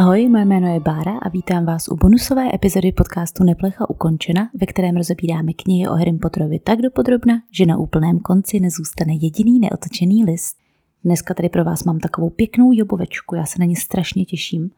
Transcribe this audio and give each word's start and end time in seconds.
Ahoj, 0.00 0.28
moje 0.28 0.44
jméno 0.44 0.74
je 0.74 0.80
Bára 0.80 1.18
a 1.18 1.28
vítám 1.28 1.64
vás 1.64 1.88
u 1.88 1.96
bonusové 1.96 2.54
epizody 2.54 2.92
podcastu 2.92 3.44
Neplecha 3.44 3.90
ukončena, 3.90 4.50
ve 4.60 4.66
kterém 4.66 4.96
rozebíráme 4.96 5.52
knihy 5.52 5.88
o 5.88 5.92
Harry 5.92 6.12
Potterovi 6.12 6.58
tak 6.58 6.82
dopodrobna, 6.82 7.42
že 7.52 7.66
na 7.66 7.76
úplném 7.76 8.18
konci 8.18 8.60
nezůstane 8.60 9.12
jediný 9.14 9.60
neotočený 9.60 10.24
list. 10.24 10.56
Dneska 11.04 11.34
tady 11.34 11.48
pro 11.48 11.64
vás 11.64 11.84
mám 11.84 11.98
takovou 11.98 12.30
pěknou 12.30 12.72
jobovečku, 12.72 13.34
já 13.34 13.46
se 13.46 13.58
na 13.58 13.64
ně 13.64 13.76
strašně 13.76 14.24
těším. 14.24 14.70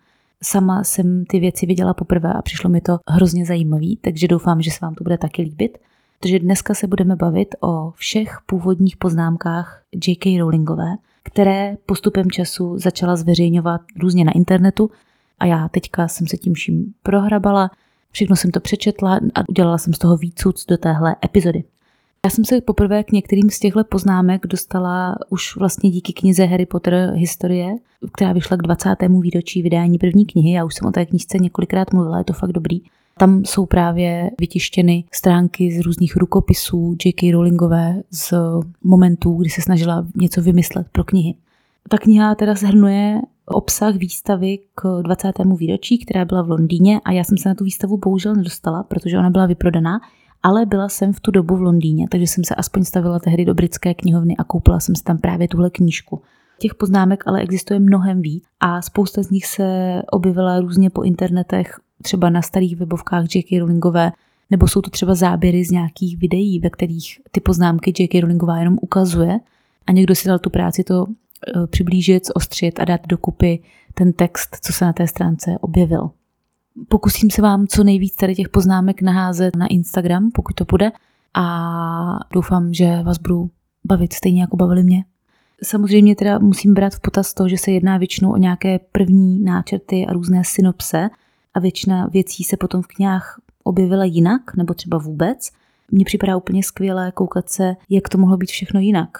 Sama 0.43 0.85
jsem 0.85 1.25
ty 1.25 1.41
věci 1.41 1.66
viděla 1.66 1.95
poprvé 1.95 2.32
a 2.32 2.43
přišlo 2.43 2.70
mi 2.70 2.80
to 2.80 2.98
hrozně 3.09 3.46
zajímavý, 3.46 3.96
takže 3.96 4.29
doufám, 4.29 4.62
že 4.62 4.70
se 4.70 4.79
vám 4.82 4.95
to 4.95 5.04
bude 5.04 5.18
taky 5.18 5.43
líbit. 5.43 5.79
Protože 6.20 6.39
dneska 6.39 6.75
se 6.75 6.86
budeme 6.86 7.16
bavit 7.16 7.54
o 7.61 7.91
všech 7.91 8.39
původních 8.46 8.96
poznámkách 8.96 9.82
J.K. 10.07 10.39
Rowlingové, 10.39 10.95
které 11.23 11.76
postupem 11.86 12.31
času 12.31 12.79
začala 12.79 13.17
zveřejňovat 13.17 13.81
různě 14.00 14.25
na 14.25 14.32
internetu 14.32 14.90
a 15.43 15.46
já 15.46 15.69
teďka 15.69 16.09
jsem 16.09 16.27
se 16.27 16.37
tím 16.37 16.55
vším 16.55 16.95
prohrabala, 17.03 17.71
všechno 18.11 18.37
jsem 18.37 18.51
to 18.51 18.61
přečetla 18.61 19.21
a 19.35 19.49
udělala 19.49 19.79
jsem 19.79 19.95
z 19.95 19.99
toho 19.99 20.17
výcud 20.17 20.57
do 20.68 20.77
téhle 20.77 21.17
epizody. 21.25 21.65
Já 22.25 22.31
jsem 22.31 22.45
se 22.45 22.61
poprvé 22.61 23.05
k 23.05 23.13
některým 23.13 23.51
z 23.51 23.59
těchto 23.59 23.85
poznámek 23.85 24.46
dostala 24.46 25.17
už 25.31 25.57
vlastně 25.57 25.91
díky 25.91 26.13
knize 26.13 26.45
Harry 26.45 26.67
Potter 26.67 27.13
Historie, 27.15 27.75
která 28.13 28.32
vyšla 28.32 28.57
k 28.57 28.63
20. 28.63 28.96
výročí 29.21 29.63
vydání 29.63 29.99
první 29.99 30.27
knihy. 30.27 30.53
Já 30.53 30.65
už 30.65 30.75
jsem 30.75 30.89
o 30.89 30.93
té 30.93 31.07
knižce 31.07 31.39
několikrát 31.39 31.93
mluvila, 31.93 32.19
je 32.19 32.25
to 32.25 32.33
fakt 32.33 32.53
dobrý. 32.53 32.81
Tam 33.19 33.45
jsou 33.45 33.67
právě 33.67 34.31
vytištěny 34.41 35.05
stránky 35.12 35.73
z 35.73 35.81
různých 35.81 36.17
rukopisů 36.17 36.97
J.K. 37.05 37.33
Rowlingové 37.33 38.03
z 38.11 38.34
momentů, 38.84 39.34
kdy 39.34 39.51
se 39.51 39.62
snažila 39.62 40.06
něco 40.17 40.43
vymyslet 40.43 40.87
pro 40.93 41.05
knihy. 41.05 41.34
Ta 41.89 41.99
kniha 41.99 42.34
teda 42.34 42.55
zhrnuje 42.55 43.21
obsah 43.47 43.95
výstavy 43.95 44.59
k 44.75 45.03
20. 45.03 45.33
výročí, 45.57 45.98
která 45.98 46.25
byla 46.25 46.43
v 46.43 46.51
Londýně 46.51 47.01
a 47.05 47.12
já 47.12 47.25
jsem 47.25 47.39
se 47.39 47.49
na 47.49 47.55
tu 47.55 47.65
výstavu 47.65 47.99
bohužel 47.99 48.34
nedostala, 48.34 48.83
protože 48.83 49.19
ona 49.19 49.31
byla 49.31 49.47
vyprodaná, 49.47 50.01
ale 50.43 50.67
byla 50.67 50.89
jsem 50.89 51.12
v 51.12 51.21
tu 51.21 51.31
dobu 51.31 51.57
v 51.57 51.62
Londýně, 51.62 52.07
takže 52.11 52.27
jsem 52.27 52.45
se 52.45 52.55
aspoň 52.55 52.84
stavila 52.84 53.19
tehdy 53.19 53.45
do 53.45 53.55
britské 53.55 53.95
knihovny 53.95 54.37
a 54.37 54.45
koupila 54.45 54.81
jsem 54.81 54.97
si 54.97 55.05
tam 55.05 55.19
právě 55.19 55.49
tuhle 55.49 55.71
knížku. 55.71 56.23
Těch 56.59 56.75
poznámek 56.75 57.27
ale 57.27 57.41
existuje 57.41 57.81
mnohem 57.81 58.23
víc 58.23 58.45
a 58.61 58.83
spousta 58.83 59.23
z 59.23 59.31
nich 59.31 59.47
se 59.47 60.03
objevila 60.11 60.61
různě 60.61 60.91
po 60.91 61.03
internetech, 61.03 61.81
třeba 62.03 62.31
na 62.31 62.43
starých 62.43 62.77
webovkách 62.77 63.34
J.K. 63.34 63.59
Rowlingové, 63.59 64.12
nebo 64.51 64.69
jsou 64.69 64.81
to 64.81 64.91
třeba 64.91 65.15
záběry 65.15 65.65
z 65.65 65.71
nějakých 65.71 66.19
videí, 66.19 66.61
ve 66.61 66.71
kterých 66.71 67.21
ty 67.31 67.41
poznámky 67.41 67.93
J.K. 67.99 68.21
Rowlingová 68.21 68.59
jenom 68.59 68.79
ukazuje 68.81 69.39
a 69.87 69.93
někdo 69.93 70.15
si 70.15 70.29
dal 70.29 70.39
tu 70.39 70.51
práci 70.51 70.84
to 70.84 71.06
přiblížit, 71.71 72.23
ostřit 72.35 72.81
a 72.81 72.85
dát 72.85 73.01
dokupy 73.07 73.62
ten 73.95 74.12
text, 74.12 74.57
co 74.62 74.73
se 74.73 74.85
na 74.85 74.93
té 74.93 75.07
stránce 75.07 75.51
objevil. 75.61 76.11
Pokusím 76.89 77.31
se 77.31 77.43
vám 77.43 77.67
co 77.67 77.84
nejvíc 77.84 78.17
tady 78.17 78.34
těch 78.34 78.49
poznámek 78.49 79.03
naházet 79.03 79.57
na 79.57 79.67
Instagram, 79.67 80.31
pokud 80.34 80.55
to 80.55 80.65
bude 80.65 80.93
a 81.34 82.19
doufám, 82.33 82.75
že 82.75 83.03
vás 83.03 83.19
budu 83.19 83.51
bavit 83.84 84.12
stejně 84.12 84.41
jako 84.41 84.57
bavili 84.57 84.83
mě. 84.83 85.05
Samozřejmě 85.65 86.17
teda 86.17 86.39
musím 86.39 86.75
brát 86.75 86.95
v 86.95 87.01
potaz 87.01 87.34
to, 87.34 87.49
že 87.49 87.59
se 87.59 87.71
jedná 87.71 87.99
většinou 87.99 88.33
o 88.33 88.37
nějaké 88.37 88.79
první 88.93 89.45
náčrty 89.45 90.06
a 90.06 90.12
různé 90.12 90.43
synopse 90.45 91.11
a 91.55 91.61
většina 91.61 92.06
věcí 92.06 92.45
se 92.45 92.56
potom 92.56 92.83
v 92.83 92.87
knihách 92.87 93.41
objevila 93.65 94.05
jinak, 94.05 94.56
nebo 94.56 94.75
třeba 94.75 94.99
vůbec. 94.99 95.51
Mně 95.91 96.05
připadá 96.05 96.37
úplně 96.37 96.62
skvělé 96.62 97.12
koukat 97.12 97.49
se, 97.49 97.77
jak 97.91 98.09
to 98.09 98.19
mohlo 98.19 98.37
být 98.37 98.51
všechno 98.51 98.81
jinak. 98.81 99.19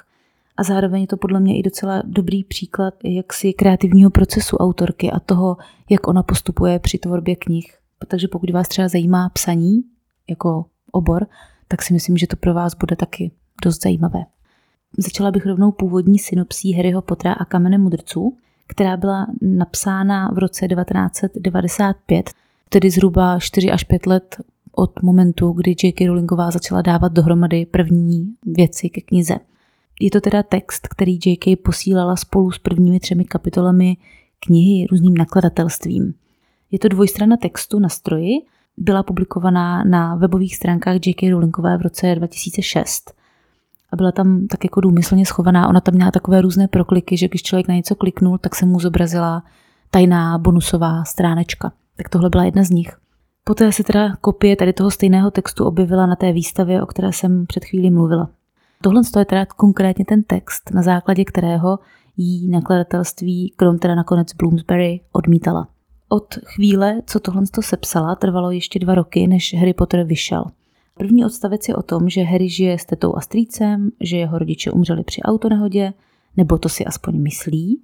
A 0.63 0.65
zároveň 0.65 1.01
je 1.01 1.07
to 1.07 1.17
podle 1.17 1.41
mě 1.41 1.59
i 1.59 1.63
docela 1.63 2.03
dobrý 2.05 2.45
příklad 2.45 2.95
jaksi 3.05 3.53
kreativního 3.53 4.11
procesu 4.11 4.57
autorky 4.57 5.11
a 5.11 5.21
toho, 5.21 5.57
jak 5.91 6.09
ona 6.09 6.23
postupuje 6.23 6.79
při 6.79 6.99
tvorbě 6.99 7.37
knih. 7.37 7.79
Takže 8.09 8.29
pokud 8.29 8.51
vás 8.51 8.69
třeba 8.69 8.89
zajímá 8.89 9.29
psaní 9.29 9.83
jako 10.31 10.65
obor, 10.93 11.27
tak 11.69 11.83
si 11.83 11.93
myslím, 11.93 12.17
že 12.17 12.27
to 12.27 12.37
pro 12.37 12.55
vás 12.55 12.75
bude 12.75 12.97
taky 12.97 13.31
dost 13.65 13.83
zajímavé. 13.83 14.25
Začala 14.99 15.31
bych 15.31 15.47
rovnou 15.47 15.73
původní 15.73 16.19
synopsí 16.19 16.73
Harryho 16.73 17.03
Pottera 17.03 17.35
a 17.35 17.45
Kamene 17.45 17.79
mudrců, 17.79 18.37
která 18.67 18.97
byla 18.97 19.27
napsána 19.41 20.31
v 20.35 20.39
roce 20.39 20.69
1995, 20.69 22.31
tedy 22.69 22.91
zhruba 22.91 23.39
4 23.39 23.71
až 23.71 23.85
5 23.85 24.07
let 24.07 24.37
od 24.73 25.03
momentu, 25.03 25.53
kdy 25.53 25.75
J.K. 25.85 26.07
Rowlingová 26.07 26.51
začala 26.51 26.83
dávat 26.83 27.13
dohromady 27.13 27.67
první 27.67 28.35
věci 28.47 28.91
ke 28.91 29.01
knize. 29.01 29.39
Je 30.03 30.11
to 30.11 30.21
teda 30.21 30.43
text, 30.43 30.89
který 30.89 31.19
J.K. 31.27 31.57
posílala 31.57 32.17
spolu 32.17 32.51
s 32.51 32.59
prvními 32.59 33.01
třemi 33.01 33.25
kapitolami 33.25 33.97
knihy 34.41 34.87
různým 34.91 35.15
nakladatelstvím. 35.15 36.15
Je 36.71 36.79
to 36.79 36.89
dvojstrana 36.89 37.37
textu 37.37 37.79
na 37.79 37.89
stroji, 37.89 38.33
byla 38.77 39.03
publikovaná 39.03 39.85
na 39.85 40.15
webových 40.15 40.57
stránkách 40.57 41.07
J.K. 41.07 41.31
Rowlingové 41.31 41.79
v 41.79 41.83
roce 41.83 42.15
2006 42.15 43.15
a 43.93 43.97
byla 43.97 44.13
tam 44.13 44.47
tak 44.47 44.65
jako 44.65 44.81
důmyslně 44.81 45.27
schovaná. 45.27 45.69
Ona 45.69 45.81
tam 45.81 45.95
měla 45.95 46.11
takové 46.11 46.41
různé 46.41 46.69
prokliky, 46.69 47.17
že 47.17 47.29
když 47.29 47.43
člověk 47.43 47.69
na 47.69 47.75
něco 47.75 47.95
kliknul, 47.95 48.39
tak 48.39 48.55
se 48.55 48.67
mu 48.67 48.81
zobrazila 48.81 49.43
tajná 49.91 50.39
bonusová 50.39 51.05
stránečka. 51.05 51.73
Tak 51.97 52.09
tohle 52.09 52.31
byla 52.31 52.45
jedna 52.45 52.65
z 52.65 52.71
nich. 52.71 52.97
Poté 53.45 53.73
se 53.73 53.85
teda 53.85 54.17
kopie 54.21 54.57
tady 54.57 54.73
toho 54.73 54.91
stejného 54.91 55.31
textu 55.31 55.65
objevila 55.65 56.07
na 56.07 56.17
té 56.17 56.33
výstavě, 56.33 56.83
o 56.83 56.87
které 56.87 57.13
jsem 57.13 57.47
před 57.47 57.65
chvílí 57.65 57.91
mluvila. 57.91 58.31
Tohle 58.83 59.03
je 59.19 59.25
teda 59.25 59.47
konkrétně 59.47 60.05
ten 60.05 60.23
text, 60.23 60.71
na 60.75 60.83
základě 60.83 61.25
kterého 61.25 61.79
jí 62.17 62.49
nakladatelství, 62.49 63.53
krom 63.57 63.79
teda 63.79 63.95
nakonec 63.95 64.33
Bloomsbury, 64.33 65.01
odmítala. 65.13 65.69
Od 66.09 66.35
chvíle, 66.35 67.03
co 67.07 67.21
tohle 67.21 67.43
sepsala, 67.61 68.15
trvalo 68.15 68.51
ještě 68.51 68.79
dva 68.79 68.95
roky, 68.95 69.27
než 69.27 69.55
Harry 69.59 69.75
Potter 69.75 70.05
vyšel. 70.05 70.45
První 70.99 71.25
odstavec 71.25 71.69
je 71.69 71.77
o 71.77 71.83
tom, 71.83 72.09
že 72.09 72.23
Harry 72.23 72.49
žije 72.49 72.79
s 72.79 72.85
tetou 72.85 73.17
a 73.17 73.21
strýcem, 73.21 73.91
že 74.01 74.17
jeho 74.17 74.39
rodiče 74.39 74.71
umřeli 74.71 75.05
při 75.05 75.23
autonehodě, 75.23 75.93
nebo 76.37 76.59
to 76.59 76.69
si 76.69 76.85
aspoň 76.85 77.23
myslí, 77.23 77.83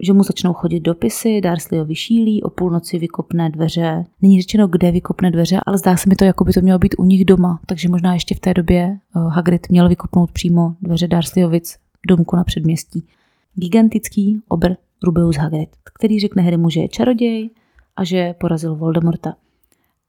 že 0.00 0.12
mu 0.12 0.22
začnou 0.22 0.52
chodit 0.52 0.80
dopisy, 0.80 1.40
Dursley 1.40 1.78
ho 1.78 1.84
vyšílí, 1.84 2.42
o 2.42 2.50
půlnoci 2.50 2.98
vykopne 2.98 3.50
dveře. 3.50 4.04
Není 4.22 4.40
řečeno, 4.40 4.68
kde 4.68 4.90
vykopne 4.90 5.30
dveře, 5.30 5.60
ale 5.66 5.78
zdá 5.78 5.96
se 5.96 6.08
mi 6.08 6.16
to, 6.16 6.24
jako 6.24 6.44
by 6.44 6.52
to 6.52 6.60
mělo 6.60 6.78
být 6.78 6.94
u 6.98 7.04
nich 7.04 7.24
doma, 7.24 7.60
takže 7.66 7.88
možná 7.88 8.14
ještě 8.14 8.34
v 8.34 8.40
té 8.40 8.54
době 8.54 8.80
eh, 8.82 9.20
Hagrid 9.28 9.68
měl 9.70 9.88
vykopnout 9.88 10.32
přímo 10.32 10.74
dveře 10.82 11.08
Dursleyovic 11.08 11.76
domku 12.08 12.36
na 12.36 12.44
předměstí. 12.44 13.06
Gigantický 13.54 14.40
obr 14.48 14.74
Rubeus 15.02 15.36
Hagrid, 15.36 15.68
který 15.94 16.20
řekne 16.20 16.42
Harrymu, 16.42 16.70
že 16.70 16.80
je 16.80 16.88
čaroděj 16.88 17.50
a 17.96 18.04
že 18.04 18.34
porazil 18.40 18.76
Voldemorta. 18.76 19.34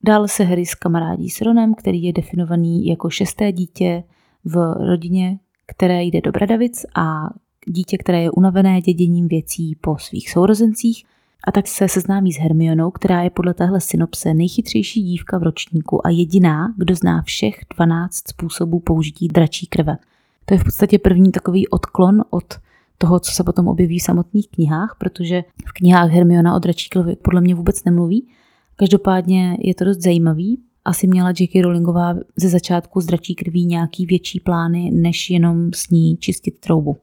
Dál 0.03 0.27
se 0.27 0.43
Harry 0.43 0.65
s 0.65 0.75
kamarádí 0.75 1.29
s 1.29 1.41
Ronem, 1.41 1.73
který 1.73 2.03
je 2.03 2.13
definovaný 2.13 2.85
jako 2.85 3.09
šesté 3.09 3.51
dítě 3.51 4.03
v 4.45 4.73
rodině, 4.87 5.39
které 5.67 6.03
jde 6.03 6.21
do 6.21 6.31
Bradavic 6.31 6.85
a 6.95 7.29
dítě, 7.71 7.97
které 7.97 8.21
je 8.21 8.31
unavené 8.31 8.81
děděním 8.81 9.27
věcí 9.27 9.75
po 9.81 9.97
svých 9.97 10.31
sourozencích 10.31 11.05
a 11.47 11.51
tak 11.51 11.67
se 11.67 11.87
seznámí 11.87 12.33
s 12.33 12.37
Hermionou, 12.37 12.91
která 12.91 13.21
je 13.21 13.29
podle 13.29 13.53
téhle 13.53 13.81
synopse 13.81 14.33
nejchytřejší 14.33 15.03
dívka 15.03 15.37
v 15.37 15.43
ročníku 15.43 16.07
a 16.07 16.09
jediná, 16.09 16.73
kdo 16.77 16.95
zná 16.95 17.21
všech 17.21 17.55
12 17.75 18.27
způsobů 18.27 18.79
použití 18.79 19.27
dračí 19.27 19.67
krve. 19.67 19.97
To 20.45 20.53
je 20.53 20.57
v 20.57 20.63
podstatě 20.63 20.99
první 20.99 21.31
takový 21.31 21.67
odklon 21.67 22.23
od 22.29 22.53
toho, 22.97 23.19
co 23.19 23.31
se 23.31 23.43
potom 23.43 23.67
objeví 23.67 23.99
v 23.99 24.03
samotných 24.03 24.47
knihách, 24.49 24.95
protože 24.99 25.43
v 25.65 25.71
knihách 25.71 26.11
Hermiona 26.11 26.55
o 26.55 26.59
dračí 26.59 26.89
krvi 26.89 27.15
podle 27.15 27.41
mě 27.41 27.55
vůbec 27.55 27.83
nemluví. 27.83 28.27
Každopádně 28.75 29.57
je 29.59 29.75
to 29.75 29.85
dost 29.85 30.01
zajímavý. 30.01 30.59
Asi 30.85 31.07
měla 31.07 31.29
J.K. 31.39 31.61
Rowlingová 31.61 32.15
ze 32.35 32.49
začátku 32.49 33.01
s 33.01 33.05
dračí 33.05 33.35
krví 33.35 33.65
nějaký 33.65 34.05
větší 34.05 34.39
plány, 34.39 34.91
než 34.93 35.29
jenom 35.29 35.73
s 35.73 35.89
ní 35.89 36.17
čistit 36.17 36.59
troubu. 36.59 36.97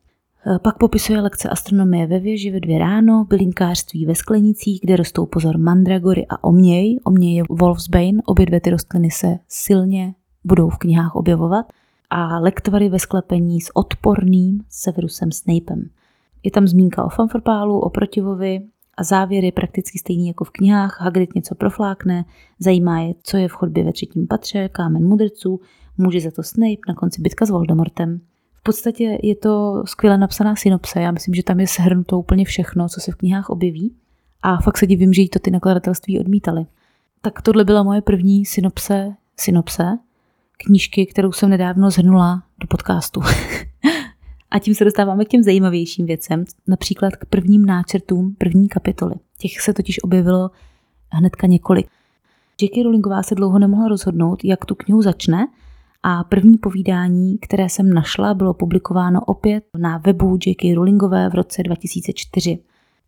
Eh, 0.48 0.58
pak 0.58 0.78
popisuje 0.78 1.20
lekce 1.20 1.48
astronomie 1.48 2.06
ve 2.06 2.18
věži 2.18 2.50
ve 2.50 2.60
dvě 2.60 2.78
ráno, 2.78 3.24
bylinkářství 3.28 4.06
ve 4.06 4.14
sklenicích, 4.14 4.80
kde 4.82 4.96
rostou 4.96 5.26
pozor 5.26 5.58
mandragory 5.58 6.26
a 6.28 6.44
oměj. 6.44 6.98
Oměj 7.04 7.34
je 7.34 7.42
Wolfsbane, 7.50 8.18
obě 8.24 8.46
dvě 8.46 8.60
ty 8.60 8.70
rostliny 8.70 9.10
se 9.10 9.38
silně 9.48 10.14
budou 10.44 10.68
v 10.68 10.78
knihách 10.78 11.16
objevovat. 11.16 11.72
A 12.10 12.38
lektvary 12.38 12.88
ve 12.88 12.98
sklepení 12.98 13.60
s 13.60 13.76
odporným 13.76 14.60
Severusem 14.68 15.32
Snapem. 15.32 15.90
Je 16.42 16.50
tam 16.50 16.66
zmínka 16.66 17.04
o 17.04 17.08
fanfarpálu, 17.08 17.80
o 17.80 17.90
protivovi 17.90 18.66
a 18.96 19.04
závěr 19.04 19.44
je 19.44 19.52
prakticky 19.52 19.98
stejný 19.98 20.28
jako 20.28 20.44
v 20.44 20.50
knihách. 20.50 21.00
Hagrid 21.00 21.34
něco 21.34 21.54
proflákne, 21.54 22.24
zajímá 22.58 23.00
je, 23.00 23.14
co 23.22 23.36
je 23.36 23.48
v 23.48 23.52
chodbě 23.52 23.84
ve 23.84 23.92
třetím 23.92 24.26
patře, 24.26 24.68
kámen 24.68 25.04
mudrců, 25.04 25.60
může 25.98 26.20
za 26.20 26.30
to 26.30 26.42
Snape, 26.42 26.80
na 26.88 26.94
konci 26.94 27.22
bitka 27.22 27.46
s 27.46 27.50
Voldemortem 27.50 28.20
podstatě 28.66 29.18
je 29.22 29.36
to 29.36 29.82
skvěle 29.86 30.18
napsaná 30.18 30.56
synopse. 30.56 31.00
Já 31.00 31.10
myslím, 31.10 31.34
že 31.34 31.42
tam 31.42 31.60
je 31.60 31.66
shrnuto 31.66 32.18
úplně 32.18 32.44
všechno, 32.44 32.88
co 32.88 33.00
se 33.00 33.12
v 33.12 33.14
knihách 33.14 33.50
objeví. 33.50 33.94
A 34.42 34.56
fakt 34.56 34.78
se 34.78 34.86
divím, 34.86 35.12
že 35.12 35.22
jí 35.22 35.28
to 35.28 35.38
ty 35.38 35.50
nakladatelství 35.50 36.20
odmítali. 36.20 36.66
Tak 37.20 37.42
tohle 37.42 37.64
byla 37.64 37.82
moje 37.82 38.02
první 38.02 38.46
synopse, 38.46 39.14
synopse 39.36 39.98
knížky, 40.56 41.06
kterou 41.06 41.32
jsem 41.32 41.50
nedávno 41.50 41.90
zhrnula 41.90 42.42
do 42.60 42.66
podcastu. 42.66 43.20
a 44.50 44.58
tím 44.58 44.74
se 44.74 44.84
dostáváme 44.84 45.24
k 45.24 45.28
těm 45.28 45.42
zajímavějším 45.42 46.06
věcem, 46.06 46.44
například 46.66 47.16
k 47.16 47.24
prvním 47.24 47.66
náčrtům 47.66 48.34
první 48.38 48.68
kapitoly. 48.68 49.14
Těch 49.38 49.60
se 49.60 49.72
totiž 49.72 50.02
objevilo 50.02 50.50
hnedka 51.10 51.46
několik. 51.46 51.86
J.K. 52.62 52.82
Rowlingová 52.82 53.22
se 53.22 53.34
dlouho 53.34 53.58
nemohla 53.58 53.88
rozhodnout, 53.88 54.44
jak 54.44 54.64
tu 54.64 54.74
knihu 54.74 55.02
začne 55.02 55.48
a 56.08 56.24
první 56.24 56.58
povídání, 56.58 57.38
které 57.38 57.68
jsem 57.68 57.94
našla, 57.94 58.34
bylo 58.34 58.54
publikováno 58.54 59.20
opět 59.20 59.64
na 59.78 59.98
webu 59.98 60.38
J.K. 60.46 60.74
Rowlingové 60.74 61.28
v 61.28 61.34
roce 61.34 61.62
2004. 61.62 62.58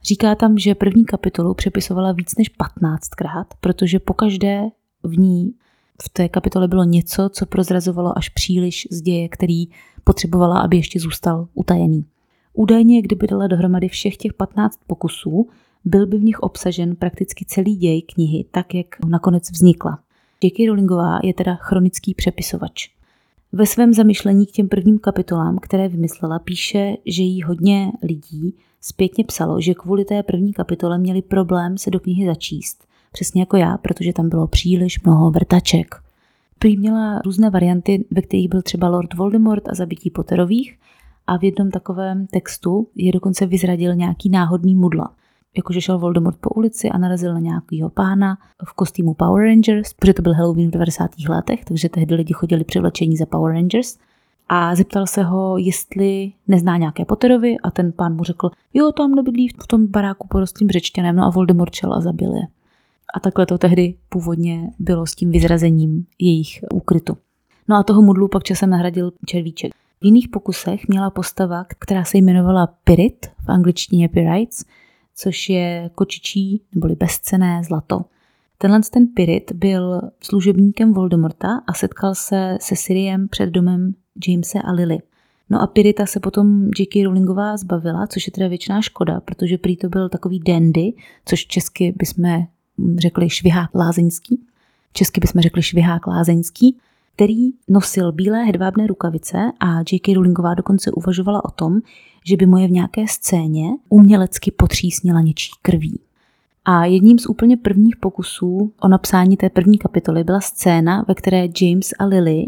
Říká 0.02 0.34
tam, 0.34 0.58
že 0.58 0.74
první 0.74 1.04
kapitolu 1.04 1.54
přepisovala 1.54 2.12
víc 2.12 2.34
než 2.38 2.50
15krát, 2.56 3.44
protože 3.60 3.98
pokaždé 3.98 4.62
v 5.02 5.18
ní 5.18 5.54
v 6.02 6.08
té 6.08 6.28
kapitole 6.28 6.68
bylo 6.68 6.84
něco, 6.84 7.28
co 7.32 7.46
prozrazovalo 7.46 8.18
až 8.18 8.28
příliš 8.28 8.88
z 8.90 9.00
děje, 9.00 9.28
který 9.28 9.64
potřebovala, 10.04 10.60
aby 10.60 10.76
ještě 10.76 11.00
zůstal 11.00 11.48
utajený. 11.54 12.04
Údajně, 12.52 13.02
kdyby 13.02 13.26
dala 13.26 13.46
dohromady 13.46 13.88
všech 13.88 14.16
těch 14.16 14.32
15 14.32 14.80
pokusů, 14.86 15.48
byl 15.84 16.06
by 16.06 16.18
v 16.18 16.24
nich 16.24 16.40
obsažen 16.40 16.96
prakticky 16.96 17.44
celý 17.44 17.76
děj 17.76 18.02
knihy, 18.02 18.44
tak 18.50 18.74
jak 18.74 18.86
nakonec 19.08 19.50
vznikla. 19.50 19.98
J.K. 20.42 20.66
Rowlingová 20.66 21.18
je 21.22 21.34
teda 21.34 21.54
chronický 21.54 22.14
přepisovač. 22.14 22.88
Ve 23.52 23.66
svém 23.66 23.94
zamyšlení 23.94 24.46
k 24.46 24.50
těm 24.50 24.68
prvním 24.68 24.98
kapitolám, 24.98 25.58
které 25.58 25.88
vymyslela, 25.88 26.38
píše, 26.38 26.96
že 27.06 27.22
jí 27.22 27.42
hodně 27.42 27.92
lidí 28.02 28.54
zpětně 28.80 29.24
psalo, 29.24 29.60
že 29.60 29.74
kvůli 29.74 30.04
té 30.04 30.22
první 30.22 30.52
kapitole 30.52 30.98
měli 30.98 31.22
problém 31.22 31.78
se 31.78 31.90
do 31.90 32.00
knihy 32.00 32.26
začíst. 32.26 32.86
Přesně 33.12 33.42
jako 33.42 33.56
já, 33.56 33.78
protože 33.78 34.12
tam 34.12 34.28
bylo 34.28 34.46
příliš 34.46 35.02
mnoho 35.02 35.30
vrtaček. 35.30 35.94
Prý 36.58 36.76
měla 36.76 37.18
různé 37.24 37.50
varianty, 37.50 38.04
ve 38.10 38.22
kterých 38.22 38.48
byl 38.48 38.62
třeba 38.62 38.88
Lord 38.88 39.14
Voldemort 39.14 39.68
a 39.68 39.74
zabití 39.74 40.10
Potterových 40.10 40.78
a 41.26 41.38
v 41.38 41.44
jednom 41.44 41.70
takovém 41.70 42.26
textu 42.26 42.88
je 42.96 43.12
dokonce 43.12 43.46
vyzradil 43.46 43.94
nějaký 43.94 44.28
náhodný 44.28 44.74
mudla 44.74 45.14
jakože 45.56 45.80
šel 45.80 45.98
Voldemort 45.98 46.36
po 46.40 46.50
ulici 46.50 46.88
a 46.90 46.98
narazil 46.98 47.34
na 47.34 47.40
nějakého 47.40 47.90
pána 47.90 48.38
v 48.64 48.72
kostýmu 48.72 49.14
Power 49.14 49.44
Rangers, 49.44 49.92
protože 49.92 50.14
to 50.14 50.22
byl 50.22 50.34
Halloween 50.34 50.68
v 50.68 50.72
90. 50.72 51.10
letech, 51.28 51.64
takže 51.64 51.88
tehdy 51.88 52.14
lidi 52.14 52.34
chodili 52.34 52.64
převlečení 52.64 53.16
za 53.16 53.26
Power 53.26 53.54
Rangers. 53.54 53.98
A 54.48 54.74
zeptal 54.74 55.06
se 55.06 55.22
ho, 55.22 55.58
jestli 55.58 56.32
nezná 56.48 56.76
nějaké 56.76 57.04
Potterovi 57.04 57.58
a 57.58 57.70
ten 57.70 57.92
pán 57.92 58.16
mu 58.16 58.24
řekl, 58.24 58.50
jo, 58.74 58.92
tam 58.92 59.14
nebydlí 59.14 59.48
v 59.48 59.66
tom 59.66 59.86
baráku 59.86 60.28
porostlým 60.28 60.70
řečtěnem, 60.70 61.16
no 61.16 61.24
a 61.24 61.30
Voldemort 61.30 61.74
šel 61.74 61.94
a 61.94 62.00
zabil 62.00 62.34
je. 62.34 62.42
A 63.14 63.20
takhle 63.20 63.46
to 63.46 63.58
tehdy 63.58 63.94
původně 64.08 64.70
bylo 64.78 65.06
s 65.06 65.14
tím 65.14 65.30
vyzrazením 65.30 66.06
jejich 66.18 66.64
úkrytu. 66.74 67.16
No 67.68 67.76
a 67.76 67.82
toho 67.82 68.02
mudlu 68.02 68.28
pak 68.28 68.42
časem 68.42 68.70
nahradil 68.70 69.12
červíček. 69.26 69.72
V 70.00 70.04
jiných 70.04 70.28
pokusech 70.28 70.88
měla 70.88 71.10
postava, 71.10 71.64
která 71.78 72.04
se 72.04 72.18
jmenovala 72.18 72.66
Pirit, 72.84 73.26
v 73.46 73.48
angličtině 73.48 74.08
Pirites, 74.08 74.64
což 75.18 75.48
je 75.48 75.90
kočičí 75.94 76.62
neboli 76.74 76.94
bezcené 76.94 77.62
zlato. 77.64 78.00
Tenhle 78.58 78.80
ten 78.92 79.06
Pirit 79.06 79.52
byl 79.52 80.00
služebníkem 80.20 80.92
Voldemorta 80.92 81.48
a 81.66 81.72
setkal 81.72 82.14
se 82.14 82.58
se 82.60 82.76
Siriem 82.76 83.28
před 83.28 83.50
domem 83.50 83.94
Jamese 84.28 84.58
a 84.58 84.72
Lily. 84.72 84.98
No 85.50 85.62
a 85.62 85.66
Pirita 85.66 86.06
se 86.06 86.20
potom 86.20 86.64
J.K. 86.78 87.04
Rowlingová 87.04 87.56
zbavila, 87.56 88.06
což 88.06 88.26
je 88.26 88.32
teda 88.32 88.48
většiná 88.48 88.82
škoda, 88.82 89.20
protože 89.20 89.58
prý 89.58 89.76
to 89.76 89.88
byl 89.88 90.08
takový 90.08 90.40
dandy, 90.40 90.92
což 91.24 91.46
česky 91.46 91.94
bychom 91.96 92.46
řekli 92.98 93.30
švihák 93.30 93.74
lázeňský. 93.74 94.40
Česky 94.92 95.20
bychom 95.20 95.42
řekli 95.42 95.62
švihák 95.62 96.06
lázeňský 96.06 96.76
který 97.18 97.50
nosil 97.68 98.12
bílé 98.12 98.44
hedvábné 98.44 98.86
rukavice 98.86 99.38
a 99.60 99.78
J.K. 99.78 100.14
Rowlingová 100.14 100.54
dokonce 100.54 100.90
uvažovala 100.90 101.44
o 101.44 101.50
tom, 101.50 101.80
že 102.24 102.36
by 102.36 102.46
mu 102.46 102.58
je 102.58 102.68
v 102.68 102.70
nějaké 102.70 103.06
scéně 103.08 103.68
umělecky 103.88 104.50
potřísnila 104.50 105.20
něčí 105.20 105.50
krví. 105.62 106.00
A 106.64 106.84
jedním 106.84 107.18
z 107.18 107.26
úplně 107.26 107.56
prvních 107.56 107.96
pokusů 107.96 108.72
o 108.80 108.88
napsání 108.88 109.36
té 109.36 109.50
první 109.50 109.78
kapitoly 109.78 110.24
byla 110.24 110.40
scéna, 110.40 111.04
ve 111.08 111.14
které 111.14 111.48
James 111.60 111.92
a 111.98 112.04
Lily 112.04 112.46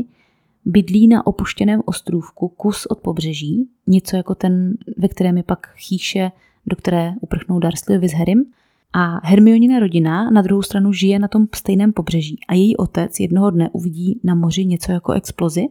bydlí 0.64 1.08
na 1.08 1.26
opuštěném 1.26 1.82
ostrůvku 1.84 2.48
kus 2.48 2.86
od 2.86 2.98
pobřeží, 2.98 3.68
něco 3.86 4.16
jako 4.16 4.34
ten, 4.34 4.74
ve 4.96 5.08
kterém 5.08 5.36
je 5.36 5.42
pak 5.42 5.66
chýše, 5.76 6.30
do 6.66 6.76
které 6.76 7.12
uprchnou 7.20 7.58
Dursleyovi 7.58 8.08
s 8.08 8.12
Harrym– 8.12 8.44
a 8.92 9.26
Hermionina 9.26 9.78
rodina 9.78 10.30
na 10.30 10.42
druhou 10.42 10.62
stranu 10.62 10.92
žije 10.92 11.18
na 11.18 11.28
tom 11.28 11.46
stejném 11.54 11.92
pobřeží 11.92 12.38
a 12.48 12.54
její 12.54 12.76
otec 12.76 13.20
jednoho 13.20 13.50
dne 13.50 13.70
uvidí 13.72 14.20
na 14.24 14.34
moři 14.34 14.64
něco 14.64 14.92
jako 14.92 15.12
explozi 15.12 15.66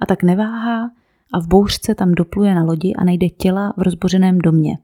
a 0.00 0.06
tak 0.06 0.22
neváhá 0.22 0.90
a 1.34 1.40
v 1.40 1.46
bouřce 1.46 1.94
tam 1.94 2.12
dopluje 2.12 2.54
na 2.54 2.64
lodi 2.64 2.94
a 2.94 3.04
najde 3.04 3.28
těla 3.28 3.74
v 3.76 3.82
rozbořeném 3.82 4.38
domě. 4.38 4.78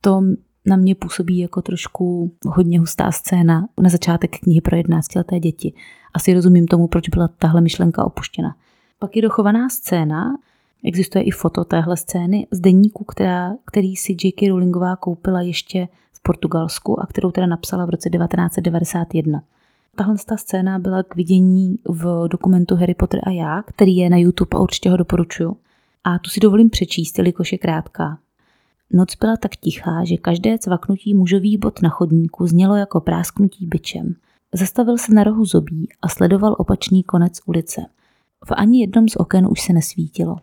To 0.00 0.22
na 0.66 0.76
mě 0.76 0.94
působí 0.94 1.38
jako 1.38 1.62
trošku 1.62 2.32
hodně 2.46 2.80
hustá 2.80 3.12
scéna 3.12 3.68
na 3.80 3.90
začátek 3.90 4.38
knihy 4.38 4.60
pro 4.60 4.76
11-leté 4.76 5.40
děti. 5.40 5.72
Asi 6.14 6.34
rozumím 6.34 6.66
tomu, 6.66 6.88
proč 6.88 7.08
byla 7.08 7.28
tahle 7.28 7.60
myšlenka 7.60 8.04
opuštěna. 8.04 8.56
Pak 8.98 9.16
je 9.16 9.22
dochovaná 9.22 9.68
scéna, 9.68 10.36
existuje 10.84 11.24
i 11.24 11.30
foto 11.30 11.64
téhle 11.64 11.96
scény 11.96 12.46
z 12.50 12.60
deníku, 12.60 13.04
která, 13.04 13.52
který 13.64 13.96
si 13.96 14.16
J.K. 14.24 14.48
Rowlingová 14.48 14.96
koupila 14.96 15.40
ještě 15.40 15.88
Portugalsku 16.22 17.00
a 17.00 17.06
kterou 17.06 17.30
teda 17.30 17.46
napsala 17.46 17.86
v 17.86 17.90
roce 17.90 18.10
1991. 18.10 19.42
Tahle 19.96 20.16
ta 20.26 20.36
scéna 20.36 20.78
byla 20.78 21.02
k 21.02 21.16
vidění 21.16 21.76
v 21.88 22.28
dokumentu 22.28 22.76
Harry 22.76 22.94
Potter 22.94 23.20
a 23.22 23.30
já, 23.30 23.62
který 23.62 23.96
je 23.96 24.10
na 24.10 24.16
YouTube 24.16 24.58
a 24.58 24.60
určitě 24.60 24.90
ho 24.90 24.96
doporučuji. 24.96 25.56
A 26.04 26.18
tu 26.18 26.30
si 26.30 26.40
dovolím 26.40 26.70
přečíst, 26.70 27.18
jelikož 27.18 27.52
je 27.52 27.58
krátká. 27.58 28.18
Noc 28.90 29.16
byla 29.20 29.36
tak 29.36 29.56
tichá, 29.56 30.04
že 30.04 30.16
každé 30.16 30.58
cvaknutí 30.58 31.14
mužových 31.14 31.58
bot 31.58 31.82
na 31.82 31.88
chodníku 31.88 32.46
znělo 32.46 32.76
jako 32.76 33.00
prásknutí 33.00 33.66
byčem. 33.66 34.14
Zastavil 34.54 34.98
se 34.98 35.14
na 35.14 35.24
rohu 35.24 35.44
zobí 35.44 35.88
a 36.02 36.08
sledoval 36.08 36.56
opačný 36.58 37.02
konec 37.02 37.40
ulice. 37.46 37.80
V 38.44 38.52
ani 38.56 38.80
jednom 38.80 39.08
z 39.08 39.16
oken 39.16 39.46
už 39.50 39.60
se 39.60 39.72
nesvítilo. 39.72 40.36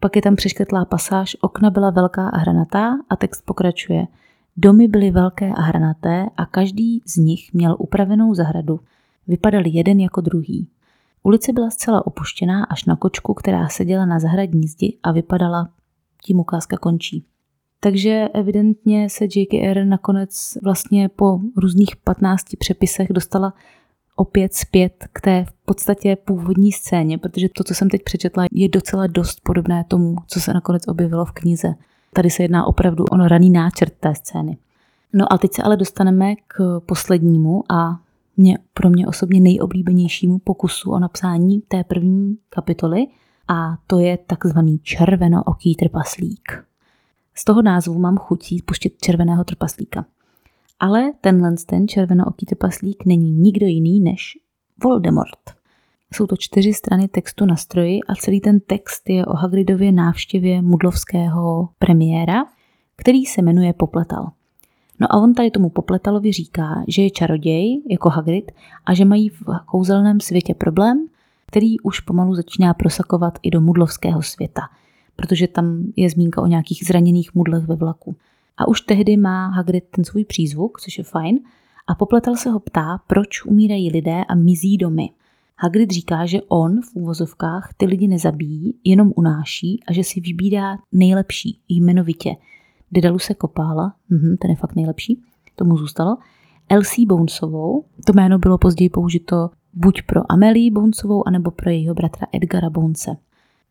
Pak 0.00 0.16
je 0.16 0.22
tam 0.22 0.36
přeškrtlá 0.36 0.84
pasáž, 0.84 1.36
okna 1.40 1.70
byla 1.70 1.90
velká 1.90 2.28
a 2.28 2.38
hranatá 2.38 2.98
a 3.10 3.16
text 3.16 3.42
pokračuje– 3.44 4.06
Domy 4.58 4.88
byly 4.88 5.10
velké 5.10 5.52
a 5.52 5.62
hranaté 5.62 6.26
a 6.36 6.46
každý 6.46 7.02
z 7.06 7.16
nich 7.16 7.52
měl 7.52 7.76
upravenou 7.78 8.34
zahradu. 8.34 8.80
Vypadali 9.26 9.70
jeden 9.70 10.00
jako 10.00 10.20
druhý. 10.20 10.68
Ulice 11.22 11.52
byla 11.52 11.70
zcela 11.70 12.06
opuštěná 12.06 12.64
až 12.64 12.84
na 12.84 12.96
kočku, 12.96 13.34
která 13.34 13.68
seděla 13.68 14.06
na 14.06 14.18
zahradní 14.18 14.68
zdi 14.68 14.98
a 15.02 15.12
vypadala, 15.12 15.68
tím 16.22 16.40
ukázka 16.40 16.76
končí. 16.76 17.24
Takže 17.80 18.28
evidentně 18.34 19.10
se 19.10 19.24
JKR 19.24 19.84
nakonec 19.84 20.58
vlastně 20.62 21.08
po 21.08 21.38
různých 21.56 21.96
15 21.96 22.44
přepisech 22.58 23.08
dostala 23.10 23.54
opět 24.16 24.54
zpět 24.54 25.08
k 25.12 25.20
té 25.20 25.44
v 25.44 25.52
podstatě 25.64 26.16
původní 26.16 26.72
scéně, 26.72 27.18
protože 27.18 27.48
to, 27.48 27.64
co 27.64 27.74
jsem 27.74 27.90
teď 27.90 28.02
přečetla, 28.02 28.44
je 28.52 28.68
docela 28.68 29.06
dost 29.06 29.40
podobné 29.42 29.84
tomu, 29.88 30.16
co 30.26 30.40
se 30.40 30.54
nakonec 30.54 30.88
objevilo 30.88 31.24
v 31.24 31.32
knize. 31.32 31.74
Tady 32.14 32.30
se 32.30 32.42
jedná 32.42 32.66
opravdu 32.66 33.04
o 33.04 33.16
raný 33.16 33.50
náčrt 33.50 33.92
té 34.00 34.14
scény. 34.14 34.56
No 35.12 35.32
a 35.32 35.38
teď 35.38 35.52
se 35.52 35.62
ale 35.62 35.76
dostaneme 35.76 36.34
k 36.36 36.80
poslednímu 36.86 37.72
a 37.72 38.00
mě, 38.36 38.58
pro 38.74 38.90
mě 38.90 39.06
osobně 39.06 39.40
nejoblíbenějšímu 39.40 40.38
pokusu 40.38 40.90
o 40.90 40.98
napsání 40.98 41.60
té 41.60 41.84
první 41.84 42.38
kapitoly 42.48 43.06
a 43.48 43.78
to 43.86 43.98
je 43.98 44.18
takzvaný 44.26 44.78
červenooký 44.78 45.74
trpaslík. 45.74 46.64
Z 47.34 47.44
toho 47.44 47.62
názvu 47.62 47.98
mám 47.98 48.16
chutí 48.16 48.62
pustit 48.62 48.94
červeného 49.00 49.44
trpaslíka. 49.44 50.06
Ale 50.80 51.12
tenhle 51.20 51.54
ten 51.66 51.88
červenooký 51.88 52.46
trpaslík 52.46 53.04
není 53.06 53.30
nikdo 53.30 53.66
jiný 53.66 54.00
než 54.00 54.38
Voldemort. 54.84 55.56
Jsou 56.14 56.26
to 56.26 56.36
čtyři 56.36 56.74
strany 56.74 57.08
textu 57.08 57.44
na 57.44 57.56
stroji 57.56 58.00
a 58.08 58.14
celý 58.14 58.40
ten 58.40 58.60
text 58.60 59.08
je 59.08 59.26
o 59.26 59.36
Hagridově 59.36 59.92
návštěvě 59.92 60.62
mudlovského 60.62 61.68
premiéra, 61.78 62.44
který 62.96 63.24
se 63.24 63.42
jmenuje 63.42 63.72
Popletal. 63.72 64.30
No 65.00 65.06
a 65.14 65.16
on 65.16 65.34
tady 65.34 65.50
tomu 65.50 65.70
Popletalovi 65.70 66.32
říká, 66.32 66.84
že 66.88 67.02
je 67.02 67.10
čaroděj, 67.10 67.82
jako 67.90 68.08
Hagrid, 68.08 68.52
a 68.86 68.94
že 68.94 69.04
mají 69.04 69.28
v 69.28 69.42
kouzelném 69.66 70.20
světě 70.20 70.54
problém, 70.54 71.06
který 71.46 71.80
už 71.80 72.00
pomalu 72.00 72.34
začíná 72.34 72.74
prosakovat 72.74 73.38
i 73.42 73.50
do 73.50 73.60
mudlovského 73.60 74.22
světa, 74.22 74.62
protože 75.16 75.48
tam 75.48 75.84
je 75.96 76.10
zmínka 76.10 76.42
o 76.42 76.46
nějakých 76.46 76.84
zraněných 76.86 77.34
mudlech 77.34 77.64
ve 77.64 77.76
vlaku. 77.76 78.16
A 78.56 78.68
už 78.68 78.80
tehdy 78.80 79.16
má 79.16 79.48
Hagrid 79.48 79.84
ten 79.90 80.04
svůj 80.04 80.24
přízvuk, 80.24 80.80
což 80.80 80.98
je 80.98 81.04
fajn, 81.04 81.38
a 81.86 81.94
Popletal 81.94 82.36
se 82.36 82.50
ho 82.50 82.60
ptá, 82.60 83.00
proč 83.06 83.44
umírají 83.44 83.90
lidé 83.90 84.24
a 84.28 84.34
mizí 84.34 84.76
domy. 84.76 85.10
Hagrid 85.58 85.90
říká, 85.90 86.26
že 86.26 86.42
on 86.48 86.82
v 86.82 86.94
úvozovkách 86.94 87.74
ty 87.76 87.86
lidi 87.86 88.08
nezabíjí, 88.08 88.74
jenom 88.84 89.12
unáší 89.16 89.80
a 89.86 89.92
že 89.92 90.04
si 90.04 90.20
vybírá 90.20 90.78
nejlepší, 90.92 91.58
jmenovitě. 91.68 92.36
Dedalu 92.92 93.18
se 93.18 93.34
kopála, 93.34 93.94
mhm, 94.08 94.36
ten 94.36 94.50
je 94.50 94.56
fakt 94.56 94.76
nejlepší, 94.76 95.22
tomu 95.56 95.76
zůstalo. 95.76 96.16
Elsie 96.68 97.06
Bonesovou, 97.06 97.84
to 98.06 98.12
jméno 98.12 98.38
bylo 98.38 98.58
později 98.58 98.90
použito 98.90 99.50
buď 99.72 100.02
pro 100.02 100.32
Amelie 100.32 100.70
Bonesovou, 100.70 101.28
anebo 101.28 101.50
pro 101.50 101.70
jejího 101.70 101.94
bratra 101.94 102.26
Edgara 102.32 102.70
Bonese. 102.70 103.16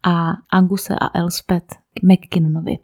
a 0.04 0.32
Anguse 0.50 0.96
a 0.96 1.20
Elspeth 1.20 1.76
McKinnonovi. 2.04 2.78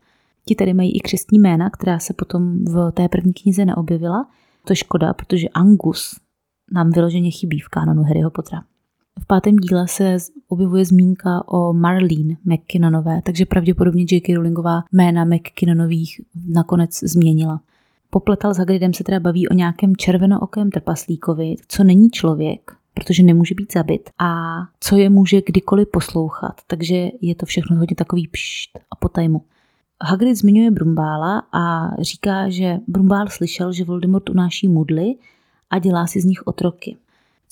Ti 0.45 0.55
tedy 0.55 0.73
mají 0.73 0.97
i 0.97 1.00
křestní 1.00 1.39
jména, 1.39 1.69
která 1.69 2.00
se 2.00 2.13
potom 2.13 2.65
v 2.65 2.91
té 2.91 3.09
první 3.09 3.33
knize 3.33 3.65
neobjevila. 3.65 4.27
To 4.65 4.71
je 4.71 4.75
škoda, 4.75 5.13
protože 5.13 5.50
Angus 5.50 6.19
nám 6.71 6.91
vyloženě 6.91 7.31
chybí 7.31 7.59
v 7.59 7.69
kanonu 7.69 8.03
Harryho 8.03 8.31
Pottera. 8.31 8.63
V 9.20 9.25
pátém 9.27 9.56
díle 9.56 9.88
se 9.88 10.18
objevuje 10.48 10.86
zmínka 10.86 11.48
o 11.48 11.74
Marlene 11.74 12.36
McKinnonové, 12.46 13.22
takže 13.25 13.46
pravděpodobně 13.46 14.06
J.K. 14.12 14.36
Rowlingová 14.36 14.84
jména 14.91 15.25
McKinnonových 15.25 16.22
nakonec 16.48 17.00
změnila. 17.00 17.62
Popletal 18.10 18.53
s 18.53 18.58
Hagridem 18.58 18.94
se 18.94 19.03
teda 19.03 19.20
baví 19.20 19.50
o 19.50 19.53
nějakém 19.53 19.96
červenookém 19.96 20.72
trpaslíkovi, 20.72 21.56
co 21.68 21.84
není 21.84 22.10
člověk, 22.10 22.72
protože 22.94 23.24
nemůže 23.24 23.56
být 23.56 23.74
zabit 23.74 24.10
a 24.20 24.60
co 24.80 24.98
je 24.98 25.10
může 25.10 25.41
kdykoliv 25.41 25.88
poslouchat. 25.91 26.62
Takže 26.68 27.10
je 27.22 27.36
to 27.36 27.46
všechno 27.46 27.77
hodně 27.77 27.96
takový 27.96 28.27
pšt 28.27 28.80
a 28.91 28.96
potajmu. 28.96 29.41
Hagrid 30.03 30.38
zmiňuje 30.38 30.72
Brumbála 30.72 31.44
a 31.51 31.91
říká, 32.01 32.50
že 32.50 32.80
Brumbál 32.88 33.27
slyšel, 33.27 33.74
že 33.74 33.84
Voldemort 33.84 34.30
unáší 34.30 34.68
mudly 34.68 35.15
a 35.70 35.80
dělá 35.80 36.08
si 36.08 36.22
z 36.22 36.25
nich 36.25 36.48
otroky. 36.48 36.98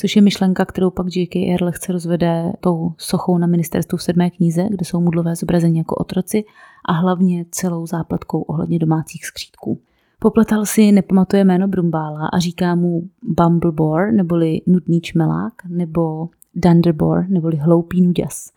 Což 0.02 0.16
je 0.16 0.22
myšlenka, 0.22 0.66
kterou 0.66 0.90
pak 0.90 1.16
J.K. 1.16 1.58
lehce 1.62 1.94
rozvede 1.94 2.54
tou 2.60 2.94
sochou 2.98 3.38
na 3.38 3.48
ministerstvu 3.48 3.98
v 3.98 4.04
sedmé 4.04 4.30
knize, 4.30 4.68
kde 4.70 4.86
jsou 4.86 5.02
mudlové 5.02 5.36
zobrazení 5.36 5.78
jako 5.78 5.96
otroci 5.96 6.44
a 6.86 6.94
hlavně 6.94 7.46
celou 7.52 7.88
zápletkou 7.88 8.42
ohledně 8.42 8.80
domácích 8.80 9.26
skřítků. 9.26 9.82
Popletal 10.20 10.66
si 10.66 10.92
nepamatuje 10.92 11.44
jméno 11.44 11.68
Brumbála 11.68 12.28
a 12.28 12.40
říká 12.40 12.76
mu 12.76 13.10
Bumblebore, 13.24 14.12
neboli 14.12 14.62
nudný 14.68 15.02
čmelák, 15.02 15.54
nebo 15.68 16.30
Dunderbore, 16.56 17.28
neboli 17.28 17.58
hloupý 17.58 18.02
nuděs. 18.02 18.52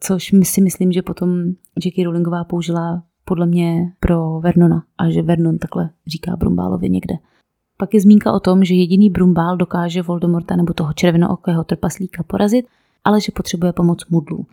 Což 0.00 0.32
my 0.32 0.44
si 0.44 0.60
myslím, 0.60 0.92
že 0.92 1.02
potom 1.02 1.30
J.K. 1.84 2.04
Rowlingová 2.04 2.44
použila 2.44 3.02
podle 3.24 3.46
mě 3.46 3.92
pro 4.00 4.40
Vernona 4.40 4.84
a 4.98 5.10
že 5.10 5.22
Vernon 5.22 5.58
takhle 5.58 5.90
říká 6.06 6.36
Brumbálovi 6.36 6.90
někde. 6.90 7.14
Pak 7.76 7.94
je 7.94 8.00
zmínka 8.00 8.32
o 8.32 8.40
tom, 8.40 8.64
že 8.64 8.74
jediný 8.74 9.10
Brumbál 9.10 9.56
dokáže 9.56 10.02
Voldemorta 10.02 10.56
nebo 10.56 10.72
toho 10.74 10.92
červenookého 10.92 11.64
trpaslíka 11.64 12.22
porazit, 12.22 12.66
ale 13.04 13.20
že 13.20 13.32
potřebuje 13.32 13.72
pomoc 13.72 14.06
mudlů. 14.10 14.46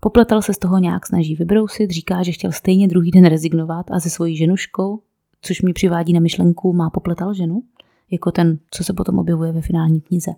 Popletal 0.00 0.42
se 0.42 0.54
z 0.54 0.58
toho 0.58 0.78
nějak 0.78 1.06
snaží 1.06 1.34
vybrousit, 1.34 1.90
říká, 1.90 2.22
že 2.22 2.32
chtěl 2.32 2.52
stejně 2.52 2.88
druhý 2.88 3.10
den 3.10 3.24
rezignovat 3.24 3.90
a 3.90 4.00
se 4.00 4.10
svojí 4.10 4.36
ženuškou, 4.36 5.00
což 5.42 5.62
mi 5.62 5.72
přivádí 5.72 6.12
na 6.12 6.20
myšlenku, 6.20 6.72
má 6.72 6.90
popletal 6.90 7.34
ženu, 7.34 7.62
jako 8.10 8.32
ten, 8.32 8.58
co 8.70 8.84
se 8.84 8.92
potom 8.92 9.18
objevuje 9.18 9.52
ve 9.52 9.60
finální 9.60 10.00
knize. 10.00 10.30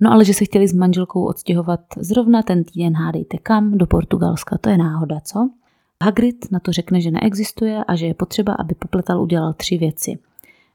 No 0.00 0.12
ale 0.12 0.24
že 0.24 0.34
se 0.34 0.44
chtěli 0.44 0.68
s 0.68 0.72
manželkou 0.72 1.24
odstěhovat 1.24 1.80
zrovna 1.96 2.42
ten 2.42 2.64
týden, 2.64 2.94
hádejte 2.94 3.38
kam, 3.38 3.78
do 3.78 3.86
Portugalska, 3.86 4.58
to 4.58 4.70
je 4.70 4.78
náhoda, 4.78 5.20
co? 5.20 5.50
Hagrid 6.02 6.52
na 6.52 6.60
to 6.60 6.72
řekne, 6.72 7.00
že 7.00 7.10
neexistuje 7.10 7.84
a 7.84 7.96
že 7.96 8.06
je 8.06 8.14
potřeba, 8.14 8.52
aby 8.52 8.74
popletal 8.74 9.22
udělal 9.22 9.52
tři 9.52 9.78
věci. 9.78 10.18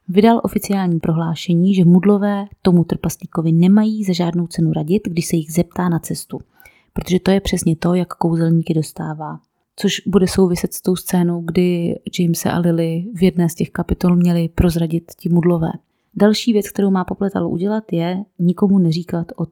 Vydal 0.07 0.41
oficiální 0.43 0.99
prohlášení, 0.99 1.75
že 1.75 1.85
mudlové 1.85 2.45
tomu 2.61 2.83
trpaslíkovi 2.83 3.51
nemají 3.51 4.03
za 4.03 4.13
žádnou 4.13 4.47
cenu 4.47 4.73
radit, 4.73 5.01
když 5.07 5.25
se 5.25 5.35
jich 5.35 5.51
zeptá 5.51 5.89
na 5.89 5.99
cestu. 5.99 6.39
Protože 6.93 7.19
to 7.19 7.31
je 7.31 7.41
přesně 7.41 7.75
to, 7.75 7.93
jak 7.93 8.07
kouzelníky 8.07 8.73
dostává 8.73 9.39
což 9.75 10.01
bude 10.05 10.27
souviset 10.27 10.73
s 10.73 10.81
tou 10.81 10.95
scénou, 10.95 11.41
kdy 11.41 11.95
James 12.19 12.45
a 12.45 12.59
Lily 12.59 13.05
v 13.13 13.23
jedné 13.23 13.49
z 13.49 13.55
těch 13.55 13.69
kapitol 13.69 14.15
měli 14.15 14.49
prozradit 14.49 15.11
ti 15.19 15.29
mudlové. 15.29 15.71
Další 16.15 16.53
věc, 16.53 16.69
kterou 16.69 16.91
má 16.91 17.03
Popletal 17.03 17.47
udělat, 17.47 17.83
je 17.93 18.23
nikomu 18.39 18.79
neříkat 18.79 19.31
o, 19.35 19.45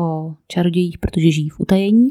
o 0.00 0.34
čarodějích, 0.48 0.98
protože 0.98 1.30
žijí 1.30 1.48
v 1.48 1.60
utajení. 1.60 2.10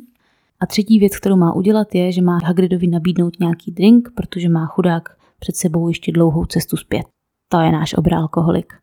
A 0.59 0.65
třetí 0.65 0.99
věc, 0.99 1.17
kterou 1.17 1.35
má 1.35 1.53
udělat, 1.53 1.95
je, 1.95 2.11
že 2.11 2.21
má 2.21 2.39
Hagridovi 2.43 2.87
nabídnout 2.87 3.39
nějaký 3.39 3.71
drink, 3.71 4.09
protože 4.15 4.49
má 4.49 4.65
chudák 4.65 5.17
před 5.39 5.55
sebou 5.55 5.87
ještě 5.87 6.11
dlouhou 6.11 6.45
cestu 6.45 6.77
zpět. 6.77 7.05
To 7.49 7.59
je 7.59 7.71
náš 7.71 7.93
obrál 7.93 8.21
alkoholik. 8.21 8.73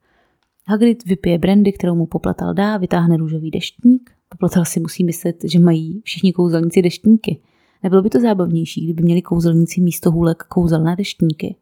Hagrid 0.69 1.05
vypije 1.05 1.39
brandy, 1.39 1.73
kterou 1.73 1.95
mu 1.95 2.07
Popletal 2.07 2.55
dá, 2.55 2.77
vytáhne 2.77 3.17
růžový 3.17 3.51
deštník. 3.51 4.11
Popletal 4.29 4.65
si 4.65 4.81
musí 4.81 5.05
myslet, 5.05 5.37
že 5.45 5.59
mají 5.59 6.01
všichni 6.05 6.33
kouzelníci 6.33 6.83
deštníky– 6.83 7.41
Nebylo 7.85 8.03
by 8.03 8.11
to 8.11 8.21
zábavnější, 8.21 8.85
kdyby 8.85 9.03
měli 9.03 9.23
kouzelníci 9.23 9.81
místo 9.81 10.11
hůlek 10.11 10.43
kouzelné 10.43 10.97
deštníky. 10.97 11.57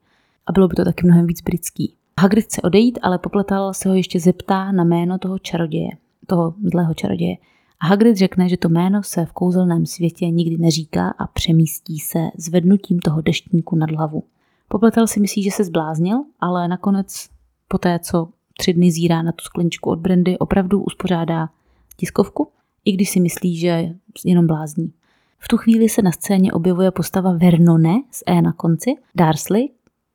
A 0.47 0.53
bylo 0.53 0.69
by 0.69 0.75
to 0.75 0.85
taky 0.85 1.07
mnohem 1.07 1.27
víc 1.27 1.41
britský. 1.41 1.95
Hagrid 2.21 2.45
chce 2.45 2.63
odejít, 2.63 2.99
ale 3.03 3.19
popletal 3.19 3.75
se 3.75 3.89
ho 3.89 3.95
ještě 3.95 4.21
zeptá 4.21 4.73
na 4.73 4.85
jméno 4.85 5.19
toho 5.19 5.39
čaroděje, 5.39 5.91
toho 6.27 6.55
zlého 6.73 6.95
čaroděje. 6.95 7.37
A 7.81 7.87
Hagrid 7.87 8.17
řekne, 8.17 8.49
že 8.49 8.57
to 8.57 8.69
jméno 8.69 9.03
se 9.03 9.27
v 9.27 9.33
kouzelném 9.33 9.87
světě 9.87 10.31
nikdy 10.31 10.59
neříká 10.59 11.09
a 11.09 11.27
přemístí 11.27 11.99
se 11.99 12.19
zvednutím 12.37 12.99
toho 12.99 13.21
deštníku 13.21 13.77
nad 13.77 13.91
hlavu. 13.91 14.25
Popletal 14.73 15.07
si 15.07 15.21
myslí, 15.21 15.43
že 15.43 15.51
se 15.51 15.65
zbláznil, 15.65 16.25
ale 16.41 16.69
nakonec 16.69 17.29
po 17.69 17.79
té, 17.79 17.99
co 17.99 18.29
tři 18.59 18.73
dny 18.73 18.91
zírá 18.91 19.23
na 19.23 19.33
tu 19.33 19.45
skleničku 19.45 19.91
od 19.91 19.99
brandy, 19.99 20.39
opravdu 20.39 20.83
uspořádá 20.83 21.49
tiskovku, 21.97 22.49
i 22.85 22.93
když 22.93 23.11
si 23.11 23.21
myslí, 23.21 23.57
že 23.57 23.95
jenom 24.25 24.47
blázní. 24.47 24.93
V 25.39 25.49
tu 25.49 25.57
chvíli 25.57 25.89
se 25.89 26.03
na 26.03 26.13
scéně 26.13 26.53
objevuje 26.53 26.91
postava 26.91 27.33
Vernone 27.33 27.95
s 28.11 28.25
E 28.27 28.43
na 28.43 28.53
konci, 28.53 28.95
Darsley, 29.15 29.69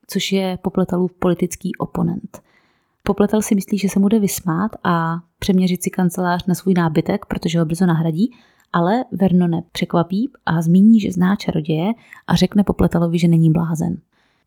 což 0.07 0.31
je 0.31 0.57
Popletalův 0.61 1.13
politický 1.13 1.75
oponent. 1.75 2.41
Popletal 3.03 3.41
si 3.41 3.55
myslí, 3.55 3.77
že 3.77 3.89
se 3.89 3.99
mu 3.99 4.07
jde 4.07 4.19
vysmát 4.19 4.71
a 4.83 5.19
přeměřit 5.39 5.83
si 5.83 5.89
kancelář 5.89 6.45
na 6.45 6.55
svůj 6.55 6.73
nábytek, 6.73 7.25
protože 7.25 7.59
ho 7.59 7.65
brzo 7.65 7.85
nahradí, 7.85 8.31
ale 8.73 9.05
Vernone 9.11 9.63
překvapí 9.71 10.31
a 10.45 10.61
zmíní, 10.61 10.99
že 10.99 11.11
zná 11.11 11.35
čaroděje 11.35 11.93
a 12.27 12.35
řekne 12.35 12.63
Popletalovi, 12.63 13.19
že 13.19 13.27
není 13.27 13.51
blázen. 13.51 13.97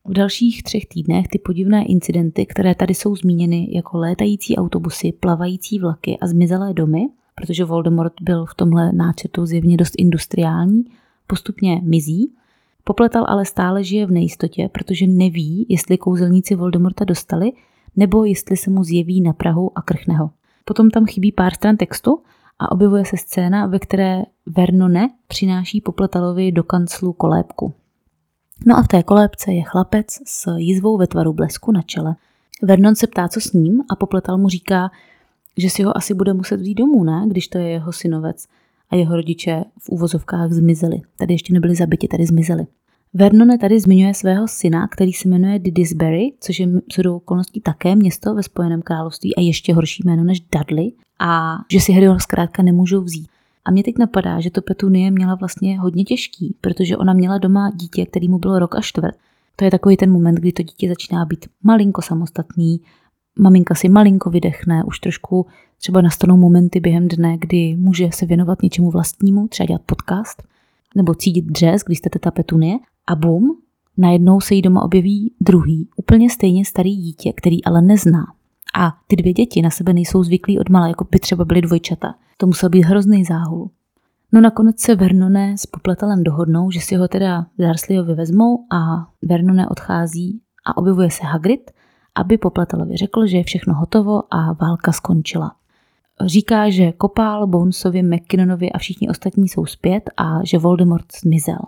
V 0.04 0.12
dalších 0.12 0.62
třech 0.62 0.86
týdnech 0.86 1.28
ty 1.28 1.38
podivné 1.38 1.84
incidenty, 1.84 2.46
které 2.46 2.74
tady 2.74 2.94
jsou 2.94 3.16
zmíněny 3.16 3.68
jako 3.70 3.98
létající 3.98 4.56
autobusy, 4.56 5.12
plavající 5.12 5.78
vlaky 5.78 6.18
a 6.20 6.26
zmizelé 6.26 6.74
domy, 6.74 7.08
protože 7.34 7.64
Voldemort 7.64 8.12
byl 8.20 8.46
v 8.46 8.54
tomhle 8.54 8.92
náčetu 8.92 9.46
zjevně 9.46 9.76
dost 9.76 9.94
industriální, 9.98 10.84
postupně 11.26 11.80
mizí. 11.84 12.32
Popletal 12.84 13.24
ale 13.28 13.44
stále 13.44 13.84
žije 13.84 14.06
v 14.06 14.10
nejistotě, 14.10 14.68
protože 14.72 15.06
neví, 15.06 15.66
jestli 15.68 15.98
kouzelníci 15.98 16.54
Voldemorta 16.54 17.04
dostali, 17.04 17.52
nebo 17.96 18.24
jestli 18.24 18.56
se 18.56 18.70
mu 18.70 18.84
zjeví 18.84 19.20
na 19.20 19.32
Prahu 19.32 19.78
a 19.78 19.82
krchne 19.82 20.16
ho. 20.16 20.30
Potom 20.64 20.90
tam 20.90 21.06
chybí 21.06 21.32
pár 21.32 21.54
stran 21.54 21.76
textu 21.76 22.22
a 22.58 22.72
objevuje 22.72 23.04
se 23.04 23.16
scéna, 23.16 23.66
ve 23.66 23.78
které 23.78 24.22
Vernone 24.46 25.10
přináší 25.26 25.80
Popletalovi 25.80 26.52
do 26.52 26.62
kanclu 26.62 27.12
kolébku. 27.12 27.74
No 28.66 28.76
a 28.76 28.82
v 28.82 28.88
té 28.88 29.02
kolébce 29.02 29.52
je 29.52 29.62
chlapec 29.62 30.06
s 30.26 30.56
jízvou 30.56 30.96
ve 30.96 31.06
tvaru 31.06 31.32
blesku 31.32 31.72
na 31.72 31.82
čele. 31.82 32.16
Vernon 32.62 32.94
se 32.94 33.06
ptá, 33.06 33.28
co 33.28 33.40
s 33.40 33.52
ním 33.52 33.82
a 33.90 33.96
Popletal 33.96 34.38
mu 34.38 34.48
říká, 34.48 34.90
že 35.56 35.70
si 35.70 35.82
ho 35.82 35.96
asi 35.96 36.14
bude 36.14 36.32
muset 36.32 36.60
vzít 36.60 36.74
domů, 36.74 37.04
ne? 37.04 37.24
Když 37.26 37.48
to 37.48 37.58
je 37.58 37.68
jeho 37.68 37.92
synovec 37.92 38.46
a 38.90 38.96
jeho 38.96 39.16
rodiče 39.16 39.64
v 39.78 39.88
úvozovkách 39.88 40.52
zmizeli. 40.52 41.00
Tady 41.16 41.34
ještě 41.34 41.52
nebyli 41.52 41.74
zabiti, 41.74 42.08
tady 42.08 42.26
zmizeli. 42.26 42.66
Vernone 43.14 43.58
tady 43.58 43.80
zmiňuje 43.80 44.14
svého 44.14 44.48
syna, 44.48 44.88
který 44.88 45.12
se 45.12 45.28
jmenuje 45.28 45.58
Didisbury, 45.58 46.32
což 46.40 46.60
je 46.60 46.68
do 47.02 47.16
okolností 47.16 47.60
také 47.60 47.96
město 47.96 48.34
ve 48.34 48.42
Spojeném 48.42 48.82
království 48.82 49.36
a 49.36 49.40
ještě 49.40 49.74
horší 49.74 50.02
jméno 50.06 50.24
než 50.24 50.40
Dudley 50.40 50.92
a 51.18 51.58
že 51.72 51.80
si 51.80 51.92
Harryho 51.92 52.20
zkrátka 52.20 52.62
nemůžou 52.62 53.00
vzít. 53.00 53.28
A 53.64 53.70
mě 53.70 53.82
teď 53.82 53.98
napadá, 53.98 54.40
že 54.40 54.50
to 54.50 54.62
Petunie 54.62 55.10
měla 55.10 55.34
vlastně 55.34 55.80
hodně 55.80 56.04
těžký, 56.04 56.56
protože 56.60 56.96
ona 56.96 57.12
měla 57.12 57.38
doma 57.38 57.70
dítě, 57.74 58.06
který 58.06 58.28
mu 58.28 58.38
bylo 58.38 58.58
rok 58.58 58.74
a 58.74 58.80
čtvrt. 58.80 59.14
To 59.56 59.64
je 59.64 59.70
takový 59.70 59.96
ten 59.96 60.12
moment, 60.12 60.34
kdy 60.34 60.52
to 60.52 60.62
dítě 60.62 60.88
začíná 60.88 61.24
být 61.24 61.46
malinko 61.62 62.02
samostatný, 62.02 62.80
maminka 63.38 63.74
si 63.74 63.88
malinko 63.88 64.30
vydechne, 64.30 64.84
už 64.84 64.98
trošku 64.98 65.46
třeba 65.78 66.00
nastanou 66.00 66.36
momenty 66.36 66.80
během 66.80 67.08
dne, 67.08 67.38
kdy 67.38 67.76
může 67.76 68.08
se 68.12 68.26
věnovat 68.26 68.62
něčemu 68.62 68.90
vlastnímu, 68.90 69.48
třeba 69.48 69.66
dělat 69.66 69.82
podcast, 69.86 70.42
nebo 70.96 71.14
cítit 71.14 71.44
dřez, 71.44 71.82
když 71.86 71.98
jste 71.98 72.10
teta 72.10 72.30
Petunie, 72.30 72.78
a 73.06 73.14
bum, 73.14 73.58
najednou 73.96 74.40
se 74.40 74.54
jí 74.54 74.62
doma 74.62 74.82
objeví 74.82 75.34
druhý, 75.40 75.88
úplně 75.96 76.30
stejně 76.30 76.64
starý 76.64 76.96
dítě, 76.96 77.32
který 77.32 77.64
ale 77.64 77.82
nezná. 77.82 78.26
A 78.74 78.92
ty 79.06 79.16
dvě 79.16 79.32
děti 79.32 79.62
na 79.62 79.70
sebe 79.70 79.92
nejsou 79.92 80.22
zvyklí 80.22 80.58
od 80.58 80.68
mala, 80.68 80.88
jako 80.88 81.06
by 81.10 81.18
třeba 81.18 81.44
byly 81.44 81.60
dvojčata. 81.60 82.14
To 82.36 82.46
musel 82.46 82.68
být 82.68 82.82
hrozný 82.82 83.24
záhul. 83.24 83.70
No 84.32 84.40
nakonec 84.40 84.80
se 84.80 84.94
Vernone 84.94 85.58
s 85.58 85.66
Popletalem 85.66 86.24
dohodnou, 86.24 86.70
že 86.70 86.80
si 86.80 86.94
ho 86.96 87.08
teda 87.08 87.46
Darsleyovi 87.58 88.14
vezmou 88.14 88.64
a 88.72 89.06
Vernone 89.22 89.68
odchází 89.68 90.40
a 90.66 90.76
objevuje 90.76 91.10
se 91.10 91.24
Hagrid, 91.24 91.70
aby 92.14 92.38
Popletelovi 92.38 92.96
řekl, 92.96 93.26
že 93.26 93.36
je 93.36 93.44
všechno 93.44 93.74
hotovo 93.74 94.22
a 94.34 94.52
válka 94.52 94.92
skončila. 94.92 95.52
Říká, 96.26 96.70
že 96.70 96.92
Kopál, 96.92 97.46
Bonesovi, 97.46 98.02
McKinnonovi 98.02 98.72
a 98.72 98.78
všichni 98.78 99.08
ostatní 99.08 99.48
jsou 99.48 99.66
zpět 99.66 100.10
a 100.16 100.40
že 100.44 100.58
Voldemort 100.58 101.06
zmizel. 101.22 101.58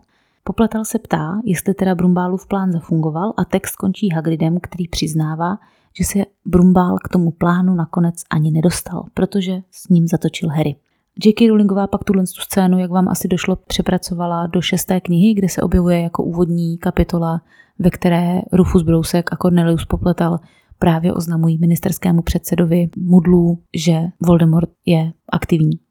Popletal 0.45 0.85
se 0.85 0.99
ptá, 0.99 1.41
jestli 1.45 1.75
teda 1.75 1.95
Brumbálův 1.95 2.47
plán 2.47 2.73
zafungoval 2.73 3.33
a 3.37 3.45
text 3.45 3.77
končí 3.77 4.09
Hagridem, 4.11 4.59
který 4.63 4.89
přiznává, 4.89 5.59
že 5.99 6.05
se 6.05 6.19
Brumbál 6.45 6.97
k 7.05 7.09
tomu 7.09 7.31
plánu 7.31 7.75
nakonec 7.75 8.15
ani 8.31 8.51
nedostal, 8.51 9.05
protože 9.15 9.63
s 9.71 9.89
ním 9.89 10.09
zatočil 10.09 10.49
Harry. 10.49 10.77
J.K. 11.25 11.49
Rowlingová 11.49 11.87
pak 11.87 12.05
tuhle 12.05 12.23
tu 12.23 12.41
scénu, 12.41 12.79
jak 12.79 12.91
vám 12.91 13.09
asi 13.09 13.29
došlo, 13.29 13.57
přepracovala 13.57 14.47
do 14.47 14.61
šesté 14.61 15.01
knihy, 15.01 15.35
kde 15.35 15.49
se 15.49 15.63
objevuje 15.63 16.01
jako 16.01 16.25
úvodní 16.25 16.79
kapitola, 16.79 17.43
ve 17.79 17.91
které 17.91 18.41
Rufus 18.53 18.83
Brousek 18.83 19.33
a 19.33 19.37
Cornelius 19.37 19.85
Popletal 19.85 20.41
právě 20.79 21.13
oznamují 21.13 21.59
ministerskému 21.59 22.23
předsedovi 22.23 22.89
Mudlu, 22.97 23.59
že 23.77 24.03
Voldemort 24.21 24.71
je 24.87 25.13
aktivní. 25.29 25.82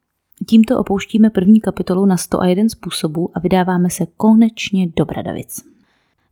Tímto 0.46 0.78
opouštíme 0.78 1.30
první 1.30 1.60
kapitolu 1.60 2.06
na 2.06 2.16
101 2.16 2.68
způsobů 2.68 3.30
a 3.34 3.40
vydáváme 3.40 3.90
se 3.90 4.06
konečně 4.16 4.88
do 4.96 5.04
Bradavic. 5.04 5.64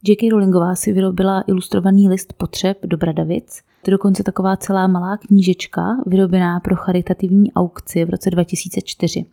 J.K. 0.08 0.30
Rowlingová 0.30 0.74
si 0.74 0.92
vyrobila 0.92 1.44
ilustrovaný 1.46 2.08
list 2.08 2.32
potřeb 2.32 2.78
do 2.86 2.96
Bradavic. 2.96 3.60
To 3.82 3.90
je 3.90 3.92
dokonce 3.92 4.22
taková 4.22 4.56
celá 4.56 4.86
malá 4.86 5.16
knížečka, 5.16 5.96
vyrobená 6.06 6.60
pro 6.60 6.76
charitativní 6.76 7.52
aukci 7.52 8.04
v 8.04 8.10
roce 8.10 8.30
2004. 8.30 9.24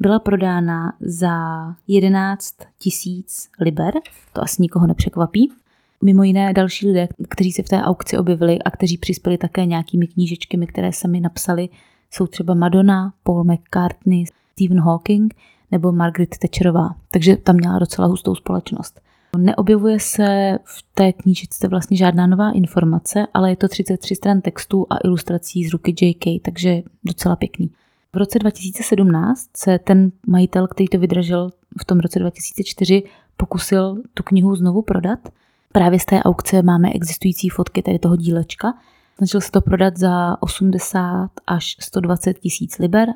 Byla 0.00 0.18
prodána 0.18 0.92
za 1.00 1.36
11 1.88 2.54
tisíc 2.78 3.48
liber, 3.60 3.94
to 4.32 4.42
asi 4.42 4.62
nikoho 4.62 4.86
nepřekvapí. 4.86 5.52
Mimo 6.02 6.22
jiné 6.22 6.52
další 6.52 6.86
lidé, 6.86 7.08
kteří 7.28 7.52
se 7.52 7.62
v 7.62 7.68
té 7.68 7.82
aukci 7.82 8.18
objevili 8.18 8.58
a 8.62 8.70
kteří 8.70 8.98
přispěli 8.98 9.38
také 9.38 9.66
nějakými 9.66 10.06
knížečkami, 10.06 10.66
které 10.66 10.92
sami 10.92 11.20
napsali, 11.20 11.68
jsou 12.10 12.26
třeba 12.26 12.54
Madonna, 12.54 13.12
Paul 13.22 13.44
McCartney, 13.44 14.24
Stephen 14.52 14.80
Hawking 14.80 15.34
nebo 15.70 15.92
Margaret 15.92 16.38
Thatcherová. 16.38 16.88
Takže 17.10 17.36
tam 17.36 17.56
měla 17.56 17.78
docela 17.78 18.06
hustou 18.06 18.34
společnost. 18.34 19.00
Neobjevuje 19.36 20.00
se 20.00 20.58
v 20.64 20.84
té 20.94 21.12
knížečce 21.12 21.68
vlastně 21.68 21.96
žádná 21.96 22.26
nová 22.26 22.50
informace, 22.50 23.26
ale 23.34 23.50
je 23.50 23.56
to 23.56 23.68
33 23.68 24.14
stran 24.14 24.40
textů 24.40 24.86
a 24.90 24.96
ilustrací 25.04 25.64
z 25.64 25.72
ruky 25.72 25.94
JK, 26.00 26.42
takže 26.42 26.82
docela 27.04 27.36
pěkný. 27.36 27.70
V 28.12 28.16
roce 28.16 28.38
2017 28.38 29.56
se 29.56 29.78
ten 29.78 30.12
majitel, 30.26 30.68
který 30.68 30.88
to 30.88 30.98
vydražil 30.98 31.50
v 31.80 31.84
tom 31.84 32.00
roce 32.00 32.18
2004, 32.18 33.02
pokusil 33.36 34.02
tu 34.14 34.22
knihu 34.22 34.56
znovu 34.56 34.82
prodat. 34.82 35.18
Právě 35.72 36.00
z 36.00 36.04
té 36.04 36.22
aukce 36.22 36.62
máme 36.62 36.92
existující 36.92 37.48
fotky 37.48 37.82
tady 37.82 37.98
toho 37.98 38.16
dílečka. 38.16 38.74
Snažil 39.16 39.40
se 39.40 39.50
to 39.50 39.60
prodat 39.60 39.96
za 39.96 40.42
80 40.42 41.30
až 41.46 41.76
120 41.80 42.38
tisíc 42.38 42.78
liber 42.78 43.08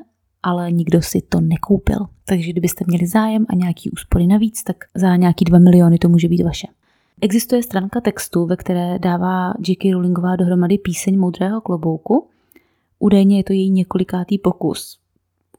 ale 0.42 0.72
nikdo 0.72 1.02
si 1.02 1.22
to 1.22 1.40
nekoupil. 1.40 1.98
Takže 2.24 2.52
kdybyste 2.52 2.84
měli 2.88 3.06
zájem 3.06 3.46
a 3.48 3.54
nějaký 3.54 3.90
úspory 3.90 4.26
navíc, 4.26 4.62
tak 4.62 4.76
za 4.94 5.16
nějaký 5.16 5.44
2 5.44 5.58
miliony 5.58 5.98
to 5.98 6.08
může 6.08 6.28
být 6.28 6.42
vaše. 6.42 6.66
Existuje 7.20 7.62
stránka 7.62 8.00
textu, 8.00 8.46
ve 8.46 8.56
které 8.56 8.98
dává 8.98 9.54
J.K. 9.68 9.92
Rowlingová 9.92 10.36
dohromady 10.36 10.78
píseň 10.78 11.18
Moudrého 11.18 11.60
klobouku. 11.60 12.28
Údajně 12.98 13.36
je 13.36 13.44
to 13.44 13.52
její 13.52 13.70
několikátý 13.70 14.38
pokus 14.38 14.98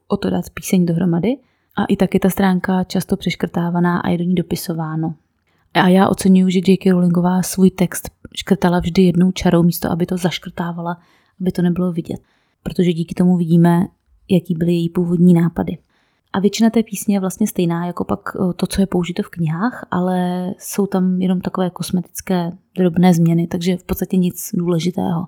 o 0.08 0.16
to 0.16 0.30
dát 0.30 0.50
píseň 0.54 0.86
dohromady 0.86 1.36
a 1.76 1.84
i 1.84 1.96
tak 1.96 2.14
je 2.14 2.20
ta 2.20 2.30
stránka 2.30 2.84
často 2.84 3.16
přeškrtávaná 3.16 4.00
a 4.00 4.08
je 4.08 4.18
do 4.18 4.24
ní 4.24 4.34
dopisováno. 4.34 5.14
A 5.74 5.88
já 5.88 6.08
oceňuji, 6.08 6.52
že 6.52 6.60
J.K. 6.68 6.90
Rowlingová 6.90 7.42
svůj 7.42 7.70
text 7.70 8.10
škrtala 8.36 8.80
vždy 8.80 9.02
jednou 9.02 9.32
čarou, 9.32 9.62
místo 9.62 9.90
aby 9.90 10.06
to 10.06 10.16
zaškrtávala, 10.16 10.98
aby 11.40 11.52
to 11.52 11.62
nebylo 11.62 11.92
vidět. 11.92 12.20
Protože 12.62 12.92
díky 12.92 13.14
tomu 13.14 13.36
vidíme, 13.36 13.86
jaký 14.30 14.54
byly 14.54 14.72
její 14.72 14.88
původní 14.88 15.34
nápady. 15.34 15.78
A 16.32 16.40
většina 16.40 16.70
té 16.70 16.82
písně 16.82 17.16
je 17.16 17.20
vlastně 17.20 17.46
stejná 17.46 17.86
jako 17.86 18.04
pak 18.04 18.20
eh, 18.36 18.52
to, 18.56 18.66
co 18.66 18.80
je 18.80 18.86
použito 18.86 19.22
v 19.22 19.28
knihách, 19.28 19.86
ale 19.90 20.46
jsou 20.58 20.86
tam 20.86 21.20
jenom 21.20 21.40
takové 21.40 21.70
kosmetické 21.70 22.52
drobné 22.76 23.14
změny, 23.14 23.46
takže 23.46 23.76
v 23.76 23.84
podstatě 23.84 24.16
nic 24.16 24.50
důležitého. 24.54 25.26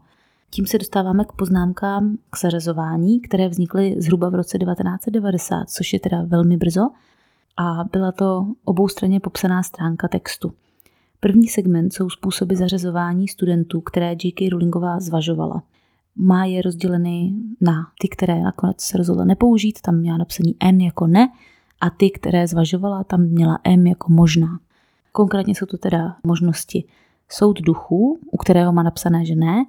Tím 0.50 0.66
se 0.66 0.78
dostáváme 0.78 1.24
k 1.24 1.32
poznámkám 1.32 2.16
k 2.30 2.38
zařazování, 2.38 3.20
které 3.20 3.48
vznikly 3.48 3.94
zhruba 3.98 4.28
v 4.28 4.34
roce 4.34 4.58
1990, 4.58 5.70
což 5.70 5.92
je 5.92 6.00
teda 6.00 6.22
velmi 6.26 6.56
brzo, 6.56 6.90
a 7.56 7.84
byla 7.92 8.12
to 8.12 8.46
oboustranně 8.64 9.20
popsaná 9.20 9.62
stránka 9.62 10.08
textu. 10.08 10.52
První 11.20 11.48
segment 11.48 11.92
jsou 11.92 12.10
způsoby 12.10 12.54
zařazování 12.54 13.28
studentů, 13.28 13.80
které 13.80 14.10
J.K. 14.10 14.50
Rowlingová 14.50 15.00
zvažovala– 15.00 15.62
má 16.16 16.44
je 16.44 16.62
rozděleny 16.62 17.32
na 17.60 17.86
ty, 18.00 18.08
které 18.08 18.42
nakonec 18.42 18.80
se 18.80 18.98
rozhodla 18.98 19.24
nepoužít, 19.24 19.80
tam 19.80 19.96
měla 19.96 20.18
napsaný 20.18 20.56
N 20.60 20.80
jako 20.80 21.06
ne, 21.06 21.28
a 21.80 21.90
ty, 21.90 22.10
které 22.10 22.46
zvažovala, 22.46 23.04
tam 23.04 23.20
měla 23.20 23.58
M 23.64 23.86
jako 23.86 24.12
možná. 24.12 24.58
Konkrétně 25.12 25.54
jsou 25.54 25.66
to 25.66 25.78
teda 25.78 26.16
možnosti 26.26 26.84
soud 27.28 27.60
duchů, 27.60 28.18
u 28.30 28.36
kterého 28.36 28.72
má 28.72 28.82
napsané, 28.82 29.24
že 29.24 29.34
ne, 29.34 29.64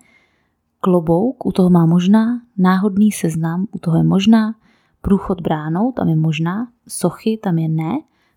klobouk, 0.80 1.46
u 1.46 1.52
toho 1.52 1.70
má 1.70 1.86
možná, 1.86 2.42
náhodný 2.58 3.12
seznam, 3.12 3.68
u 3.72 3.80
toho 3.80 3.98
je 3.98 4.04
možná, 4.04 4.56
průchod 5.06 5.42
bránou, 5.42 5.92
tam 5.92 6.10
je 6.10 6.16
možná, 6.16 6.68
sochy, 6.88 7.40
tam 7.44 7.58
je 7.58 7.70
ne. 7.70 7.92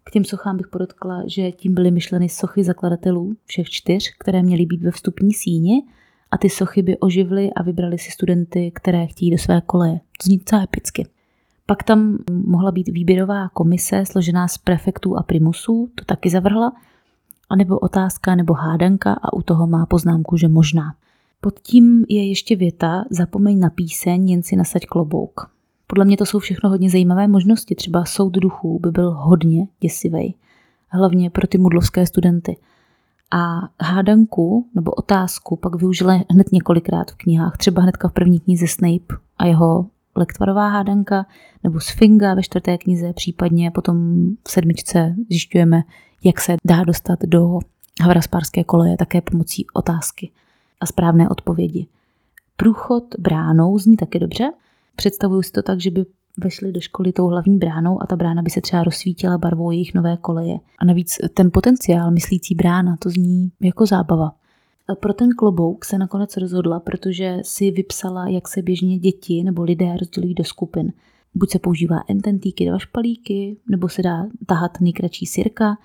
K 0.04 0.10
těm 0.10 0.24
sochám 0.24 0.56
bych 0.56 0.68
podotkla, 0.68 1.22
že 1.26 1.52
tím 1.52 1.74
byly 1.74 1.90
myšleny 1.90 2.28
sochy 2.28 2.64
zakladatelů 2.64 3.36
všech 3.44 3.70
čtyř, 3.70 4.10
které 4.18 4.42
měly 4.42 4.66
být 4.66 4.82
ve 4.82 4.90
vstupní 4.90 5.32
síni 5.32 5.82
a 6.30 6.38
ty 6.38 6.50
sochy 6.50 6.82
by 6.82 6.98
oživly 6.98 7.52
a 7.52 7.62
vybrali 7.62 7.98
si 7.98 8.10
studenty, 8.10 8.72
které 8.74 9.06
chtějí 9.06 9.30
do 9.30 9.38
své 9.38 9.60
koleje. 9.60 9.94
To 9.94 10.26
zní 10.26 10.38
docela 10.38 10.62
epicky. 10.62 11.06
Pak 11.66 11.82
tam 11.82 12.18
mohla 12.28 12.72
být 12.72 12.88
výběrová 12.88 13.48
komise 13.48 14.04
složená 14.06 14.48
z 14.48 14.58
prefektů 14.58 15.16
a 15.16 15.22
primusů, 15.22 15.88
to 15.94 16.04
taky 16.04 16.30
zavrhla, 16.30 16.72
anebo 17.50 17.78
otázka 17.78 18.34
nebo 18.34 18.54
hádanka 18.54 19.12
a 19.12 19.32
u 19.32 19.42
toho 19.42 19.66
má 19.66 19.86
poznámku, 19.86 20.36
že 20.36 20.48
možná. 20.48 20.94
Pod 21.40 21.60
tím 21.60 22.04
je 22.08 22.28
ještě 22.28 22.56
věta, 22.56 23.04
zapomeň 23.10 23.58
na 23.58 23.70
píseň, 23.70 24.30
jen 24.30 24.42
si 24.42 24.56
nasaď 24.56 24.86
klobouk. 24.86 25.57
Podle 25.90 26.04
mě 26.04 26.16
to 26.16 26.26
jsou 26.26 26.38
všechno 26.38 26.70
hodně 26.70 26.90
zajímavé 26.90 27.28
možnosti, 27.28 27.74
třeba 27.74 28.04
soud 28.04 28.32
duchů 28.32 28.78
by 28.82 28.90
byl 28.90 29.10
hodně 29.10 29.66
děsivý, 29.80 30.34
hlavně 30.88 31.30
pro 31.30 31.46
ty 31.46 31.58
mudlovské 31.58 32.06
studenty– 32.06 32.56
a 33.30 33.60
hádanku 33.80 34.66
nebo 34.74 34.90
otázku 34.90 35.56
pak 35.56 35.74
využila 35.74 36.20
hned 36.30 36.52
několikrát 36.52 37.10
v 37.10 37.16
knihách. 37.16 37.56
Třeba 37.56 37.82
hnedka 37.82 38.08
v 38.08 38.12
první 38.12 38.40
knize 38.40 38.66
Snape 38.66 39.14
a 39.38 39.46
jeho 39.46 39.86
lektvarová 40.16 40.68
hádanka, 40.68 41.26
nebo 41.64 41.80
Sfinga 41.80 42.34
ve 42.34 42.42
čtvrté 42.42 42.78
knize, 42.78 43.12
případně 43.12 43.70
potom 43.70 44.26
v 44.48 44.50
sedmičce 44.50 45.14
zjišťujeme, 45.30 45.82
jak 46.24 46.40
se 46.40 46.56
dá 46.64 46.84
dostat 46.84 47.18
do 47.22 47.58
Havraspárské 48.02 48.64
koleje 48.64 48.96
také 48.96 49.20
pomocí 49.20 49.66
otázky 49.74 50.30
a 50.80 50.86
správné 50.86 51.28
odpovědi. 51.28 51.86
Průchod 52.56 53.04
bránou 53.18 53.78
zní 53.78 53.96
taky 53.96 54.18
dobře. 54.18 54.50
Představuju 54.98 55.42
si 55.42 55.52
to 55.52 55.62
tak, 55.62 55.80
že 55.80 55.90
by 55.90 56.06
vešli 56.38 56.72
do 56.72 56.80
školy 56.80 57.12
tou 57.12 57.26
hlavní 57.26 57.58
bránou 57.58 58.02
a 58.02 58.06
ta 58.06 58.16
brána 58.16 58.42
by 58.42 58.50
se 58.50 58.60
třeba 58.60 58.84
rozsvítila 58.84 59.38
barvou 59.38 59.70
jejich 59.70 59.94
nové 59.94 60.16
koleje. 60.16 60.58
A 60.78 60.84
navíc 60.84 61.18
ten 61.34 61.50
potenciál 61.52 62.10
myslící 62.10 62.54
brána, 62.54 62.96
to 62.96 63.10
zní 63.10 63.52
jako 63.60 63.86
zábava. 63.86 64.32
Pro 65.00 65.12
ten 65.12 65.28
klobouk 65.38 65.84
se 65.84 65.98
nakonec 65.98 66.36
rozhodla, 66.36 66.80
protože 66.80 67.38
si 67.42 67.70
vypsala, 67.70 68.28
jak 68.28 68.48
se 68.48 68.62
běžně 68.62 68.98
děti 68.98 69.44
nebo 69.44 69.62
lidé 69.62 69.96
rozdělují 70.00 70.34
do 70.34 70.44
skupin. 70.44 70.92
Buď 71.34 71.50
se 71.50 71.58
používá 71.58 71.96
ententíky 72.08 72.66
dva 72.66 72.78
špalíky, 72.78 73.56
nebo 73.70 73.88
se 73.88 74.02
dá 74.02 74.26
tahat 74.46 74.80
nejkratší 74.80 75.26
sirka, 75.26 75.78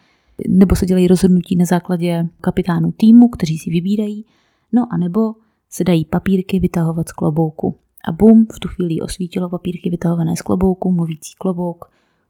nebo 0.48 0.76
se 0.76 0.86
dělají 0.86 1.08
rozhodnutí 1.08 1.56
na 1.56 1.66
základě 1.66 2.28
kapitánů 2.42 2.92
týmu, 2.92 3.28
kteří 3.30 3.58
si 3.58 3.70
vybírají, 3.70 4.26
no 4.72 4.88
a 4.92 4.98
nebo 4.98 5.34
se 5.70 5.84
dají 5.84 6.06
papírky 6.06 6.60
vytahovat 6.60 7.10
z 7.10 7.12
klobouku. 7.12 7.76
A 8.04 8.12
bum, 8.12 8.48
v 8.56 8.60
tu 8.60 8.68
chvíli 8.68 9.02
osvítilo 9.02 9.50
papírky 9.50 9.90
vytahované 9.90 10.36
z 10.36 10.42
klobouku, 10.42 10.92
mluvící 10.92 11.34
klobouk, 11.38 11.86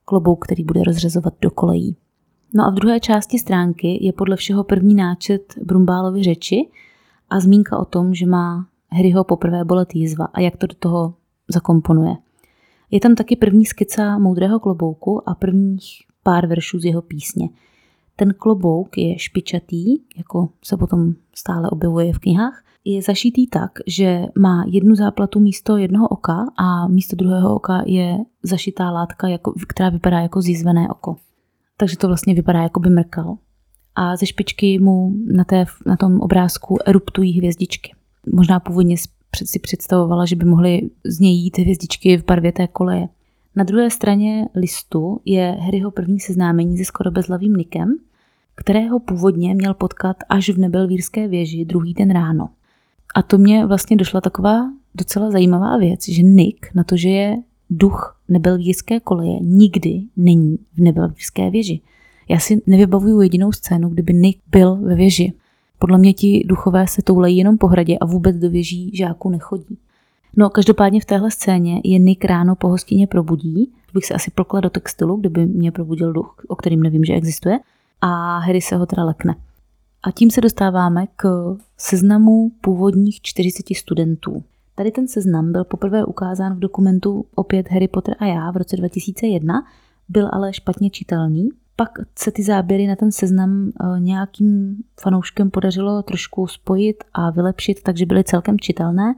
klobouk, 0.05 0.45
který 0.45 0.63
bude 0.63 0.83
rozřezovat 0.83 1.33
do 1.41 1.51
kolejí. 1.51 1.95
No 2.55 2.65
a 2.65 2.69
v 2.69 2.73
druhé 2.73 2.99
části 2.99 3.39
stránky 3.39 4.05
je 4.05 4.13
podle 4.13 4.36
všeho 4.36 4.63
první 4.63 4.95
náčet 4.95 5.53
Brumbálovy 5.63 6.23
řeči 6.23 6.69
a 7.29 7.39
zmínka 7.39 7.77
o 7.77 7.86
tom, 7.86 8.13
že 8.13 8.25
má 8.25 8.67
Harryho 8.91 9.23
poprvé 9.23 9.65
bolet 9.65 9.95
jízva 9.95 10.25
a 10.33 10.39
jak 10.39 10.57
to 10.57 10.67
do 10.67 10.75
toho 10.79 11.13
zakomponuje. 11.49 12.15
Je 12.91 12.99
tam 12.99 13.15
taky 13.15 13.36
první 13.36 13.65
skica 13.65 14.17
moudrého 14.17 14.59
klobouku 14.59 15.29
a 15.29 15.36
prvních 15.36 15.86
pár 16.23 16.47
veršů 16.47 16.79
z 16.79 16.86
jeho 16.86 17.01
písně. 17.01 17.49
Ten 18.15 18.34
klobouk 18.34 18.97
je 18.97 19.19
špičatý, 19.19 20.02
jako 20.17 20.49
se 20.63 20.78
potom 20.78 21.13
stále 21.36 21.69
objevuje 21.69 22.13
v 22.13 22.19
knihách, 22.19 22.63
je 22.86 23.02
zašitý 23.02 23.47
tak, 23.47 23.71
že 23.88 24.26
má 24.39 24.65
jednu 24.67 24.95
záplatu 24.95 25.39
místo 25.39 25.78
jednoho 25.78 26.08
oka 26.08 26.45
a 26.58 26.88
místo 26.88 27.15
druhého 27.15 27.56
oka 27.56 27.84
je 27.86 28.17
zašitá 28.43 28.91
látka, 28.91 29.28
jako, 29.28 29.54
která 29.67 29.89
vypadá 29.89 30.19
jako 30.19 30.41
zjizvené 30.41 30.89
oko. 30.89 31.15
Takže 31.78 31.97
to 31.97 32.08
vlastně 32.08 32.34
vypadá, 32.34 32.62
jako 32.62 32.80
by 32.80 32.89
mrkal. 32.89 33.38
A 33.95 34.15
ze 34.15 34.26
špičky 34.26 34.80
mu 34.80 35.13
na, 35.26 35.43
té, 35.43 35.65
na 35.86 35.97
tom 35.97 36.21
obrázku 36.21 36.78
eruptují 36.86 37.38
hvězdičky. 37.38 37.93
Možná 38.34 38.60
původně 38.60 38.95
si 39.43 39.60
představovala, 39.60 40.26
že 40.26 40.36
by 40.36 40.45
mohly 40.45 40.89
z 41.06 41.19
něj 41.19 41.34
jít 41.34 41.58
hvězdičky 41.58 42.17
v 42.17 42.26
barvě 42.26 42.52
té 42.52 42.67
koleje. 42.67 43.08
Na 43.55 43.63
druhé 43.63 43.89
straně 43.89 44.47
listu 44.55 45.21
je 45.25 45.57
Harryho 45.59 45.91
první 45.91 46.19
seznámení 46.19 46.77
se 46.77 46.85
skoro 46.85 47.11
bezlavým 47.11 47.53
Nikem, 47.53 47.95
kterého 48.55 48.99
původně 48.99 49.55
měl 49.55 49.73
potkat 49.73 50.17
až 50.29 50.49
v 50.49 50.57
nebelvírské 50.57 51.27
věži 51.27 51.65
druhý 51.65 51.93
den 51.93 52.11
ráno. 52.11 52.49
A 53.15 53.21
to 53.21 53.37
mě 53.37 53.65
vlastně 53.65 53.97
došla 53.97 54.21
taková 54.21 54.71
docela 54.95 55.31
zajímavá 55.31 55.77
věc, 55.77 56.09
že 56.09 56.23
Nick 56.23 56.75
na 56.75 56.83
to, 56.83 56.97
že 56.97 57.09
je 57.09 57.37
duch 57.69 58.19
nebelgijské 58.29 58.99
koleje 58.99 59.39
nikdy 59.41 60.01
není 60.17 60.57
v 60.73 60.79
nebelgijské 60.79 61.49
věži. 61.49 61.81
Já 62.29 62.39
si 62.39 62.61
nevybavuju 62.67 63.21
jedinou 63.21 63.51
scénu, 63.51 63.89
kdyby 63.89 64.13
Nick 64.13 64.41
byl 64.51 64.75
ve 64.75 64.95
věži. 64.95 65.33
Podle 65.79 65.97
mě 65.97 66.13
ti 66.13 66.43
duchové 66.47 66.87
se 66.87 67.01
toulají 67.01 67.37
jenom 67.37 67.57
po 67.57 67.67
hradě 67.67 67.97
a 67.97 68.05
vůbec 68.05 68.37
do 68.37 68.49
věží 68.49 68.91
žáků 68.95 69.29
nechodí. 69.29 69.77
No, 70.37 70.49
každopádně 70.49 71.01
v 71.01 71.05
téhle 71.05 71.31
scéně 71.31 71.81
je 71.83 71.99
Nick 71.99 72.25
ráno 72.25 72.55
po 72.55 72.67
hostině 72.67 73.07
probudí, 73.07 73.71
bych 73.93 74.05
se 74.05 74.13
asi 74.13 74.31
prokla 74.31 74.59
do 74.59 74.69
textilu, 74.69 75.17
kdyby 75.17 75.45
mě 75.45 75.71
probudil 75.71 76.13
duch, 76.13 76.35
o 76.47 76.55
kterým 76.55 76.83
nevím, 76.83 77.03
že 77.03 77.13
existuje, 77.13 77.59
a 78.01 78.37
Harry 78.37 78.61
se 78.61 78.75
ho 78.75 78.85
teda 78.85 79.03
lekne. 79.03 79.35
A 80.03 80.11
tím 80.11 80.31
se 80.31 80.41
dostáváme 80.41 81.07
k 81.15 81.55
seznamu 81.77 82.51
původních 82.61 83.21
40 83.21 83.65
studentů. 83.75 84.43
Tady 84.75 84.91
ten 84.91 85.07
seznam 85.07 85.51
byl 85.51 85.63
poprvé 85.63 86.05
ukázán 86.05 86.55
v 86.55 86.59
dokumentu 86.59 87.25
Opět 87.35 87.69
Harry 87.69 87.87
Potter 87.87 88.15
a 88.19 88.25
já 88.25 88.51
v 88.51 88.57
roce 88.57 88.77
2001, 88.77 89.63
byl 90.09 90.29
ale 90.33 90.53
špatně 90.53 90.89
čitelný. 90.89 91.49
Pak 91.75 91.89
se 92.19 92.31
ty 92.31 92.43
záběry 92.43 92.87
na 92.87 92.95
ten 92.95 93.11
seznam 93.11 93.69
eh, 93.69 93.99
nějakým 93.99 94.75
fanouškem 95.01 95.51
podařilo 95.51 96.03
trošku 96.03 96.47
spojit 96.47 97.03
a 97.13 97.29
vylepšit, 97.29 97.83
takže 97.83 98.05
byly 98.05 98.23
celkem 98.23 98.59
čitelné. 98.59 99.15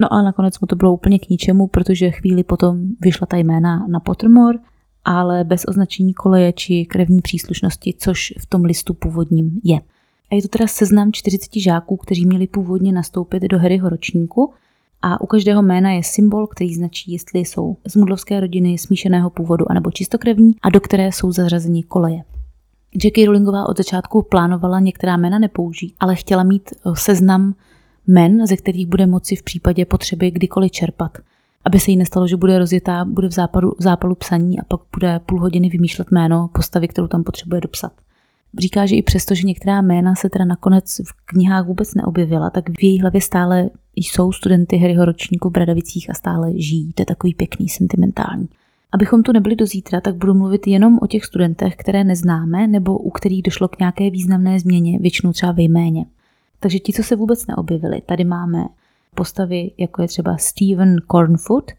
No 0.00 0.12
ale 0.12 0.22
nakonec 0.22 0.60
mu 0.60 0.66
to 0.66 0.76
bylo 0.76 0.92
úplně 0.92 1.18
k 1.18 1.28
ničemu, 1.28 1.66
protože 1.66 2.10
chvíli 2.10 2.44
potom 2.44 2.78
vyšla 3.00 3.26
ta 3.26 3.36
jména 3.36 3.86
na 3.86 4.00
Pottermore, 4.00 4.58
ale 5.04 5.44
bez 5.44 5.64
označení 5.68 6.14
koleje 6.14 6.52
či 6.52 6.86
krevní 6.86 7.20
příslušnosti, 7.20 7.94
což 7.98 8.34
v 8.38 8.46
tom 8.46 8.64
listu 8.64 8.94
původním 8.94 9.60
je. 9.64 9.80
A 10.30 10.34
je 10.34 10.42
to 10.42 10.48
teda 10.48 10.66
seznam 10.66 11.12
40 11.12 11.50
žáků, 11.56 11.96
kteří 11.96 12.26
měli 12.26 12.46
původně 12.46 12.92
nastoupit 12.92 13.42
do 13.42 13.58
Harryho 13.58 13.88
ročníku 13.88 14.52
a 15.02 15.20
u 15.20 15.26
každého 15.26 15.62
jména 15.62 15.90
je 15.90 16.02
symbol, 16.04 16.46
který 16.46 16.74
značí, 16.74 17.12
jestli 17.12 17.40
jsou 17.40 17.76
z 17.86 17.96
mudlovské 17.96 18.40
rodiny, 18.40 18.78
smíšeného 18.78 19.30
původu 19.30 19.70
anebo 19.70 19.90
čistokrevní 19.90 20.52
a 20.62 20.70
do 20.70 20.80
které 20.80 21.12
jsou 21.12 21.32
zařazeni 21.32 21.82
koleje. 21.82 22.22
Jackie 23.04 23.26
Rowlingová 23.26 23.68
od 23.68 23.76
začátku 23.76 24.22
plánovala 24.22 24.80
některá 24.80 25.16
jména 25.16 25.38
nepoužít, 25.38 25.94
ale 26.00 26.14
chtěla 26.14 26.42
mít 26.42 26.70
eh, 26.72 26.90
seznam 26.94 27.54
men, 28.08 28.46
ze 28.46 28.56
kterých 28.56 28.86
bude 28.86 29.06
moci 29.06 29.36
v 29.36 29.42
případě 29.42 29.84
potřeby 29.84 30.30
kdykoliv 30.30 30.70
čerpat. 30.70 31.18
Aby 31.64 31.80
se 31.80 31.90
jí 31.90 31.96
nestalo, 31.96 32.28
že 32.28 32.36
bude 32.36 32.58
rozjetá, 32.58 33.04
bude 33.04 33.28
v 33.28 33.32
zápalu, 33.32 33.74
v 33.78 33.82
zápalu 33.82 34.14
psaní 34.14 34.60
a 34.60 34.64
pak 34.64 34.80
bude 34.96 35.20
půl 35.26 35.40
hodiny 35.40 35.68
vymýšlet 35.68 36.10
jméno 36.10 36.50
postavy, 36.54 36.88
kterou 36.88 37.06
tam 37.06 37.24
potřebuje 37.24 37.60
dopsat. 37.60 37.92
Říká, 38.58 38.86
že 38.86 38.96
i 38.96 39.02
přesto, 39.02 39.34
že 39.34 39.46
některá 39.46 39.82
jména 39.82 40.14
se 40.14 40.30
teda 40.30 40.44
nakonec 40.44 41.00
v 41.04 41.26
knihách 41.26 41.66
vůbec 41.66 41.94
neobjevila, 41.94 42.50
tak 42.50 42.70
v 42.70 42.82
její 42.82 43.00
hlavě 43.00 43.20
stále 43.20 43.70
jsou 43.96 44.32
studenty 44.32 44.76
Harryho 44.76 45.04
ročníku 45.04 45.48
v 45.48 45.52
Bradavicích 45.52 46.10
a 46.10 46.14
stále 46.14 46.52
žijí. 46.60 46.92
To 46.92 47.02
je 47.02 47.06
takový 47.06 47.34
pěkný, 47.34 47.68
sentimentální. 47.68 48.48
Abychom 48.92 49.22
tu 49.22 49.32
nebyli 49.32 49.56
do 49.56 49.66
zítra, 49.66 50.00
tak 50.00 50.14
budu 50.14 50.34
mluvit 50.34 50.66
jenom 50.66 50.98
o 51.02 51.06
těch 51.06 51.24
studentech, 51.24 51.76
které 51.76 52.04
neznáme 52.04 52.66
nebo 52.66 52.98
u 52.98 53.10
kterých 53.10 53.42
došlo 53.42 53.68
k 53.68 53.78
nějaké 53.78 54.10
významné 54.10 54.60
změně, 54.60 54.98
většinou 54.98 55.32
třeba 55.32 55.52
ve 55.52 55.62
jméně. 55.62 56.04
Takže 56.60 56.78
ti, 56.78 56.92
co 56.92 57.02
se 57.02 57.16
vůbec 57.16 57.46
neobjevili, 57.46 58.00
tady 58.06 58.24
máme 58.24 58.64
postavy, 59.14 59.70
jako 59.78 60.02
je 60.02 60.08
třeba 60.08 60.36
Stephen 60.36 60.96
Cornfoot, 61.10 61.72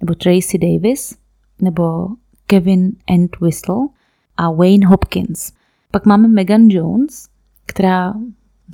nebo 0.00 0.14
Tracy 0.14 0.58
Davis, 0.58 1.16
nebo 1.60 2.08
Kevin 2.46 2.92
Entwistle 3.06 3.88
a 4.36 4.50
Wayne 4.50 4.86
Hopkins. 4.86 5.52
Pak 5.90 6.06
máme 6.06 6.28
Megan 6.28 6.68
Jones, 6.68 7.28
která 7.66 8.14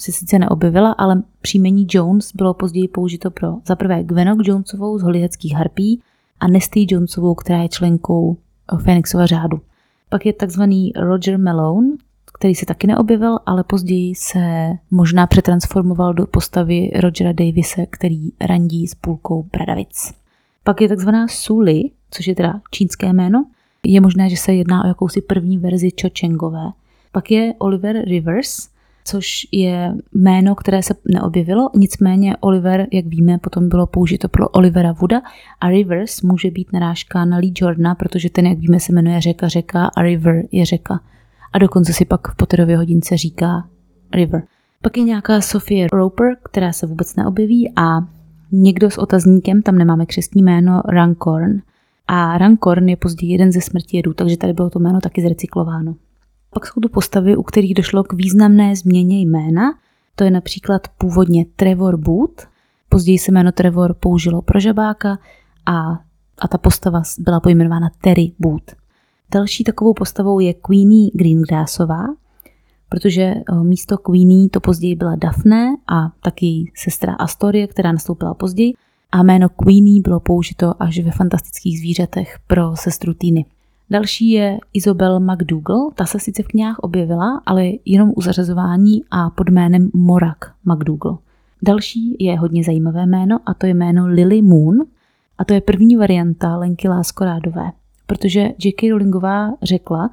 se 0.01 0.13
sice 0.13 0.39
neobjevila, 0.39 0.93
ale 0.93 1.23
příjmení 1.41 1.87
Jones 1.91 2.33
bylo 2.35 2.55
později 2.55 2.89
použito 2.89 3.31
pro 3.31 3.55
za 3.67 3.77
prvé 3.77 4.05
Gwenok 4.05 4.39
Jonesovou 4.43 4.99
z 4.99 5.03
Holyheadských 5.03 5.55
harpí 5.55 6.03
a 6.41 6.49
Nesty 6.49 6.87
Jonesovou, 6.91 7.35
která 7.35 7.63
je 7.63 7.69
členkou 7.69 8.37
Phoenixova 8.83 9.27
řádu. 9.27 9.61
Pak 10.09 10.27
je 10.27 10.33
takzvaný 10.33 10.93
Roger 10.97 11.39
Malone, 11.39 11.89
který 12.43 12.55
se 12.55 12.67
taky 12.67 12.87
neobjevil, 12.87 13.39
ale 13.47 13.65
později 13.65 14.15
se 14.15 14.73
možná 14.91 15.27
přetransformoval 15.27 16.15
do 16.15 16.27
postavy 16.27 16.91
Rogera 16.95 17.33
Davise, 17.33 17.87
který 17.91 18.31
randí 18.41 18.87
s 18.87 18.95
půlkou 18.95 19.43
Bradavic. 19.53 20.15
Pak 20.65 20.81
je 20.81 20.89
takzvaná 20.89 21.29
Suli, 21.29 21.83
což 22.11 22.27
je 22.27 22.35
teda 22.35 22.61
čínské 22.71 23.13
jméno. 23.13 23.45
Je 23.87 24.01
možné, 24.01 24.31
že 24.31 24.37
se 24.37 24.55
jedná 24.55 24.85
o 24.85 24.87
jakousi 24.87 25.21
první 25.21 25.59
verzi 25.59 25.89
Cho 26.01 26.09
Chengové. 26.21 26.71
Pak 27.13 27.31
je 27.31 27.55
Oliver 27.59 28.05
Rivers, 28.05 28.69
což 29.05 29.47
je 29.53 29.95
jméno, 30.15 30.55
které 30.55 30.83
se 30.83 30.95
neobjevilo, 31.09 31.71
nicméně 31.77 32.37
Oliver, 32.37 32.87
jak 32.93 33.07
víme, 33.07 33.39
potom 33.39 33.69
bylo 33.69 33.87
použito 33.87 34.29
pro 34.29 34.49
Olivera 34.49 34.93
Wooda 34.93 35.23
a 35.61 35.69
Rivers 35.69 36.23
může 36.23 36.51
být 36.51 36.73
narážka 36.73 37.25
na 37.25 37.37
Lee 37.37 37.53
Jordana, 37.57 37.95
protože 37.95 38.31
ten, 38.31 38.47
jak 38.47 38.59
víme, 38.59 38.81
se 38.81 38.93
jmenuje 38.93 39.21
řeka 39.21 39.49
řeka 39.49 39.87
a 39.97 40.03
River 40.03 40.43
je 40.53 40.67
řeka 40.67 41.01
a 41.53 41.59
dokonce 41.59 41.93
si 41.93 42.05
pak 42.05 42.29
v 42.29 42.37
Potterově 42.37 42.77
hodince 42.77 43.17
říká 43.17 43.69
River. 44.15 44.43
Pak 44.83 44.97
je 44.97 45.03
nějaká 45.03 45.41
Sophie 45.41 45.87
Roper, 45.93 46.37
která 46.45 46.73
se 46.73 46.87
vůbec 46.87 47.17
neobjeví 47.17 47.73
a 47.77 48.01
někdo 48.53 48.91
s 48.91 48.99
otazníkem, 48.99 49.63
tam 49.63 49.79
nemáme 49.79 50.07
křestní 50.07 50.43
jméno, 50.43 50.83
Rancorn. 50.89 51.63
A 52.07 52.39
Rancorn 52.39 52.89
je 52.89 52.97
později 52.97 53.33
jeden 53.33 53.53
ze 53.53 53.61
smrtědů, 53.61 54.15
takže 54.15 54.37
tady 54.37 54.53
bylo 54.53 54.71
to 54.71 54.79
jméno 54.79 55.01
taky 55.01 55.23
zrecyklováno. 55.23 55.95
Pak 56.51 56.67
jsou 56.67 56.81
tu 56.81 56.89
postavy, 56.89 57.37
u 57.37 57.43
kterých 57.43 57.75
došlo 57.75 58.05
k 58.05 58.13
významné 58.13 58.77
změně 58.77 59.21
jména. 59.21 59.63
To 60.15 60.25
je 60.25 60.31
například 60.31 60.89
původně 60.99 61.45
Trevor 61.57 61.97
Boot, 61.97 62.43
později 62.89 63.19
se 63.19 63.33
jméno 63.33 63.53
Trevor 63.53 63.95
použilo 63.95 64.43
pro 64.43 64.61
žabáka 64.61 65.19
a, 65.67 65.93
a 66.39 66.49
ta 66.49 66.59
postava 66.59 67.03
byla 67.19 67.41
pojmenována 67.41 67.91
Terry 68.01 68.33
Boot. 68.39 68.82
Další 69.35 69.65
takovou 69.65 69.95
postavou 69.95 70.41
je 70.41 70.55
Queenie 70.55 71.11
Greengrassová, 71.15 72.05
protože 72.89 73.23
eh, 73.23 73.43
místo 73.63 73.99
Queenie 73.99 74.49
to 74.49 74.61
později 74.61 74.97
byla 74.97 75.17
Daphne 75.17 75.77
a 75.87 76.11
taky 76.23 76.73
sestra 76.77 77.15
Astoria, 77.15 77.67
která 77.67 77.93
nastoupila 77.93 78.35
později 78.35 78.73
a 79.13 79.23
jméno 79.23 79.49
Queenie 79.49 80.01
bylo 80.01 80.21
použito 80.21 80.83
až 80.83 80.99
ve 80.99 81.11
fantastických 81.11 81.79
zvířatech 81.79 82.39
pro 82.47 82.77
sestru 82.77 83.15
Týny. 83.15 83.45
Další 83.91 84.31
je 84.31 84.59
Isabel 84.73 85.21
McDougall, 85.21 85.91
ta 85.95 86.07
se 86.07 86.19
sice 86.19 86.43
v 86.43 86.47
knihách 86.47 86.79
objevila, 86.79 87.43
ale 87.47 87.71
jenom 87.85 88.13
u 88.17 88.23
zařazování 88.23 89.03
a 89.11 89.31
pod 89.31 89.49
jménem 89.49 89.91
Morak 89.95 90.55
McDougall. 90.65 91.19
Další 91.63 92.17
je 92.19 92.39
hodně 92.39 92.65
zajímavé 92.65 93.07
jméno 93.07 93.39
a 93.47 93.55
to 93.55 93.67
je 93.67 93.75
jméno 93.75 94.07
Lily 94.07 94.43
Moon 94.43 94.79
a 95.39 95.45
to 95.45 95.55
je 95.55 95.61
první 95.61 95.97
varianta 95.97 96.57
Lenky 96.57 96.89
Láskorádové 96.89 97.73
protože 98.13 98.41
J.K. 98.65 98.91
Rowlingová 98.91 99.51
řekla, 99.63 100.11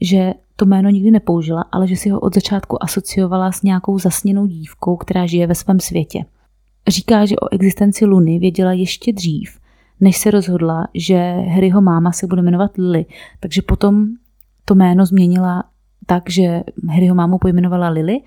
že 0.00 0.34
to 0.56 0.66
jméno 0.66 0.90
nikdy 0.90 1.10
nepoužila, 1.10 1.64
ale 1.72 1.88
že 1.88 1.96
si 1.96 2.08
ho 2.10 2.20
od 2.20 2.34
začátku 2.34 2.82
asociovala 2.82 3.52
s 3.52 3.62
nějakou 3.62 3.98
zasněnou 3.98 4.46
dívkou, 4.46 4.96
která 4.96 5.26
žije 5.26 5.46
ve 5.46 5.54
svém 5.54 5.80
světě. 5.80 6.24
Říká, 6.88 7.26
že 7.26 7.36
o 7.36 7.52
existenci 7.52 8.04
Luny 8.04 8.38
věděla 8.38 8.72
ještě 8.72 9.12
dřív, 9.12 9.58
než 10.00 10.18
se 10.18 10.30
rozhodla, 10.30 10.88
že 10.94 11.32
Harryho 11.32 11.80
máma 11.80 12.12
se 12.12 12.26
bude 12.26 12.42
jmenovat 12.42 12.70
Lily, 12.78 13.06
takže 13.40 13.62
potom 13.62 14.06
to 14.64 14.74
jméno 14.74 15.06
změnila 15.06 15.64
tak, 16.06 16.30
že 16.30 16.62
Harryho 16.88 17.14
mámu 17.14 17.38
pojmenovala 17.38 17.88
Lily 17.88 18.20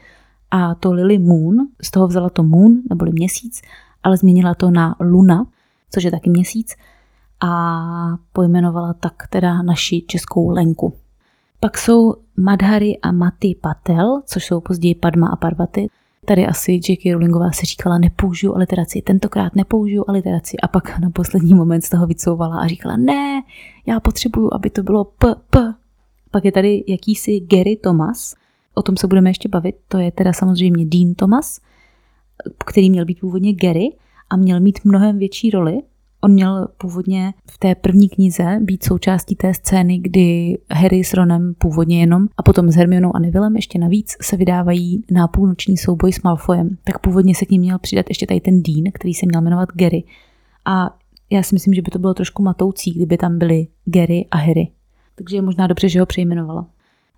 a 0.51 0.75
to 0.75 0.93
Lily 0.93 1.17
Moon, 1.17 1.55
z 1.81 1.91
toho 1.91 2.07
vzala 2.07 2.29
to 2.29 2.43
Moon, 2.43 2.81
neboli 2.89 3.11
měsíc, 3.11 3.61
ale 4.03 4.17
změnila 4.17 4.53
to 4.53 4.71
na 4.71 4.95
Luna, 4.99 5.45
což 5.91 6.03
je 6.03 6.11
taky 6.11 6.29
měsíc 6.29 6.75
a 7.41 8.17
pojmenovala 8.33 8.93
tak 8.93 9.27
teda 9.29 9.61
naši 9.61 10.01
českou 10.07 10.49
Lenku. 10.49 10.93
Pak 11.59 11.77
jsou 11.77 12.13
Madhari 12.37 12.97
a 12.97 13.11
Mati 13.11 13.55
Patel, 13.61 14.21
což 14.25 14.45
jsou 14.45 14.61
později 14.61 14.95
Padma 14.95 15.27
a 15.27 15.35
Parvati. 15.35 15.87
Tady 16.25 16.47
asi 16.47 16.71
J.K. 16.71 17.13
Rowlingová 17.13 17.51
si 17.51 17.65
říkala, 17.65 17.97
nepoužiju 17.97 18.55
aliteraci, 18.55 19.01
tentokrát 19.01 19.55
nepoužiju 19.55 20.05
aliteraci 20.07 20.57
a 20.57 20.67
pak 20.67 20.99
na 20.99 21.09
poslední 21.09 21.53
moment 21.53 21.81
z 21.81 21.89
toho 21.89 22.07
vycouvala 22.07 22.59
a 22.59 22.67
říkala, 22.67 22.97
ne, 22.97 23.41
já 23.85 23.99
potřebuju, 23.99 24.53
aby 24.53 24.69
to 24.69 24.83
bylo 24.83 25.03
p, 25.05 25.35
p. 25.49 25.73
Pak 26.31 26.45
je 26.45 26.51
tady 26.51 26.83
jakýsi 26.87 27.39
Gary 27.39 27.75
Thomas, 27.75 28.35
o 28.73 28.81
tom 28.81 28.97
se 28.97 29.07
budeme 29.07 29.29
ještě 29.29 29.49
bavit, 29.49 29.75
to 29.87 29.97
je 29.97 30.11
teda 30.11 30.33
samozřejmě 30.33 30.85
Dean 30.85 31.13
Thomas, 31.13 31.59
který 32.65 32.89
měl 32.89 33.05
být 33.05 33.19
původně 33.19 33.53
Gary 33.53 33.97
a 34.29 34.35
měl 34.35 34.59
mít 34.59 34.79
mnohem 34.83 35.17
větší 35.17 35.49
roli, 35.49 35.81
On 36.25 36.31
měl 36.31 36.67
původně 36.77 37.33
v 37.51 37.57
té 37.57 37.75
první 37.75 38.09
knize 38.09 38.59
být 38.61 38.83
součástí 38.83 39.35
té 39.35 39.53
scény, 39.53 39.97
kdy 39.97 40.57
Harry 40.71 41.03
s 41.03 41.13
Ronem 41.13 41.53
původně 41.57 41.99
jenom 41.99 42.27
a 42.37 42.43
potom 42.43 42.69
s 42.69 42.75
Hermionou 42.75 43.15
a 43.15 43.19
Nevillem 43.19 43.55
ještě 43.55 43.79
navíc 43.79 44.15
se 44.21 44.37
vydávají 44.37 45.03
na 45.11 45.27
půlnoční 45.27 45.77
souboj 45.77 46.13
s 46.13 46.21
Malfoyem. 46.21 46.77
Tak 46.83 46.99
původně 46.99 47.35
se 47.35 47.45
k 47.45 47.49
ním 47.49 47.61
měl 47.61 47.79
přidat 47.79 48.05
ještě 48.09 48.27
tady 48.27 48.41
ten 48.41 48.63
Dean, 48.63 48.83
který 48.93 49.13
se 49.13 49.25
měl 49.25 49.41
jmenovat 49.41 49.69
Gary. 49.75 50.03
A 50.65 50.97
já 51.31 51.43
si 51.43 51.55
myslím, 51.55 51.73
že 51.73 51.81
by 51.81 51.91
to 51.91 51.99
bylo 51.99 52.13
trošku 52.13 52.43
matoucí, 52.43 52.93
kdyby 52.93 53.17
tam 53.17 53.37
byli 53.37 53.67
Gary 53.85 54.25
a 54.31 54.37
Harry. 54.37 54.67
Takže 55.15 55.37
je 55.37 55.41
možná 55.41 55.67
dobře, 55.67 55.89
že 55.89 55.99
ho 55.99 56.05
přejmenovala. 56.05 56.67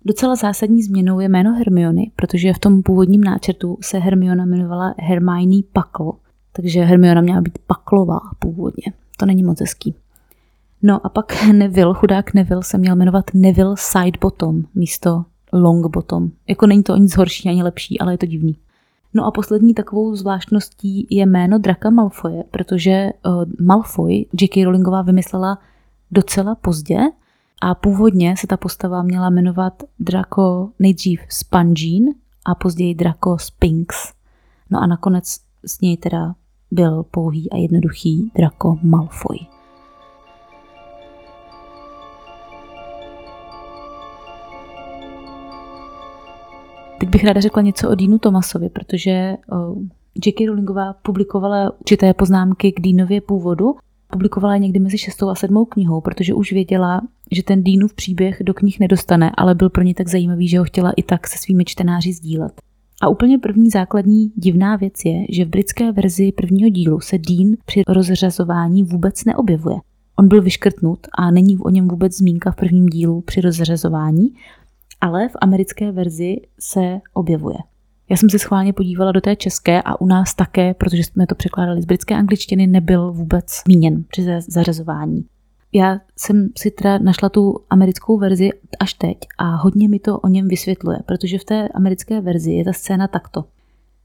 Docela 0.04 0.36
zásadní 0.36 0.82
změnou 0.82 1.20
je 1.20 1.28
jméno 1.28 1.54
Hermiony, 1.54 2.10
protože 2.16 2.52
v 2.52 2.58
tom 2.58 2.82
původním 2.82 3.24
náčrtu 3.24 3.78
se 3.80 3.98
Hermiona 3.98 4.44
jmenovala 4.44 4.94
Hermione 4.98 5.60
Puckle, 5.72 6.27
takže 6.62 6.84
Hermiona 6.84 7.20
měla 7.20 7.40
být 7.40 7.58
paklová 7.66 8.20
původně. 8.38 8.92
To 9.16 9.26
není 9.26 9.42
moc 9.42 9.60
hezký. 9.60 9.94
No 10.82 11.06
a 11.06 11.08
pak 11.08 11.46
Neville, 11.52 11.94
chudák 11.94 12.34
Neville, 12.34 12.62
se 12.62 12.78
měl 12.78 12.96
jmenovat 12.96 13.24
Neville 13.34 13.74
Sidebottom 13.78 14.64
místo 14.74 15.24
Longbottom. 15.52 16.30
Jako 16.48 16.66
není 16.66 16.82
to 16.82 16.96
nic 16.96 17.16
horší 17.16 17.48
ani 17.48 17.62
lepší, 17.62 18.00
ale 18.00 18.12
je 18.14 18.18
to 18.18 18.26
divný. 18.26 18.56
No 19.14 19.26
a 19.26 19.30
poslední 19.30 19.74
takovou 19.74 20.16
zvláštností 20.16 21.06
je 21.10 21.26
jméno 21.26 21.58
Draka 21.58 21.90
Malfoje, 21.90 22.44
protože 22.50 23.10
uh, 23.26 23.44
Malfoy 23.66 24.26
J.K. 24.40 24.64
Rowlingová 24.64 25.02
vymyslela 25.02 25.58
docela 26.10 26.54
pozdě 26.54 26.98
a 27.62 27.74
původně 27.74 28.36
se 28.36 28.46
ta 28.46 28.56
postava 28.56 29.02
měla 29.02 29.30
jmenovat 29.30 29.82
Draco 30.00 30.70
nejdřív 30.78 31.20
Spongine 31.28 32.12
a 32.44 32.54
později 32.54 32.94
Draco 32.94 33.36
Spinx. 33.38 34.12
No 34.70 34.82
a 34.82 34.86
nakonec 34.86 35.36
z 35.66 35.80
něj 35.80 35.96
teda 35.96 36.34
byl 36.70 37.02
pouhý 37.10 37.50
a 37.50 37.56
jednoduchý 37.56 38.32
Draco 38.36 38.78
Malfoy. 38.82 39.38
Teď 47.00 47.08
bych 47.08 47.24
ráda 47.24 47.40
řekla 47.40 47.62
něco 47.62 47.90
o 47.90 47.94
Dínu 47.94 48.18
Tomasovi, 48.18 48.68
protože 48.68 49.36
J.K. 50.26 50.46
Rowlingová 50.46 50.92
publikovala 50.92 51.72
určité 51.80 52.14
poznámky 52.14 52.72
k 52.72 52.80
Dínově 52.80 53.20
původu. 53.20 53.74
Publikovala 54.12 54.54
je 54.54 54.60
někdy 54.60 54.80
mezi 54.80 54.98
šestou 54.98 55.28
a 55.28 55.34
sedmou 55.34 55.64
knihou, 55.64 56.00
protože 56.00 56.34
už 56.34 56.52
věděla, 56.52 57.00
že 57.32 57.42
ten 57.42 57.62
Dínův 57.62 57.94
příběh 57.94 58.42
do 58.42 58.54
knih 58.54 58.80
nedostane, 58.80 59.30
ale 59.36 59.54
byl 59.54 59.70
pro 59.70 59.82
ně 59.82 59.94
tak 59.94 60.08
zajímavý, 60.08 60.48
že 60.48 60.58
ho 60.58 60.64
chtěla 60.64 60.92
i 60.96 61.02
tak 61.02 61.26
se 61.26 61.38
svými 61.38 61.64
čtenáři 61.64 62.12
sdílet. 62.12 62.67
A 63.02 63.08
úplně 63.08 63.38
první 63.38 63.70
základní 63.70 64.32
divná 64.36 64.76
věc 64.76 64.94
je, 65.04 65.26
že 65.30 65.44
v 65.44 65.48
britské 65.48 65.92
verzi 65.92 66.32
prvního 66.32 66.68
dílu 66.68 67.00
se 67.00 67.18
Dean 67.18 67.52
při 67.66 67.82
rozřazování 67.88 68.82
vůbec 68.82 69.24
neobjevuje. 69.24 69.76
On 70.18 70.28
byl 70.28 70.42
vyškrtnut 70.42 70.98
a 71.18 71.30
není 71.30 71.58
o 71.58 71.70
něm 71.70 71.88
vůbec 71.88 72.16
zmínka 72.16 72.50
v 72.50 72.56
prvním 72.56 72.86
dílu 72.86 73.20
při 73.20 73.40
rozřazování, 73.40 74.28
ale 75.00 75.28
v 75.28 75.36
americké 75.40 75.92
verzi 75.92 76.36
se 76.60 77.00
objevuje. 77.14 77.56
Já 78.10 78.16
jsem 78.16 78.30
se 78.30 78.38
schválně 78.38 78.72
podívala 78.72 79.12
do 79.12 79.20
té 79.20 79.36
české 79.36 79.82
a 79.82 80.00
u 80.00 80.06
nás 80.06 80.34
také, 80.34 80.74
protože 80.74 81.04
jsme 81.04 81.26
to 81.26 81.34
překládali 81.34 81.82
z 81.82 81.84
britské 81.84 82.14
angličtiny, 82.14 82.66
nebyl 82.66 83.12
vůbec 83.12 83.44
zmíněn 83.64 84.04
při 84.08 84.26
zařazování. 84.48 85.24
Já 85.72 86.00
jsem 86.16 86.48
si 86.58 86.70
teda 86.70 86.98
našla 86.98 87.28
tu 87.28 87.58
americkou 87.70 88.18
verzi 88.18 88.50
až 88.80 88.94
teď 88.94 89.18
a 89.38 89.56
hodně 89.56 89.88
mi 89.88 89.98
to 89.98 90.18
o 90.18 90.28
něm 90.28 90.48
vysvětluje, 90.48 90.98
protože 91.06 91.38
v 91.38 91.44
té 91.44 91.68
americké 91.68 92.20
verzi 92.20 92.52
je 92.52 92.64
ta 92.64 92.72
scéna 92.72 93.08
takto. 93.08 93.44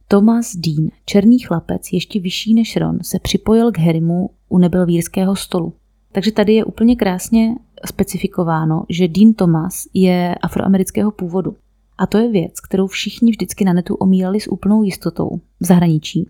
Thomas 0.07 0.55
Dean, 0.55 0.89
černý 1.05 1.39
chlapec, 1.39 1.91
ještě 1.91 2.19
vyšší 2.19 2.53
než 2.53 2.75
Ron, 2.75 2.99
se 3.01 3.19
připojil 3.19 3.71
k 3.71 3.79
Harrymu 3.79 4.29
u 4.49 4.57
nebelvírského 4.57 5.35
stolu. 5.35 5.73
Takže 6.11 6.31
tady 6.31 6.53
je 6.53 6.65
úplně 6.65 6.95
krásně 6.95 7.55
specifikováno, 7.85 8.85
že 8.89 9.07
Dean 9.07 9.33
Thomas 9.33 9.83
je 9.93 10.35
afroamerického 10.35 11.11
původu. 11.11 11.55
A 11.97 12.07
to 12.07 12.17
je 12.17 12.29
věc, 12.29 12.59
kterou 12.59 12.87
všichni 12.87 13.31
vždycky 13.31 13.65
na 13.65 13.73
netu 13.73 13.95
omílali 13.95 14.39
s 14.39 14.51
úplnou 14.51 14.83
jistotou 14.83 15.29
v 15.59 15.65
zahraničí. 15.65 16.29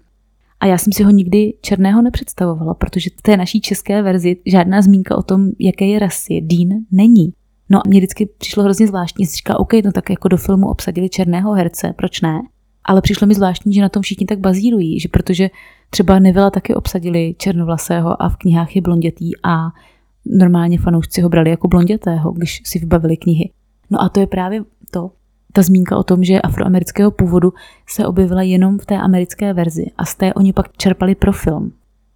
A 0.59 0.65
já 0.65 0.77
jsem 0.77 0.93
si 0.93 1.03
ho 1.03 1.11
nikdy 1.11 1.53
černého 1.61 2.01
nepředstavovala, 2.01 2.73
protože 2.73 3.09
v 3.19 3.21
té 3.21 3.37
naší 3.37 3.61
české 3.61 4.01
verzi 4.01 4.37
žádná 4.45 4.81
zmínka 4.81 5.17
o 5.17 5.23
tom, 5.23 5.49
jaké 5.59 5.85
je 5.85 5.99
rasy 5.99 6.41
Dean 6.41 6.69
není. 6.91 7.33
No 7.69 7.79
a 7.79 7.81
mě 7.87 7.99
vždycky 7.99 8.25
přišlo 8.37 8.63
hrozně 8.63 8.87
zvláštní, 8.87 9.25
že 9.25 9.31
říká, 9.31 9.59
OK, 9.59 9.73
no 9.73 9.91
tak 9.91 10.09
jako 10.09 10.27
do 10.27 10.37
filmu 10.37 10.67
obsadili 10.67 11.09
černého 11.09 11.53
herce, 11.53 11.93
proč 11.97 12.21
ne? 12.21 12.41
Ale 12.85 13.01
přišlo 13.01 13.27
mi 13.27 13.33
zvláštní, 13.33 13.73
že 13.73 13.81
na 13.81 13.89
tom 13.89 14.01
všichni 14.01 14.25
tak 14.25 14.39
bazírují, 14.39 14.99
že 14.99 15.09
protože 15.09 15.49
třeba 15.89 16.19
Nevila 16.19 16.49
taky 16.49 16.75
obsadili 16.75 17.35
černovlasého 17.37 18.21
a 18.21 18.29
v 18.29 18.37
knihách 18.37 18.75
je 18.75 18.81
blondětý 18.81 19.31
a 19.43 19.57
normálně 20.25 20.79
fanoušci 20.79 21.21
ho 21.21 21.29
brali 21.29 21.49
jako 21.49 21.67
blondětého, 21.67 22.31
když 22.31 22.61
si 22.65 22.79
vybavili 22.79 23.17
knihy. 23.17 23.51
No 23.89 24.01
a 24.01 24.09
to 24.09 24.19
je 24.19 24.27
právě 24.27 24.63
to, 24.91 25.11
ta 25.53 25.61
zmínka 25.61 25.97
o 25.97 26.03
tom, 26.03 26.23
že 26.23 26.41
afroamerického 26.41 27.11
původu 27.11 27.53
se 27.89 28.07
objevila 28.07 28.41
jenom 28.41 28.79
v 28.79 28.85
té 28.85 28.97
americké 28.97 29.53
verzi 29.53 29.85
a 29.97 30.05
z 30.05 30.15
té 30.15 30.33
oni 30.33 30.53
pak 30.53 30.77
čerpali 30.77 31.15
pro 31.15 31.31
film. 31.31 31.71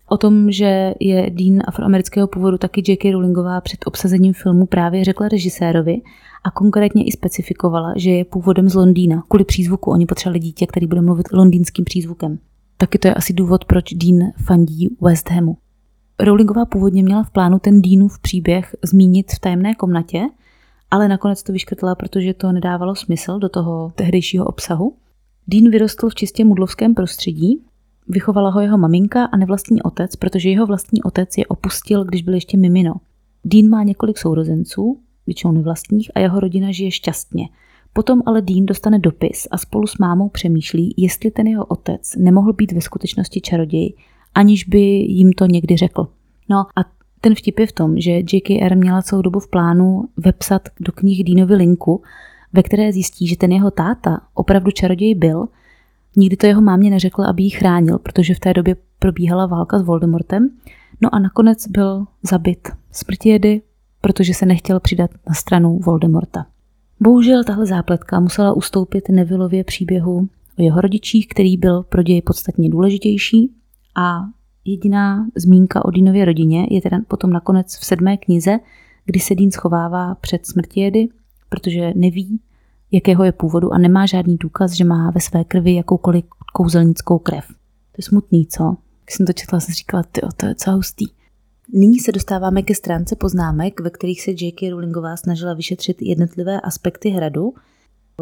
O 0.10 0.18
tom, 0.18 0.52
že 0.52 0.94
je 1.00 1.30
Dean 1.30 1.60
afroamerického 1.68 2.28
původu, 2.28 2.58
taky 2.58 2.84
J.K. 2.88 3.12
Rowlingová 3.12 3.62
před 3.62 3.80
obsazením 3.86 4.34
filmu 4.34 4.66
právě 4.66 5.04
řekla 5.04 5.28
režisérovi 5.28 6.02
a 6.44 6.52
konkrétně 6.52 7.04
i 7.04 7.12
specifikovala, 7.12 7.94
že 7.96 8.12
je 8.12 8.26
původem 8.26 8.70
z 8.70 8.76
Londýna. 8.76 9.24
Kvůli 9.28 9.46
přízvuku 9.46 9.92
oni 9.92 10.06
potřebovali 10.06 10.40
dítě, 10.40 10.68
který 10.68 10.88
bude 10.88 11.02
mluvit 11.02 11.26
londýnským 11.34 11.86
přízvukem. 11.86 12.40
Taky 12.78 13.00
to 13.00 13.08
je 13.08 13.14
asi 13.14 13.34
důvod, 13.34 13.66
proč 13.66 13.94
Dean 13.94 14.32
fandí 14.46 14.98
West 15.02 15.30
Hamu. 15.30 15.58
Rowlingová 16.20 16.66
původně 16.66 17.04
měla 17.04 17.24
v 17.24 17.32
plánu 17.32 17.60
ten 17.60 17.82
Deanův 17.82 18.20
příběh 18.20 18.76
zmínit 18.84 19.32
v 19.32 19.40
tajemné 19.40 19.76
komnatě, 19.76 20.22
ale 20.92 21.08
nakonec 21.08 21.44
to 21.44 21.54
vyškrtla, 21.54 21.96
protože 21.96 22.34
to 22.34 22.52
nedávalo 22.52 22.96
smysl 22.96 23.40
do 23.40 23.50
toho 23.50 23.92
tehdejšího 23.96 24.46
obsahu. 24.46 24.96
Dean 25.48 25.72
vyrostl 25.72 26.10
v 26.10 26.16
čistě 26.16 26.46
mudlovském 26.46 26.96
prostředí, 26.96 27.62
vychovala 28.08 28.50
ho 28.50 28.62
jeho 28.62 28.78
maminka 28.78 29.26
a 29.26 29.38
nevlastní 29.38 29.82
otec, 29.82 30.16
protože 30.16 30.50
jeho 30.50 30.66
vlastní 30.66 31.04
otec 31.04 31.38
je 31.38 31.46
opustil, 31.46 32.06
když 32.06 32.22
byl 32.22 32.34
ještě 32.34 32.58
mimino. 32.58 32.94
Dean 33.46 33.70
má 33.70 33.84
několik 33.84 34.18
sourozenců, 34.18 35.00
většinou 35.26 35.54
nevlastních, 35.54 36.12
a 36.16 36.20
jeho 36.20 36.40
rodina 36.40 36.72
žije 36.72 36.92
šťastně. 36.92 37.50
Potom 37.94 38.22
ale 38.26 38.42
Dean 38.42 38.66
dostane 38.66 39.00
dopis 39.00 39.48
a 39.52 39.58
spolu 39.58 39.88
s 39.88 39.98
mámou 39.98 40.30
přemýšlí, 40.30 40.94
jestli 40.98 41.32
ten 41.32 41.48
jeho 41.48 41.66
otec 41.66 42.16
nemohl 42.16 42.54
být 42.54 42.72
ve 42.72 42.82
skutečnosti 42.82 43.42
čaroděj, 43.42 43.94
aniž 44.36 44.64
by 44.64 44.80
jim 44.88 45.34
to 45.34 45.46
někdy 45.46 45.78
řekl. 45.78 46.08
No 46.50 46.58
a 46.58 46.97
ten 47.22 47.36
vtip 47.36 47.60
je 47.60 47.68
v 47.68 47.72
tom, 47.72 48.00
že 48.00 48.12
JKR 48.12 48.76
měla 48.76 49.02
celou 49.02 49.22
dobu 49.22 49.40
v 49.40 49.50
plánu 49.50 50.04
vepsat 50.18 50.70
do 50.80 50.92
knih 50.92 51.24
Deanovi 51.24 51.56
linku, 51.56 52.02
ve 52.54 52.64
které 52.64 52.94
zjistí, 52.94 53.28
že 53.28 53.38
ten 53.38 53.52
jeho 53.52 53.72
táta 53.72 54.22
opravdu 54.34 54.72
čaroděj 54.72 55.16
byl. 55.16 55.48
Nikdy 56.16 56.38
to 56.38 56.46
jeho 56.46 56.62
mámě 56.62 56.90
neřekl, 56.90 57.24
aby 57.24 57.44
ji 57.44 57.50
chránil, 57.50 58.00
protože 58.00 58.34
v 58.34 58.40
té 58.40 58.54
době 58.54 58.76
probíhala 59.00 59.46
válka 59.46 59.80
s 59.80 59.84
Voldemortem. 59.84 60.50
No 61.02 61.16
a 61.16 61.20
nakonec 61.20 61.68
byl 61.68 62.06
zabit 62.24 62.68
smrtědy, 62.92 63.62
protože 64.02 64.34
se 64.34 64.46
nechtěl 64.46 64.80
přidat 64.80 65.12
na 65.30 65.34
stranu 65.34 65.80
Voldemorta. 65.80 66.46
Bohužel 67.00 67.44
tahle 67.44 67.66
zápletka 67.66 68.20
musela 68.20 68.54
ustoupit 68.54 69.10
Nevillově 69.10 69.64
příběhu 69.64 70.30
o 70.60 70.64
jeho 70.64 70.82
rodičích, 70.82 71.28
který 71.28 71.58
byl 71.58 71.84
pro 71.84 72.04
děj 72.04 72.22
podstatně 72.22 72.70
důležitější 72.70 73.52
a 73.96 74.20
Jediná 74.68 75.28
zmínka 75.36 75.86
o 75.86 75.92
Dínově 75.92 76.26
rodině 76.26 76.68
je 76.70 76.82
teda 76.82 76.98
potom 77.08 77.34
nakonec 77.34 77.78
v 77.78 77.86
sedmé 77.86 78.18
knize, 78.18 78.60
kdy 79.06 79.20
se 79.20 79.36
Dín 79.36 79.52
schovává 79.52 80.16
před 80.16 80.42
jedy, 80.76 81.08
protože 81.50 81.92
neví, 81.96 82.40
jakého 82.92 83.24
je 83.24 83.32
původu 83.32 83.74
a 83.74 83.78
nemá 83.78 84.06
žádný 84.06 84.38
důkaz, 84.38 84.72
že 84.72 84.84
má 84.84 85.12
ve 85.12 85.22
své 85.22 85.44
krvi 85.44 85.74
jakoukoliv 85.74 86.26
kouzelnickou 86.54 87.20
krev. 87.20 87.48
To 87.92 87.98
je 87.98 88.04
smutný, 88.04 88.46
co? 88.46 88.76
Když 89.06 89.16
jsem 89.16 89.26
to 89.26 89.34
četla, 89.34 89.60
jsem 89.60 89.74
říkala, 89.74 90.04
ty, 90.12 90.22
to 90.38 90.46
je 90.46 90.56
co 90.56 90.72
hustý. 90.72 91.06
Nyní 91.74 92.00
se 92.00 92.12
dostáváme 92.12 92.62
ke 92.62 92.76
stránce 92.76 93.16
poznámek, 93.16 93.80
ve 93.80 93.90
kterých 93.90 94.22
se 94.22 94.32
J.K. 94.32 94.70
Rowlingová 94.70 95.18
snažila 95.18 95.54
vyšetřit 95.54 96.02
jednotlivé 96.02 96.62
aspekty 96.62 97.10
hradu. 97.10 97.54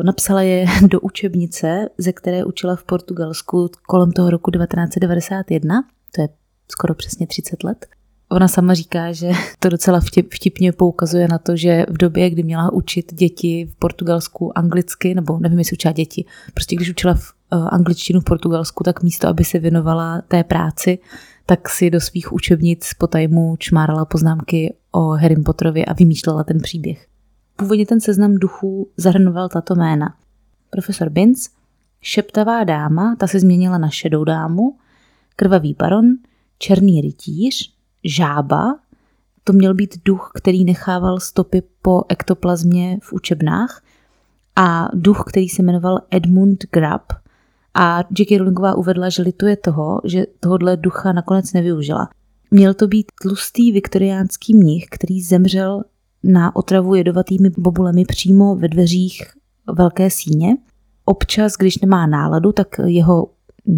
Napsala 0.04 0.42
je 0.42 0.66
do 0.88 1.00
učebnice, 1.00 1.90
ze 1.98 2.14
které 2.14 2.46
učila 2.46 2.76
v 2.76 2.84
Portugalsku 2.84 3.70
kolem 3.88 4.12
toho 4.12 4.30
roku 4.30 4.52
1991 4.52 5.84
to 6.16 6.22
je 6.22 6.30
skoro 6.72 6.96
přesně 6.96 7.28
30 7.28 7.64
let. 7.64 7.86
Ona 8.30 8.48
sama 8.48 8.74
říká, 8.74 9.12
že 9.12 9.32
to 9.60 9.70
docela 9.70 10.00
vtip, 10.00 10.34
vtipně 10.34 10.72
poukazuje 10.72 11.28
na 11.28 11.38
to, 11.38 11.56
že 11.56 11.86
v 11.90 11.98
době, 11.98 12.30
kdy 12.30 12.44
měla 12.44 12.74
učit 12.74 13.14
děti 13.14 13.70
v 13.72 13.76
Portugalsku 13.76 14.58
anglicky, 14.58 15.16
nebo 15.16 15.40
nevím, 15.40 15.60
jestli 15.60 15.74
učila 15.74 15.92
děti, 15.92 16.26
prostě 16.54 16.76
když 16.76 16.90
učila 16.90 17.14
v 17.14 17.34
uh, 17.54 17.68
angličtinu 17.72 18.20
v 18.20 18.24
Portugalsku, 18.24 18.84
tak 18.84 19.04
místo, 19.04 19.28
aby 19.28 19.44
se 19.44 19.60
věnovala 19.60 20.22
té 20.28 20.44
práci, 20.44 21.00
tak 21.46 21.70
si 21.70 21.90
do 21.90 22.02
svých 22.02 22.34
učebnic 22.34 22.94
po 22.98 23.08
tajmu 23.08 23.56
čmárala 23.60 24.06
poznámky 24.06 24.76
o 24.92 25.10
Harry 25.10 25.36
Potterovi 25.36 25.86
a 25.86 25.94
vymýšlela 25.94 26.44
ten 26.44 26.60
příběh. 26.60 27.08
Původně 27.56 27.86
ten 27.86 28.02
seznam 28.02 28.36
duchů 28.36 28.90
zahrnoval 28.98 29.50
tato 29.50 29.76
jména. 29.76 30.16
Profesor 30.70 31.10
Binz, 31.10 31.50
šeptavá 32.02 32.64
dáma, 32.64 33.16
ta 33.16 33.28
se 33.28 33.40
změnila 33.40 33.78
na 33.78 33.90
šedou 33.90 34.24
dámu, 34.24 34.78
krvavý 35.36 35.74
baron, 35.74 36.06
černý 36.60 37.02
rytíř, 37.02 37.74
žába, 38.04 38.80
to 39.44 39.54
měl 39.54 39.74
být 39.74 39.96
duch, 40.06 40.32
který 40.36 40.66
nechával 40.66 41.20
stopy 41.20 41.64
po 41.82 42.04
ektoplazmě 42.10 43.00
v 43.02 43.14
učebnách 43.14 43.82
a 44.56 44.90
duch, 44.94 45.24
který 45.28 45.50
se 45.50 45.64
jmenoval 45.64 46.00
Edmund 46.12 46.64
Grab 46.72 47.14
a 47.74 48.00
J.K. 48.20 48.38
Rowlingová 48.38 48.76
uvedla, 48.76 49.10
že 49.10 49.22
lituje 49.22 49.58
toho, 49.58 50.02
že 50.04 50.26
tohohle 50.40 50.78
ducha 50.78 51.14
nakonec 51.14 51.54
nevyužila. 51.54 52.10
Měl 52.52 52.74
to 52.74 52.88
být 52.88 53.06
tlustý 53.22 53.72
viktoriánský 53.72 54.56
mnich, 54.56 54.86
který 54.92 55.22
zemřel 55.22 55.84
na 56.24 56.56
otravu 56.56 56.96
jedovatými 56.96 57.50
bobulemi 57.58 58.06
přímo 58.06 58.56
ve 58.56 58.68
dveřích 58.68 59.24
velké 59.74 60.10
síně. 60.10 60.58
Občas, 61.06 61.54
když 61.54 61.78
nemá 61.78 62.08
náladu, 62.08 62.52
tak 62.52 62.68
jeho 62.86 63.28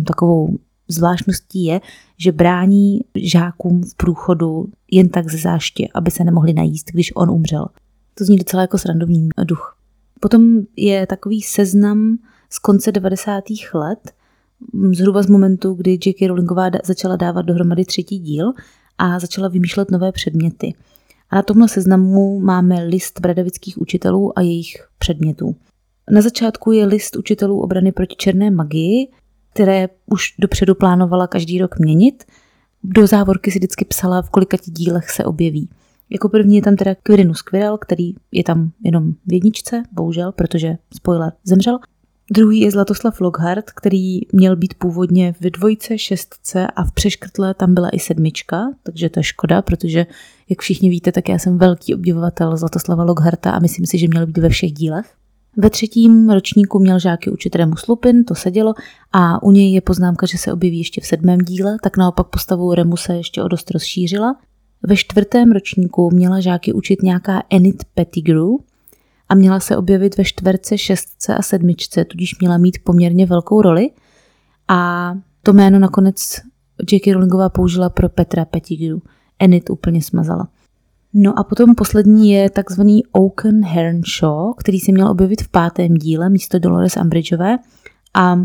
takovou 0.08 0.58
zvláštností 0.88 1.63
je, 1.63 1.82
že 2.17 2.32
brání 2.32 3.00
žákům 3.15 3.84
v 3.84 3.95
průchodu 3.95 4.65
jen 4.91 5.10
tak 5.10 5.32
ze 5.32 5.38
záště, 5.38 5.88
aby 5.93 6.12
se 6.12 6.23
nemohli 6.23 6.54
najíst, 6.54 6.91
když 6.91 7.15
on 7.15 7.32
umřel. 7.32 7.65
To 8.13 8.26
zní 8.26 8.38
docela 8.38 8.62
jako 8.62 8.78
srandovní 8.78 9.30
duch. 9.43 9.78
Potom 10.19 10.60
je 10.76 11.08
takový 11.08 11.41
seznam 11.41 12.17
z 12.50 12.60
konce 12.60 12.91
90. 12.91 13.43
let, 13.73 14.12
zhruba 14.91 15.23
z 15.23 15.28
momentu, 15.28 15.73
kdy 15.73 15.91
J.K. 15.91 16.28
Rowlingová 16.28 16.69
začala 16.84 17.15
dávat 17.15 17.41
dohromady 17.41 17.86
třetí 17.86 18.19
díl 18.19 18.54
a 18.97 19.19
začala 19.19 19.47
vymýšlet 19.47 19.91
nové 19.91 20.12
předměty. 20.12 20.73
A 21.30 21.36
na 21.36 21.41
tomhle 21.41 21.69
seznamu 21.69 22.39
máme 22.39 22.84
list 22.84 23.19
bradavických 23.19 23.82
učitelů 23.82 24.39
a 24.39 24.41
jejich 24.41 24.88
předmětů. 24.97 25.56
Na 26.12 26.21
začátku 26.21 26.71
je 26.71 26.86
list 26.86 27.15
učitelů 27.15 27.62
obrany 27.62 27.91
proti 27.91 28.15
černé 28.15 28.52
magii, 28.52 29.08
které 29.58 29.89
už 30.06 30.34
dopředu 30.39 30.76
plánovala 30.76 31.28
každý 31.28 31.62
rok 31.62 31.80
měnit. 31.80 32.24
Do 32.84 33.08
závorky 33.08 33.52
si 33.52 33.60
vždycky 33.60 33.86
psala, 33.86 34.22
v 34.22 34.30
kolika 34.30 34.58
dílech 34.65 35.10
se 35.10 35.26
objeví. 35.26 35.70
Jako 36.10 36.30
první 36.30 36.56
je 36.56 36.62
tam 36.62 36.76
teda 36.76 36.96
Quirinus 37.04 37.41
Quirrell, 37.41 37.78
který 37.78 38.13
je 38.32 38.43
tam 38.43 38.72
jenom 38.84 39.13
v 39.26 39.34
jedničce, 39.34 39.84
bohužel, 39.91 40.32
protože 40.32 40.78
spoiler 40.93 41.32
zemřel. 41.43 41.80
Druhý 42.32 42.60
je 42.60 42.72
Zlatoslav 42.72 43.22
Lockhart, 43.22 43.72
který 43.72 44.20
měl 44.34 44.56
být 44.56 44.74
původně 44.74 45.34
v 45.41 45.50
dvojce, 45.50 45.98
šestce 45.98 46.67
a 46.67 46.84
v 46.84 46.91
přeškrtle 46.91 47.54
tam 47.54 47.74
byla 47.74 47.89
i 47.89 48.00
sedmička, 48.00 48.70
takže 48.84 49.10
to 49.10 49.20
je 49.20 49.24
škoda, 49.24 49.62
protože, 49.62 50.06
jak 50.50 50.62
všichni 50.62 50.89
víte, 50.89 51.12
tak 51.12 51.30
já 51.30 51.39
jsem 51.39 51.58
velký 51.58 51.96
obdivovatel 51.96 52.58
Zlatoslava 52.58 53.04
Lockharta 53.04 53.52
a 53.52 53.60
myslím 53.60 53.86
si, 53.86 53.98
že 53.98 54.08
měl 54.08 54.26
být 54.26 54.38
ve 54.38 54.50
všech 54.50 54.72
dílech. 54.72 55.16
Ve 55.58 55.70
třetím 55.70 56.30
ročníku 56.30 56.80
měl 56.80 57.00
žáky 57.00 57.30
učit 57.30 57.56
Remus 57.56 57.88
Lupin, 57.88 58.24
to 58.24 58.36
sedělo, 58.36 58.74
a 59.12 59.43
u 59.43 59.52
něj 59.52 59.74
je 59.74 59.82
poznámka, 59.82 60.26
že 60.26 60.38
se 60.38 60.54
objeví 60.54 60.78
ještě 60.78 61.02
v 61.02 61.06
sedmém 61.06 61.39
díle, 61.39 61.78
tak 61.84 61.98
naopak 61.98 62.28
postavu 62.28 62.74
Remuse 62.74 63.13
ještě 63.13 63.43
o 63.43 63.48
dost 63.48 63.72
rozšířila. 63.72 64.36
Ve 64.84 64.96
čtvrtém 64.96 65.52
ročníku 65.52 66.12
měla 66.12 66.39
žáky 66.39 66.74
učit 66.74 67.04
nějaká 67.04 67.43
Enid 67.50 67.84
Pettigrew 67.93 68.48
a 69.30 69.36
měla 69.36 69.60
se 69.60 69.78
objevit 69.78 70.17
ve 70.17 70.24
čtverce, 70.24 70.78
šestce 70.78 71.36
a 71.36 71.41
sedmičce, 71.41 72.06
tudíž 72.06 72.39
měla 72.39 72.58
mít 72.58 72.78
poměrně 72.84 73.26
velkou 73.26 73.62
roli. 73.62 73.89
A 74.67 75.13
to 75.43 75.54
jméno 75.54 75.80
nakonec 75.80 76.41
J.K. 76.91 77.13
Rowlingová 77.13 77.50
použila 77.50 77.89
pro 77.89 78.10
Petra 78.10 78.46
Pettigrew. 78.46 78.98
Enid 79.39 79.70
úplně 79.70 80.02
smazala. 80.02 80.48
No 81.13 81.39
a 81.39 81.43
potom 81.43 81.76
poslední 81.76 82.30
je 82.30 82.50
takzvaný 82.50 83.06
Oaken 83.06 83.65
Hernshaw, 83.65 84.54
který 84.58 84.80
se 84.80 84.91
měl 84.91 85.10
objevit 85.10 85.41
v 85.41 85.48
pátém 85.48 85.93
díle 85.93 86.30
místo 86.30 86.60
Dolores 86.60 86.98
Umbridgeové 86.98 87.58
a 88.13 88.36
e, 88.36 88.41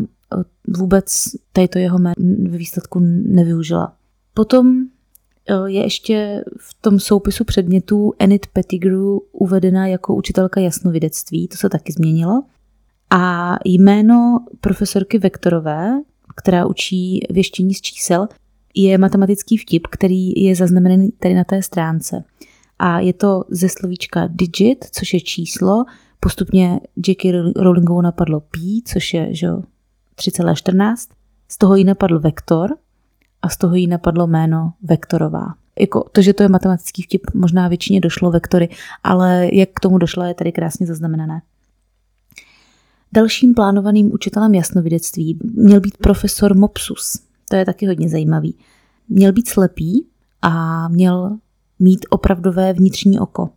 vůbec 0.68 1.24
tady 1.52 1.68
to 1.68 1.78
jeho 1.78 1.98
jméno 1.98 2.14
ve 2.50 2.58
výsledku 2.58 3.00
nevyužila. 3.26 3.96
Potom 4.34 4.76
e, 4.76 5.70
je 5.70 5.82
ještě 5.82 6.44
v 6.58 6.74
tom 6.80 7.00
soupisu 7.00 7.44
předmětů 7.44 8.12
Enid 8.18 8.46
Pettigrew 8.46 9.18
uvedena 9.32 9.86
jako 9.86 10.14
učitelka 10.14 10.60
jasnovidectví, 10.60 11.48
to 11.48 11.56
se 11.56 11.68
taky 11.68 11.92
změnilo. 11.92 12.42
A 13.10 13.54
jméno 13.64 14.38
profesorky 14.60 15.18
Vektorové, 15.18 16.00
která 16.36 16.66
učí 16.66 17.20
věštění 17.30 17.74
z 17.74 17.80
čísel, 17.80 18.28
je 18.74 18.98
matematický 18.98 19.56
vtip, 19.56 19.86
který 19.86 20.44
je 20.44 20.56
zaznamenaný 20.56 21.10
tady 21.18 21.34
na 21.34 21.44
té 21.44 21.62
stránce 21.62 22.24
a 22.84 23.00
je 23.00 23.12
to 23.12 23.44
ze 23.48 23.68
slovíčka 23.68 24.28
digit, 24.30 24.84
což 24.92 25.14
je 25.14 25.20
číslo, 25.20 25.84
postupně 26.20 26.80
J.K. 27.06 27.32
Rowlingovou 27.56 28.00
napadlo 28.00 28.40
pi, 28.40 28.82
což 28.84 29.14
je 29.14 29.34
že 29.34 29.48
3,14, 29.48 30.96
z 31.48 31.58
toho 31.58 31.76
jí 31.76 31.84
napadl 31.84 32.20
vektor 32.20 32.76
a 33.42 33.48
z 33.48 33.56
toho 33.56 33.74
jí 33.74 33.86
napadlo 33.86 34.26
jméno 34.26 34.72
vektorová. 34.82 35.54
Jako 35.78 36.08
to, 36.12 36.22
že 36.22 36.32
to 36.32 36.42
je 36.42 36.48
matematický 36.48 37.02
vtip, 37.02 37.22
možná 37.34 37.68
většině 37.68 38.00
došlo 38.00 38.30
vektory, 38.30 38.68
ale 39.04 39.48
jak 39.52 39.68
k 39.74 39.80
tomu 39.80 39.98
došlo, 39.98 40.24
je 40.24 40.34
tady 40.34 40.52
krásně 40.52 40.86
zaznamenané. 40.86 41.42
Dalším 43.12 43.54
plánovaným 43.54 44.12
učitelem 44.12 44.54
jasnovidectví 44.54 45.38
měl 45.54 45.80
být 45.80 45.96
profesor 45.96 46.56
Mopsus. 46.56 47.20
To 47.48 47.56
je 47.56 47.64
taky 47.64 47.86
hodně 47.86 48.08
zajímavý. 48.08 48.56
Měl 49.08 49.32
být 49.32 49.48
slepý 49.48 50.06
a 50.42 50.88
měl 50.88 51.38
mít 51.82 52.06
opravdové 52.10 52.72
vnitřní 52.72 53.20
oko. 53.20 53.48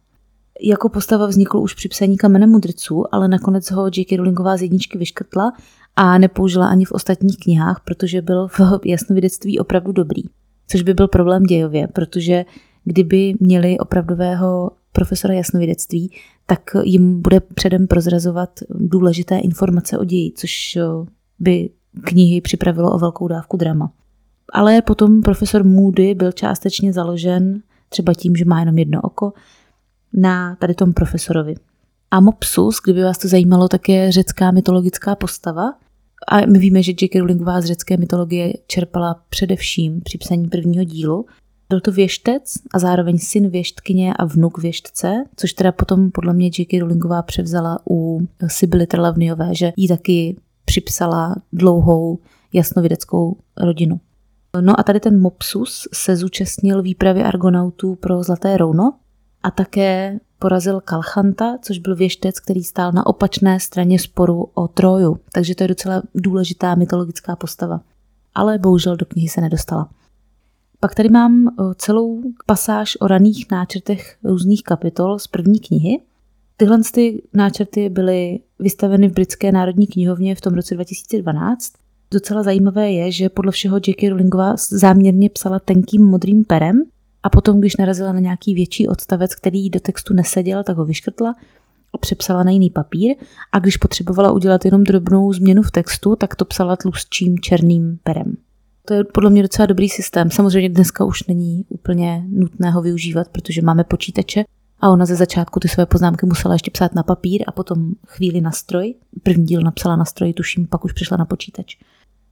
Jako 0.62 0.90
postava 0.90 1.28
vznikl 1.28 1.58
už 1.58 1.74
při 1.74 1.90
psaní 1.90 2.18
Kamene 2.18 2.48
mudrců, 2.48 3.04
ale 3.12 3.28
nakonec 3.28 3.72
ho 3.72 3.88
J.K. 3.98 4.18
Rowlingová 4.18 4.58
z 4.58 4.62
jedničky 4.62 4.98
vyškrtla 4.98 5.54
a 5.96 6.18
nepoužila 6.18 6.68
ani 6.68 6.86
v 6.86 6.92
ostatních 6.92 7.38
knihách, 7.38 7.82
protože 7.86 8.22
byl 8.22 8.48
v 8.48 8.60
jasnovidectví 8.86 9.60
opravdu 9.60 9.92
dobrý. 9.92 10.24
Což 10.68 10.82
by 10.82 10.94
byl 10.94 11.08
problém 11.08 11.44
dějově, 11.44 11.88
protože 11.88 12.46
kdyby 12.84 13.34
měli 13.40 13.78
opravdového 13.78 14.72
profesora 14.92 15.34
jasnovidectví, 15.34 16.12
tak 16.46 16.62
jim 16.84 17.22
bude 17.22 17.40
předem 17.40 17.88
prozrazovat 17.88 18.50
důležité 18.70 19.38
informace 19.38 19.98
o 19.98 20.04
ději, 20.04 20.32
což 20.36 20.78
by 21.40 21.70
knihy 22.04 22.42
připravilo 22.42 22.92
o 22.92 23.00
velkou 23.00 23.28
dávku 23.28 23.58
drama. 23.58 23.92
Ale 24.54 24.82
potom 24.82 25.22
profesor 25.22 25.64
Moody 25.64 26.16
byl 26.16 26.32
částečně 26.32 26.94
založen 26.94 27.62
třeba 27.90 28.14
tím, 28.14 28.36
že 28.36 28.46
má 28.46 28.60
jenom 28.60 28.78
jedno 28.78 29.02
oko, 29.02 29.34
na 30.14 30.56
tady 30.56 30.74
tom 30.74 30.94
profesorovi. 30.94 31.56
A 32.12 32.20
Mopsus, 32.20 32.82
kdyby 32.84 33.04
vás 33.04 33.18
to 33.18 33.28
zajímalo, 33.28 33.68
tak 33.68 33.90
je 33.90 34.12
řecká 34.12 34.52
mytologická 34.52 35.16
postava. 35.16 35.74
A 36.28 36.46
my 36.46 36.60
víme, 36.60 36.84
že 36.84 36.92
J.K. 36.92 37.20
Rowlingová 37.20 37.62
z 37.62 37.66
řecké 37.66 37.98
mytologie 37.98 38.54
čerpala 38.68 39.22
především 39.30 40.02
při 40.02 40.18
psaní 40.18 40.48
prvního 40.48 40.84
dílu. 40.84 41.26
Byl 41.70 41.82
to 41.82 41.92
věštec 41.92 42.54
a 42.74 42.80
zároveň 42.80 43.18
syn 43.18 43.50
věštkyně 43.50 44.14
a 44.14 44.26
vnuk 44.26 44.58
věštce, 44.58 45.24
což 45.36 45.54
teda 45.54 45.72
potom 45.72 46.12
podle 46.12 46.34
mě 46.34 46.46
J.K. 46.60 46.80
Rowlingová 46.80 47.22
převzala 47.22 47.80
u 47.90 48.28
Sibily 48.48 48.88
Trlavniové, 48.88 49.56
že 49.56 49.74
jí 49.76 49.88
taky 49.88 50.36
připsala 50.66 51.36
dlouhou 51.54 52.20
jasnovědeckou 52.54 53.38
rodinu. 53.58 54.00
No 54.62 54.80
a 54.80 54.84
tady 54.84 55.00
ten 55.00 55.22
Mopsus 55.22 55.88
se 55.94 56.16
zúčastnil 56.16 56.82
výpravy 56.82 57.24
argonautů 57.24 57.96
pro 57.96 58.24
Zlaté 58.24 58.58
rouno 58.58 58.94
a 59.44 59.52
také 59.52 60.20
porazil 60.40 60.82
Kalchanta, 60.82 61.58
což 61.62 61.80
byl 61.80 61.96
věštec, 61.96 62.40
který 62.40 62.64
stál 62.64 62.92
na 62.92 63.06
opačné 63.06 63.60
straně 63.60 64.00
sporu 64.00 64.48
o 64.54 64.68
Troju, 64.68 65.20
takže 65.34 65.56
to 65.56 65.64
je 65.64 65.68
docela 65.68 66.02
důležitá 66.16 66.76
mytologická 66.76 67.36
postava. 67.36 67.82
Ale 68.36 68.58
bohužel 68.58 68.98
do 68.98 69.06
knihy 69.06 69.30
se 69.30 69.42
nedostala. 69.42 69.90
Pak 70.80 70.96
tady 70.96 71.10
mám 71.10 71.56
celou 71.76 72.22
pasáž 72.46 72.98
o 73.00 73.08
raných 73.08 73.46
náčrtech 73.52 74.18
různých 74.24 74.64
kapitol 74.64 75.20
z 75.20 75.28
první 75.28 75.60
knihy. 75.60 76.02
Tyhle 76.58 76.80
ty 76.94 77.22
náčrty 77.34 77.90
byly 77.90 78.40
vystaveny 78.60 79.10
v 79.10 79.14
Britské 79.14 79.52
národní 79.52 79.88
knihovně 79.88 80.36
v 80.36 80.42
tom 80.42 80.54
roce 80.54 80.76
2012 80.76 81.74
Docela 82.12 82.44
zajímavé 82.44 82.92
je, 82.92 83.12
že 83.12 83.30
podle 83.30 83.52
všeho 83.52 83.78
J.K. 83.88 84.10
Rowlingová 84.10 84.56
záměrně 84.70 85.30
psala 85.30 85.60
tenkým 85.60 86.06
modrým 86.06 86.44
perem 86.44 86.84
a 87.24 87.30
potom, 87.30 87.60
když 87.60 87.78
narazila 87.78 88.14
na 88.14 88.20
nějaký 88.20 88.56
větší 88.56 88.88
odstavec, 88.88 89.36
který 89.36 89.70
do 89.70 89.80
textu 89.80 90.14
neseděl, 90.14 90.64
tak 90.64 90.78
ho 90.78 90.86
vyškrtla 90.86 91.36
a 91.94 91.98
přepsala 91.98 92.44
na 92.44 92.52
jiný 92.52 92.70
papír 92.70 93.16
a 93.52 93.60
když 93.60 93.78
potřebovala 93.78 94.32
udělat 94.32 94.66
jenom 94.66 94.84
drobnou 94.84 95.34
změnu 95.34 95.62
v 95.62 95.72
textu, 95.72 96.16
tak 96.16 96.36
to 96.36 96.46
psala 96.46 96.76
tlustším 96.76 97.40
černým 97.40 98.00
perem. 98.04 98.36
To 98.86 98.94
je 98.94 99.04
podle 99.04 99.30
mě 99.30 99.42
docela 99.42 99.66
dobrý 99.66 99.90
systém. 99.90 100.32
Samozřejmě 100.32 100.70
dneska 100.70 101.06
už 101.06 101.28
není 101.28 101.66
úplně 101.70 102.24
nutné 102.30 102.72
ho 102.72 102.82
využívat, 102.82 103.28
protože 103.30 103.62
máme 103.62 103.84
počítače 103.84 104.44
a 104.80 104.90
ona 104.90 105.06
ze 105.06 105.16
začátku 105.16 105.60
ty 105.60 105.68
své 105.68 105.86
poznámky 105.86 106.26
musela 106.26 106.56
ještě 106.56 106.72
psát 106.72 106.96
na 106.96 107.04
papír 107.04 107.44
a 107.48 107.52
potom 107.52 107.92
chvíli 108.08 108.42
na 108.42 108.52
stroj. 108.52 108.96
První 109.24 109.46
díl 109.46 109.62
napsala 109.62 109.96
na 109.96 110.06
stroj, 110.06 110.34
tuším, 110.34 110.68
pak 110.68 110.86
už 110.86 110.94
přišla 110.94 111.18
na 111.18 111.26
počítač. 111.26 111.78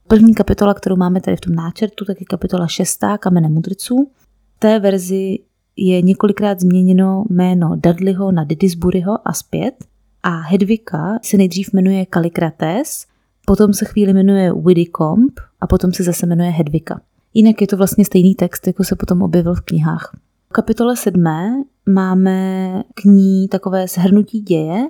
První 0.08 0.36
kapitola, 0.36 0.74
kterou 0.74 0.96
máme 0.96 1.22
tady 1.22 1.38
v 1.38 1.42
tom 1.42 1.56
náčrtu, 1.56 2.06
tak 2.06 2.20
je 2.20 2.26
kapitola 2.26 2.68
šestá 2.68 3.18
Kamene 3.18 3.50
mudrců. 3.50 4.12
V 4.56 4.60
té 4.60 4.80
verzi 4.80 5.40
je 5.76 6.02
několikrát 6.02 6.60
změněno 6.60 7.26
jméno 7.30 7.76
Dudleyho 7.76 8.32
na 8.32 8.44
Didisburyho 8.44 9.28
a 9.28 9.34
zpět. 9.34 9.86
A 10.24 10.30
Hedvika 10.30 11.20
se 11.22 11.38
nejdřív 11.38 11.74
jmenuje 11.74 12.06
Kalikrates, 12.06 13.06
potom 13.46 13.74
se 13.74 13.86
chvíli 13.86 14.14
jmenuje 14.14 14.54
Widdicombe 14.54 15.34
a 15.62 15.68
potom 15.68 15.94
se 15.94 16.04
zase 16.04 16.26
jmenuje 16.26 16.50
Hedvika. 16.50 17.02
Jinak 17.34 17.62
je 17.62 17.68
to 17.68 17.78
vlastně 17.78 18.06
stejný 18.06 18.36
text, 18.36 18.68
jako 18.68 18.84
se 18.84 18.96
potom 18.96 19.22
objevil 19.22 19.56
v 19.56 19.62
knihách. 19.62 20.18
Kapitole 20.56 20.98
sedmé 20.98 21.64
máme 21.90 22.84
k 22.94 23.04
ní 23.04 23.48
takové 23.48 23.88
shrnutí 23.88 24.42
děje, 24.42 24.88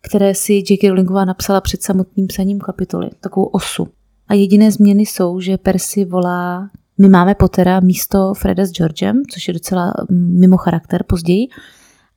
které 0.00 0.34
si 0.34 0.52
J.K. 0.52 0.88
Rowlingová 0.88 1.24
napsala 1.24 1.60
před 1.60 1.82
samotným 1.82 2.26
psaním 2.26 2.60
kapitoly, 2.60 3.10
takovou 3.20 3.46
osu. 3.46 3.88
A 4.28 4.34
jediné 4.34 4.72
změny 4.72 5.02
jsou, 5.02 5.40
že 5.40 5.58
Percy 5.58 6.04
volá, 6.04 6.70
my 6.98 7.08
máme 7.08 7.34
Pottera 7.34 7.80
místo 7.80 8.34
Freda 8.34 8.64
s 8.66 8.72
Georgem, 8.72 9.22
což 9.30 9.48
je 9.48 9.54
docela 9.54 9.94
mm, 10.10 10.40
mimo 10.40 10.56
charakter 10.56 11.02
později. 11.02 11.48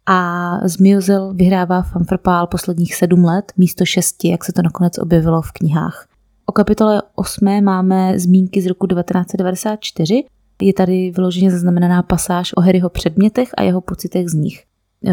A 0.05 0.59
Zmiozel 0.63 1.33
vyhrává 1.33 1.81
fanfrpál 1.81 2.47
posledních 2.47 2.95
sedm 2.95 3.23
let 3.23 3.51
místo 3.57 3.85
šesti, 3.85 4.29
jak 4.29 4.45
se 4.45 4.53
to 4.53 4.61
nakonec 4.61 4.97
objevilo 4.97 5.41
v 5.41 5.51
knihách. 5.51 6.07
O 6.45 6.51
kapitole 6.51 7.01
8 7.15 7.63
máme 7.63 8.19
zmínky 8.19 8.61
z 8.61 8.65
roku 8.65 8.87
1994. 8.87 10.23
Je 10.61 10.73
tady 10.73 11.11
vyloženě 11.11 11.51
zaznamenaná 11.51 12.03
pasáž 12.03 12.53
o 12.55 12.61
Harryho 12.61 12.89
předmětech 12.89 13.49
a 13.57 13.63
jeho 13.63 13.81
pocitech 13.81 14.29
z 14.29 14.33
nich. 14.33 14.63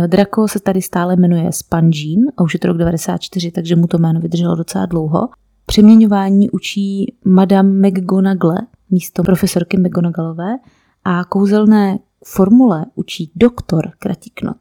Draco 0.06 0.48
se 0.48 0.60
tady 0.60 0.82
stále 0.82 1.16
jmenuje 1.16 1.52
Spangín 1.52 2.20
a 2.36 2.42
už 2.42 2.54
je 2.54 2.60
to 2.60 2.68
rok 2.68 2.76
94, 2.76 3.50
takže 3.50 3.76
mu 3.76 3.86
to 3.86 3.98
jméno 3.98 4.20
vydrželo 4.20 4.54
docela 4.54 4.86
dlouho. 4.86 5.28
Přeměňování 5.66 6.50
učí 6.50 7.14
Madame 7.24 7.88
McGonagall 7.88 8.56
místo 8.90 9.22
profesorky 9.22 9.78
McGonagallové 9.78 10.56
a 11.04 11.24
kouzelné 11.24 11.98
formule 12.24 12.84
učí 12.94 13.30
doktor 13.36 13.90
Kratiknot. 13.98 14.56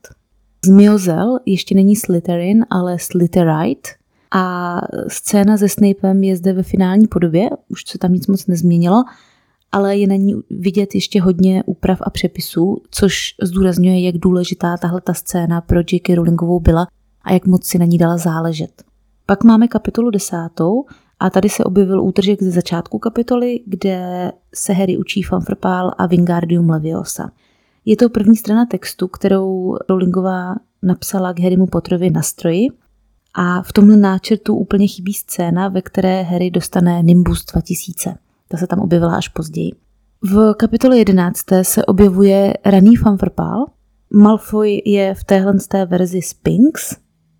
Zmiozel 0.66 1.40
ještě 1.46 1.76
není 1.76 1.96
Slytherin, 1.96 2.66
ale 2.70 3.00
Slytherite 3.00 3.90
a 4.32 4.82
scéna 5.08 5.58
se 5.58 5.70
Snapem 5.70 6.24
je 6.24 6.36
zde 6.36 6.54
ve 6.54 6.64
finální 6.64 7.08
podobě, 7.08 7.50
už 7.70 7.84
se 7.88 7.98
tam 7.98 8.14
nic 8.14 8.28
moc 8.28 8.48
nezměnilo, 8.48 9.04
ale 9.72 9.97
je 9.97 10.07
na 10.07 10.16
ní 10.16 10.36
vidět 10.49 10.95
ještě 10.95 11.22
hodně 11.22 11.63
úprav 11.66 11.97
a 12.01 12.09
přepisů, 12.09 12.78
což 12.91 13.36
zdůrazňuje, 13.41 14.01
jak 14.01 14.18
důležitá 14.18 14.78
tahle 14.78 15.01
ta 15.01 15.13
scéna 15.13 15.61
pro 15.61 15.80
J.K. 15.80 16.16
Rowlingovou 16.16 16.59
byla 16.59 16.88
a 17.24 17.34
jak 17.34 17.45
moc 17.45 17.66
si 17.66 17.80
na 17.80 17.86
ní 17.86 17.97
dala 17.97 18.18
záležet. 18.18 18.84
Pak 19.26 19.43
máme 19.43 19.68
kapitolu 19.68 20.09
desátou 20.09 20.86
a 21.20 21.30
tady 21.30 21.49
se 21.49 21.63
objevil 21.63 22.01
útržek 22.01 22.43
ze 22.43 22.51
začátku 22.51 22.99
kapitoly, 22.99 23.59
kde 23.66 24.32
se 24.55 24.74
Harry 24.74 24.97
učí 24.97 25.22
Fanfrpál 25.22 25.91
a 25.97 26.05
Wingardium 26.05 26.70
Leviosa. 26.70 27.32
Je 27.86 27.95
to 27.95 28.09
první 28.09 28.36
strana 28.36 28.66
textu, 28.66 29.07
kterou 29.07 29.78
Rowlingová 29.89 30.55
napsala 30.84 31.34
k 31.34 31.39
Harrymu 31.39 31.68
Potterovi 31.68 32.09
na 32.09 32.22
stroji 32.22 32.68
a 33.34 33.61
v 33.61 33.74
tomhle 33.74 33.97
náčrtu 33.97 34.55
úplně 34.55 34.88
chybí 34.88 35.13
scéna, 35.13 35.68
ve 35.70 35.82
které 35.82 36.22
Harry 36.22 36.51
dostane 36.51 37.03
Nimbus 37.03 37.45
2000. 37.45 38.25
Ta 38.48 38.58
se 38.58 38.68
tam 38.68 38.80
objevila 38.80 39.16
až 39.16 39.28
později. 39.28 39.72
V 40.22 40.54
kapitole 40.54 40.98
11. 40.98 41.46
se 41.62 41.86
objevuje 41.86 42.54
raný 42.66 42.96
fanfrpál. 42.96 43.66
Malfoy 44.14 44.82
je 44.86 45.14
v 45.14 45.24
téhle 45.24 45.54
té 45.68 45.86
verzi 45.86 46.22
Spinks, 46.22 46.96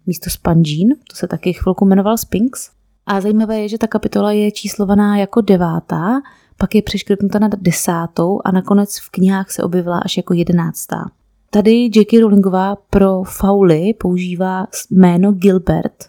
místo 0.06 0.30
Spangín, 0.30 0.90
to 1.10 1.16
se 1.16 1.28
taky 1.28 1.54
chvilku 1.54 1.86
jmenoval 1.86 2.18
Spinks. 2.18 2.70
A 3.06 3.22
zajímavé 3.22 3.60
je, 3.60 3.70
že 3.70 3.78
ta 3.78 3.88
kapitola 3.88 4.32
je 4.32 4.52
číslovaná 4.52 5.18
jako 5.18 5.42
devátá, 5.42 6.22
pak 6.58 6.76
je 6.76 6.82
přeškrtnuta 6.82 7.40
na 7.40 7.50
desátou 7.58 8.40
a 8.46 8.52
nakonec 8.52 9.00
v 9.00 9.10
knihách 9.10 9.52
se 9.52 9.64
objevila 9.64 10.00
až 10.00 10.18
jako 10.18 10.34
jedenáctá. 10.34 11.12
Tady 11.50 11.90
J.K. 11.96 12.20
Rowlingová 12.22 12.76
pro 12.76 13.24
fauly 13.24 13.94
používá 13.94 14.68
jméno 14.92 15.32
Gilbert, 15.32 16.06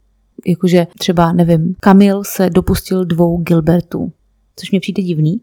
jakože 0.46 0.86
třeba, 0.98 1.32
nevím, 1.32 1.74
Kamil 1.80 2.24
se 2.24 2.50
dopustil 2.50 3.04
dvou 3.04 3.36
Gilbertů, 3.36 4.12
což 4.56 4.70
mě 4.70 4.80
přijde 4.80 5.02
divný. 5.02 5.40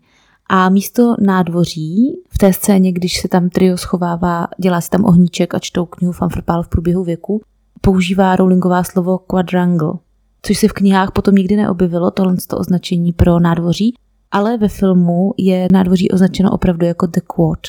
A 0.49 0.69
místo 0.69 1.15
nádvoří 1.19 2.21
v 2.29 2.37
té 2.37 2.53
scéně, 2.53 2.91
když 2.91 3.21
se 3.21 3.27
tam 3.27 3.49
trio 3.49 3.77
schovává, 3.77 4.47
dělá 4.57 4.81
si 4.81 4.89
tam 4.89 5.05
ohníček 5.05 5.53
a 5.53 5.59
čtou 5.59 5.85
knihu 5.85 6.13
Fanfrpál 6.13 6.63
v 6.63 6.67
průběhu 6.67 7.03
věku, 7.03 7.41
používá 7.81 8.35
Rowlingová 8.35 8.83
slovo 8.83 9.17
quadrangle, 9.17 9.93
což 10.41 10.57
se 10.57 10.67
v 10.67 10.73
knihách 10.73 11.11
potom 11.11 11.35
nikdy 11.35 11.55
neobjevilo, 11.55 12.11
tohle 12.11 12.35
to 12.47 12.57
označení 12.57 13.13
pro 13.13 13.39
nádvoří, 13.39 13.93
ale 14.31 14.57
ve 14.57 14.67
filmu 14.67 15.33
je 15.37 15.67
nádvoří 15.71 16.11
označeno 16.11 16.51
opravdu 16.51 16.85
jako 16.85 17.05
The 17.05 17.19
Quad, 17.27 17.59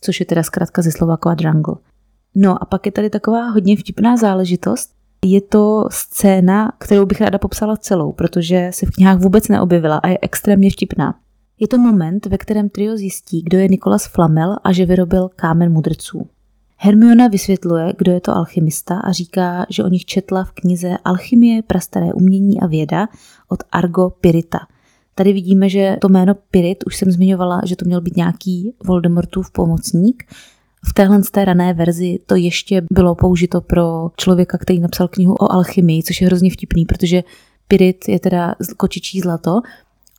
což 0.00 0.20
je 0.20 0.26
teda 0.26 0.42
zkrátka 0.42 0.82
ze 0.82 0.92
slova 0.92 1.16
quadrangle. 1.16 1.74
No 2.34 2.62
a 2.62 2.66
pak 2.66 2.86
je 2.86 2.92
tady 2.92 3.10
taková 3.10 3.48
hodně 3.48 3.76
vtipná 3.76 4.16
záležitost. 4.16 4.95
Je 5.28 5.40
to 5.40 5.84
scéna, 5.90 6.72
kterou 6.78 7.06
bych 7.06 7.20
ráda 7.20 7.38
popsala 7.38 7.76
celou, 7.76 8.12
protože 8.12 8.70
se 8.72 8.86
v 8.86 8.90
knihách 8.90 9.18
vůbec 9.18 9.48
neobjevila 9.48 9.98
a 9.98 10.08
je 10.08 10.18
extrémně 10.22 10.70
vtipná. 10.70 11.14
Je 11.60 11.68
to 11.68 11.78
moment, 11.78 12.26
ve 12.26 12.38
kterém 12.38 12.68
trio 12.68 12.96
zjistí, 12.96 13.42
kdo 13.42 13.58
je 13.58 13.68
Nikolas 13.68 14.06
Flamel 14.06 14.56
a 14.64 14.72
že 14.72 14.86
vyrobil 14.86 15.28
kámen 15.36 15.72
mudrců. 15.72 16.26
Hermiona 16.76 17.28
vysvětluje, 17.28 17.92
kdo 17.98 18.12
je 18.12 18.20
to 18.20 18.36
alchymista 18.36 18.98
a 18.98 19.12
říká, 19.12 19.66
že 19.70 19.84
o 19.84 19.88
nich 19.88 20.04
četla 20.04 20.44
v 20.44 20.52
knize 20.52 20.96
Alchymie, 21.04 21.62
prastaré 21.62 22.12
umění 22.12 22.60
a 22.60 22.66
věda 22.66 23.08
od 23.48 23.62
Argo 23.72 24.10
Pirita– 24.10 24.58
Tady 25.18 25.32
vidíme, 25.32 25.68
že 25.68 25.96
to 26.00 26.08
jméno 26.08 26.34
Pirit, 26.50 26.84
už 26.86 26.96
jsem 26.96 27.10
zmiňovala, 27.10 27.60
že 27.64 27.76
to 27.76 27.84
měl 27.84 28.00
být 28.00 28.16
nějaký 28.16 28.74
Voldemortův 28.84 29.50
pomocník. 29.50 30.24
V 30.88 30.92
téhle 30.94 31.22
té 31.30 31.44
rané 31.44 31.74
verzi 31.74 32.18
to 32.26 32.36
ještě 32.36 32.82
bylo 32.92 33.14
použito 33.14 33.60
pro 33.60 34.10
člověka, 34.16 34.58
který 34.58 34.80
napsal 34.80 35.08
knihu 35.08 35.34
o 35.34 35.52
alchymii, 35.52 36.02
což 36.02 36.20
je 36.20 36.26
hrozně 36.26 36.50
vtipný, 36.50 36.84
protože 36.84 37.22
Pirit 37.68 38.08
je 38.08 38.20
teda 38.20 38.54
kočičí 38.76 39.20
zlato 39.20 39.60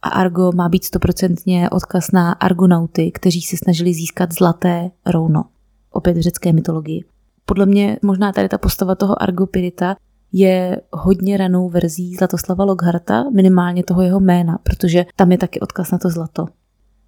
a 0.01 0.09
Argo 0.09 0.51
má 0.55 0.70
být 0.70 0.84
stoprocentně 0.84 1.70
odkaz 1.70 2.11
na 2.11 2.32
argonauty, 2.32 3.11
kteří 3.11 3.41
se 3.41 3.57
snažili 3.57 3.93
získat 3.93 4.34
zlaté 4.34 4.91
rouno. 5.05 5.45
Opět 5.91 6.18
v 6.18 6.22
řecké 6.22 6.53
mytologii. 6.53 7.03
Podle 7.45 7.65
mě 7.65 7.99
možná 8.01 8.32
tady 8.32 8.49
ta 8.49 8.57
postava 8.57 8.95
toho 8.95 9.22
Argopirita 9.22 9.95
je 10.34 10.82
hodně 10.91 11.38
ranou 11.38 11.70
verzí 11.70 12.15
Zlatoslava 12.15 12.65
Logharta, 12.65 13.26
minimálně 13.30 13.84
toho 13.84 14.01
jeho 14.01 14.20
jména, 14.20 14.57
protože 14.63 15.05
tam 15.15 15.32
je 15.32 15.38
taky 15.38 15.59
odkaz 15.59 15.91
na 15.91 15.97
to 15.97 16.09
zlato. 16.09 16.45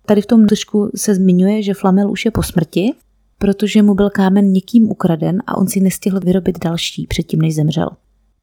Tady 0.05 0.21
v 0.21 0.25
tom 0.25 0.47
trošku 0.47 0.91
se 0.95 1.15
zmiňuje, 1.15 1.63
že 1.63 1.73
Flamel 1.73 2.11
už 2.11 2.25
je 2.25 2.31
po 2.31 2.43
smrti, 2.43 2.93
protože 3.39 3.83
mu 3.83 3.93
byl 3.93 4.09
kámen 4.09 4.51
někým 4.51 4.91
ukraden 4.91 5.43
a 5.47 5.57
on 5.57 5.67
si 5.67 5.79
nestihl 5.79 6.19
vyrobit 6.19 6.59
další 6.63 7.07
předtím, 7.07 7.41
než 7.41 7.55
zemřel. 7.55 7.89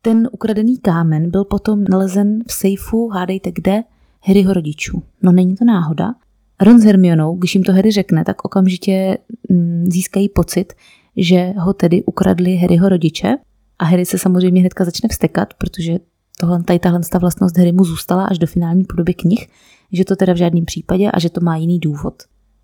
Ten 0.03 0.29
ukradený 0.33 0.79
kámen 0.79 1.31
byl 1.31 1.45
potom 1.45 1.85
nalezen 1.91 2.45
v 2.49 2.53
sejfu, 2.53 3.09
hádejte 3.09 3.53
kde, 3.53 3.83
Harryho 4.21 4.53
rodičů. 4.53 5.03
No 5.23 5.33
není 5.33 5.57
to 5.57 5.65
náhoda. 5.65 6.15
Ron 6.61 6.81
s 6.81 6.85
Hermionou, 6.85 7.37
když 7.37 7.55
jim 7.55 7.65
to 7.65 7.73
Harry 7.73 7.91
řekne, 7.91 8.25
tak 8.25 8.45
okamžitě 8.45 9.19
mm, 9.51 9.87
získají 9.91 10.29
pocit, 10.29 10.73
že 11.17 11.53
ho 11.59 11.73
tedy 11.73 12.05
ukradli 12.05 12.57
Harryho 12.57 12.89
rodiče 12.89 13.37
a 13.79 13.85
Harry 13.85 14.07
se 14.07 14.19
samozřejmě 14.19 14.61
hnedka 14.61 14.85
začne 14.85 15.09
vstekat, 15.09 15.55
protože 15.55 15.99
tohle, 16.41 16.63
tady 16.63 16.79
tahle 16.79 17.01
ta 17.13 17.19
vlastnost 17.19 17.59
Harry 17.59 17.73
mu 17.73 17.85
zůstala 17.85 18.25
až 18.25 18.39
do 18.39 18.47
finální 18.47 18.85
podoby 18.85 19.15
knih, 19.15 19.49
že 19.93 20.05
to 20.05 20.17
teda 20.17 20.33
v 20.33 20.37
žádném 20.37 20.65
případě 20.65 21.11
a 21.11 21.19
že 21.19 21.31
to 21.31 21.41
má 21.41 21.57
jiný 21.57 21.79
důvod. 21.79 22.15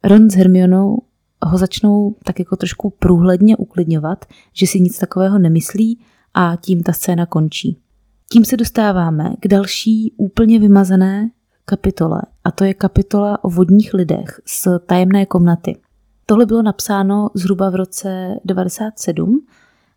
Ron 0.04 0.30
s 0.30 0.34
Hermionou 0.34 1.02
ho 1.46 1.58
začnou 1.58 2.16
tak 2.24 2.38
jako 2.38 2.56
trošku 2.56 2.90
průhledně 2.90 3.56
uklidňovat, 3.56 4.24
že 4.52 4.66
si 4.66 4.80
nic 4.80 4.98
takového 4.98 5.38
nemyslí 5.38 6.00
a 6.34 6.56
tím 6.56 6.82
ta 6.82 6.92
scéna 6.92 7.26
končí. 7.26 7.78
Tím 8.32 8.44
se 8.44 8.56
dostáváme 8.56 9.32
k 9.40 9.48
další 9.48 10.14
úplně 10.16 10.58
vymazané 10.58 11.30
kapitole 11.64 12.22
a 12.44 12.50
to 12.50 12.64
je 12.64 12.74
kapitola 12.74 13.44
o 13.44 13.50
vodních 13.50 13.94
lidech 13.94 14.40
z 14.46 14.68
tajemné 14.86 15.26
komnaty. 15.26 15.76
Tohle 16.26 16.46
bylo 16.46 16.62
napsáno 16.62 17.30
zhruba 17.34 17.70
v 17.70 17.74
roce 17.74 18.34
97 18.44 19.46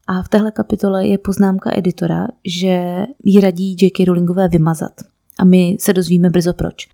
a 0.08 0.22
v 0.22 0.30
téhle 0.30 0.52
kapitole 0.52 1.08
je 1.08 1.18
poznámka 1.18 1.78
editora, 1.78 2.28
že 2.46 3.06
ji 3.24 3.42
radí 3.42 3.78
J.K. 3.82 4.06
Rowlingové 4.06 4.48
vymazat. 4.48 4.92
A 5.40 5.46
my 5.46 5.78
se 5.80 5.94
dozvíme 5.94 6.30
brzo 6.30 6.54
proč. 6.54 6.88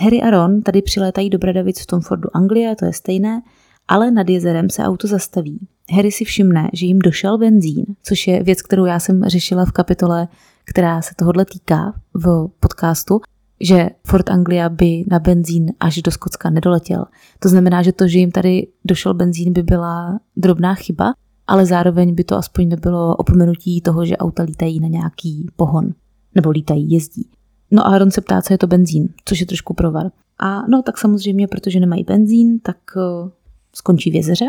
Harry 0.00 0.22
a 0.22 0.30
Ron 0.30 0.62
tady 0.62 0.82
přilétají 0.82 1.30
do 1.30 1.38
Bradavic 1.38 1.80
v 1.80 1.86
Tomfordu 1.86 2.36
Anglie, 2.36 2.76
to 2.76 2.84
je 2.84 2.92
stejné, 2.92 3.42
ale 3.88 4.10
nad 4.10 4.28
jezerem 4.28 4.70
se 4.70 4.82
auto 4.82 5.08
zastaví. 5.08 5.66
Harry 5.92 6.12
si 6.12 6.24
všimne, 6.24 6.70
že 6.72 6.86
jim 6.86 6.98
došel 6.98 7.38
benzín, 7.38 7.84
což 8.02 8.26
je 8.26 8.42
věc, 8.42 8.62
kterou 8.62 8.84
já 8.84 9.00
jsem 9.00 9.24
řešila 9.24 9.64
v 9.64 9.72
kapitole, 9.72 10.28
která 10.64 11.02
se 11.02 11.14
tohohle 11.16 11.44
týká 11.44 11.94
v 12.14 12.48
podcastu, 12.60 13.20
že 13.60 13.90
Fort 14.06 14.30
Anglia 14.30 14.68
by 14.68 15.04
na 15.10 15.18
benzín 15.18 15.72
až 15.80 16.02
do 16.02 16.10
Skotska 16.10 16.50
nedoletěl. 16.50 17.04
To 17.38 17.48
znamená, 17.48 17.82
že 17.82 17.92
to, 17.92 18.08
že 18.08 18.18
jim 18.18 18.30
tady 18.30 18.66
došel 18.84 19.14
benzín, 19.14 19.52
by 19.52 19.62
byla 19.62 20.20
drobná 20.36 20.74
chyba, 20.74 21.14
ale 21.46 21.66
zároveň 21.66 22.14
by 22.14 22.24
to 22.24 22.36
aspoň 22.36 22.68
nebylo 22.68 23.16
opomenutí 23.16 23.80
toho, 23.80 24.06
že 24.06 24.16
auta 24.16 24.42
lítají 24.42 24.80
na 24.80 24.88
nějaký 24.88 25.46
pohon, 25.56 25.90
nebo 26.34 26.50
lítají, 26.50 26.90
jezdí. 26.90 27.28
No 27.70 27.86
a 27.86 27.90
Aaron 27.90 28.10
se 28.10 28.20
ptá, 28.20 28.42
co 28.42 28.54
je 28.54 28.58
to 28.58 28.66
benzín, 28.66 29.08
což 29.24 29.40
je 29.40 29.46
trošku 29.46 29.74
provar. 29.74 30.10
A 30.38 30.66
no 30.66 30.82
tak 30.82 30.98
samozřejmě, 30.98 31.48
protože 31.48 31.80
nemají 31.80 32.04
benzín, 32.04 32.58
tak 32.58 32.76
uh, 32.96 33.30
skončí 33.76 34.10
v 34.10 34.14
jezeře. 34.14 34.46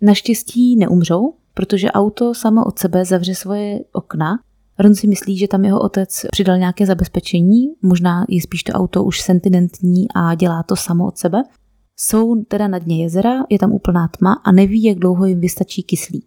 Naštěstí 0.00 0.76
neumřou, 0.76 1.34
protože 1.54 1.90
auto 1.90 2.34
samo 2.34 2.64
od 2.64 2.78
sebe 2.78 3.04
zavře 3.04 3.34
svoje 3.34 3.80
okna. 3.92 4.38
Ron 4.78 4.94
si 4.94 5.06
myslí, 5.06 5.38
že 5.38 5.48
tam 5.48 5.64
jeho 5.64 5.80
otec 5.80 6.26
přidal 6.30 6.58
nějaké 6.58 6.86
zabezpečení, 6.86 7.66
možná 7.82 8.26
je 8.28 8.42
spíš 8.42 8.62
to 8.62 8.72
auto 8.72 9.04
už 9.04 9.20
sentimentní 9.20 10.06
a 10.14 10.34
dělá 10.34 10.62
to 10.62 10.76
samo 10.76 11.06
od 11.06 11.18
sebe. 11.18 11.42
Jsou 11.96 12.44
teda 12.44 12.68
na 12.68 12.78
dně 12.78 13.02
jezera, 13.02 13.44
je 13.50 13.58
tam 13.58 13.72
úplná 13.72 14.08
tma 14.08 14.32
a 14.32 14.52
neví, 14.52 14.84
jak 14.84 14.98
dlouho 14.98 15.26
jim 15.26 15.40
vystačí 15.40 15.82
kyslík 15.82 16.24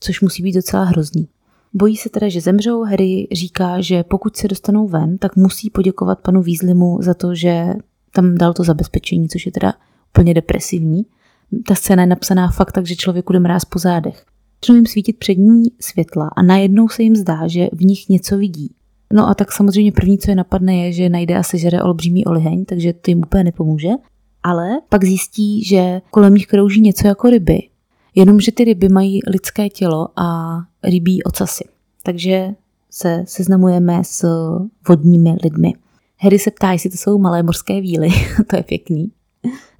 což 0.00 0.20
musí 0.20 0.42
být 0.42 0.52
docela 0.52 0.84
hrozný. 0.84 1.28
Bojí 1.74 1.96
se 1.96 2.08
teda, 2.08 2.28
že 2.28 2.40
zemřou. 2.40 2.82
Harry 2.82 3.28
říká, 3.32 3.80
že 3.80 4.04
pokud 4.04 4.36
se 4.36 4.48
dostanou 4.48 4.88
ven, 4.88 5.18
tak 5.18 5.36
musí 5.36 5.70
poděkovat 5.70 6.20
panu 6.20 6.42
Weaslimu 6.42 6.98
za 7.02 7.14
to, 7.14 7.34
že 7.34 7.74
tam 8.14 8.34
dal 8.34 8.52
to 8.52 8.64
zabezpečení, 8.64 9.28
což 9.28 9.46
je 9.46 9.52
teda 9.52 9.74
úplně 10.10 10.34
depresivní. 10.34 11.06
Ta 11.66 11.74
scéna 11.74 12.02
je 12.02 12.06
napsaná 12.06 12.48
fakt 12.48 12.72
tak, 12.72 12.86
že 12.86 12.96
člověku 12.96 13.32
jde 13.32 13.38
mráz 13.38 13.64
po 13.64 13.78
zádech. 13.78 14.24
Začnou 14.62 14.74
jim 14.74 14.86
svítit 14.86 15.18
přední 15.18 15.62
světla 15.80 16.30
a 16.36 16.42
najednou 16.42 16.88
se 16.88 17.02
jim 17.02 17.16
zdá, 17.16 17.46
že 17.46 17.68
v 17.72 17.84
nich 17.84 18.08
něco 18.08 18.38
vidí. 18.38 18.74
No 19.12 19.28
a 19.28 19.34
tak 19.34 19.52
samozřejmě 19.52 19.92
první, 19.92 20.18
co 20.18 20.30
je 20.30 20.34
napadne, 20.34 20.76
je, 20.76 20.92
že 20.92 21.08
najde 21.08 21.36
a 21.36 21.42
sežere 21.42 21.82
olbřímý 21.82 22.24
oliheň, 22.24 22.64
takže 22.64 22.92
to 22.92 23.10
jim 23.10 23.18
úplně 23.18 23.44
nepomůže. 23.44 23.88
Ale 24.42 24.68
pak 24.88 25.04
zjistí, 25.04 25.64
že 25.64 26.00
kolem 26.10 26.34
nich 26.34 26.46
krouží 26.46 26.80
něco 26.80 27.06
jako 27.06 27.30
ryby. 27.30 27.62
Jenomže 28.14 28.52
ty 28.52 28.64
ryby 28.64 28.88
mají 28.88 29.20
lidské 29.26 29.68
tělo 29.68 30.08
a 30.16 30.58
rybí 30.84 31.22
ocasy. 31.22 31.64
Takže 32.02 32.48
se 32.90 33.24
seznamujeme 33.26 34.04
s 34.04 34.26
vodními 34.88 35.36
lidmi. 35.42 35.72
Harry 36.18 36.38
se 36.38 36.50
ptá, 36.50 36.72
jestli 36.72 36.90
to 36.90 36.96
jsou 36.96 37.18
malé 37.18 37.42
morské 37.42 37.80
víly, 37.80 38.08
to 38.46 38.56
je 38.56 38.62
pěkný. 38.62 39.10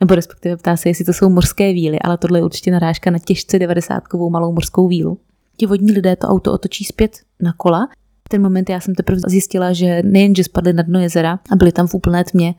Nebo 0.01 0.15
respektive 0.15 0.57
ptá 0.57 0.77
se, 0.77 0.89
jestli 0.89 1.05
to 1.05 1.13
jsou 1.13 1.29
morské 1.29 1.73
víly, 1.73 1.99
ale 2.01 2.19
tohle 2.19 2.39
je 2.39 2.45
určitě 2.45 2.71
narážka 2.71 3.11
na 3.11 3.19
těžce 3.19 3.59
90-kovou 3.59 4.31
malou 4.31 4.53
morskou 4.53 4.89
vílu. 4.89 5.19
Ti 5.57 5.67
vodní 5.67 5.93
lidé 5.93 6.17
to 6.17 6.27
auto 6.27 6.53
otočí 6.53 6.85
zpět 6.85 7.17
na 7.41 7.53
kola. 7.53 7.89
V 8.27 8.29
ten 8.29 8.43
moment 8.43 8.71
já 8.71 8.81
jsem 8.81 8.95
teprve 8.95 9.21
zjistila, 9.27 9.73
že 9.73 10.03
nejen, 10.05 10.35
že 10.35 10.43
na 10.73 10.83
dno 10.83 11.01
jezera 11.01 11.39
a 11.53 11.57
byli 11.57 11.73
tam 11.73 11.87
v 11.87 11.95
úplné 11.95 12.25
tmě 12.25 12.55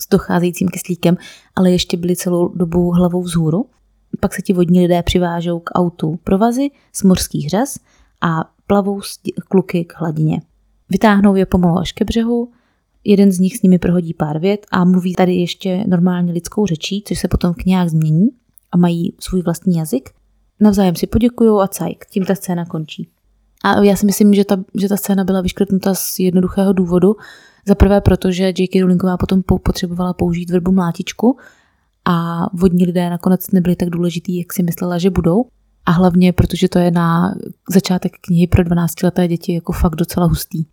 s 0.00 0.08
docházejícím 0.08 0.68
kyslíkem, 0.68 1.16
ale 1.56 1.70
ještě 1.70 1.96
byli 1.96 2.16
celou 2.16 2.48
dobu 2.48 2.90
hlavou 2.90 3.22
vzhůru. 3.22 3.66
Pak 4.20 4.34
se 4.34 4.42
ti 4.42 4.52
vodní 4.52 4.80
lidé 4.80 5.02
přivážou 5.02 5.58
k 5.58 5.70
autu 5.74 6.18
provazy 6.24 6.70
z 6.92 7.02
morských 7.02 7.50
řas 7.50 7.78
a 8.20 8.50
plavou 8.66 9.00
kluky 9.48 9.84
k 9.84 9.94
hladině. 9.96 10.40
Vytáhnou 10.90 11.34
je 11.34 11.46
pomalu 11.46 11.78
až 11.78 11.92
ke 11.92 12.04
břehu, 12.04 12.48
jeden 13.04 13.32
z 13.32 13.38
nich 13.38 13.56
s 13.56 13.62
nimi 13.62 13.78
prohodí 13.78 14.14
pár 14.14 14.38
vět 14.38 14.66
a 14.70 14.84
mluví 14.84 15.14
tady 15.14 15.34
ještě 15.34 15.84
normálně 15.88 16.32
lidskou 16.32 16.66
řečí, 16.66 17.02
což 17.06 17.18
se 17.18 17.28
potom 17.28 17.52
v 17.52 17.56
knihách 17.56 17.88
změní 17.88 18.28
a 18.72 18.76
mají 18.76 19.14
svůj 19.20 19.42
vlastní 19.42 19.76
jazyk. 19.76 20.10
Navzájem 20.60 20.96
si 20.96 21.06
poděkují 21.06 21.50
a 21.62 21.66
cajk. 21.66 22.06
Tím 22.10 22.24
ta 22.24 22.34
scéna 22.34 22.64
končí. 22.64 23.08
A 23.64 23.82
já 23.82 23.96
si 23.96 24.06
myslím, 24.06 24.34
že 24.34 24.44
ta, 24.44 24.64
že 24.74 24.88
ta 24.88 24.96
scéna 24.96 25.24
byla 25.24 25.40
vyškrtnuta 25.40 25.94
z 25.94 26.18
jednoduchého 26.18 26.72
důvodu. 26.72 27.16
Za 27.66 27.74
prvé 27.74 28.00
proto, 28.00 28.32
že 28.32 28.44
J.K. 28.44 28.80
Rowlingová 28.80 29.16
potom 29.16 29.42
potřebovala 29.42 30.12
použít 30.12 30.50
verbu 30.50 30.72
mlátičku 30.72 31.36
a 32.04 32.46
vodní 32.52 32.84
lidé 32.84 33.10
nakonec 33.10 33.50
nebyli 33.50 33.76
tak 33.76 33.90
důležitý, 33.90 34.38
jak 34.38 34.52
si 34.52 34.62
myslela, 34.62 34.98
že 34.98 35.10
budou. 35.10 35.44
A 35.86 35.90
hlavně, 35.90 36.32
protože 36.32 36.68
to 36.68 36.78
je 36.78 36.90
na 36.90 37.34
začátek 37.70 38.12
knihy 38.20 38.46
pro 38.46 38.62
12-leté 38.62 39.28
děti 39.28 39.54
jako 39.54 39.72
fakt 39.72 39.94
docela 39.94 40.26
hustý. 40.26 40.64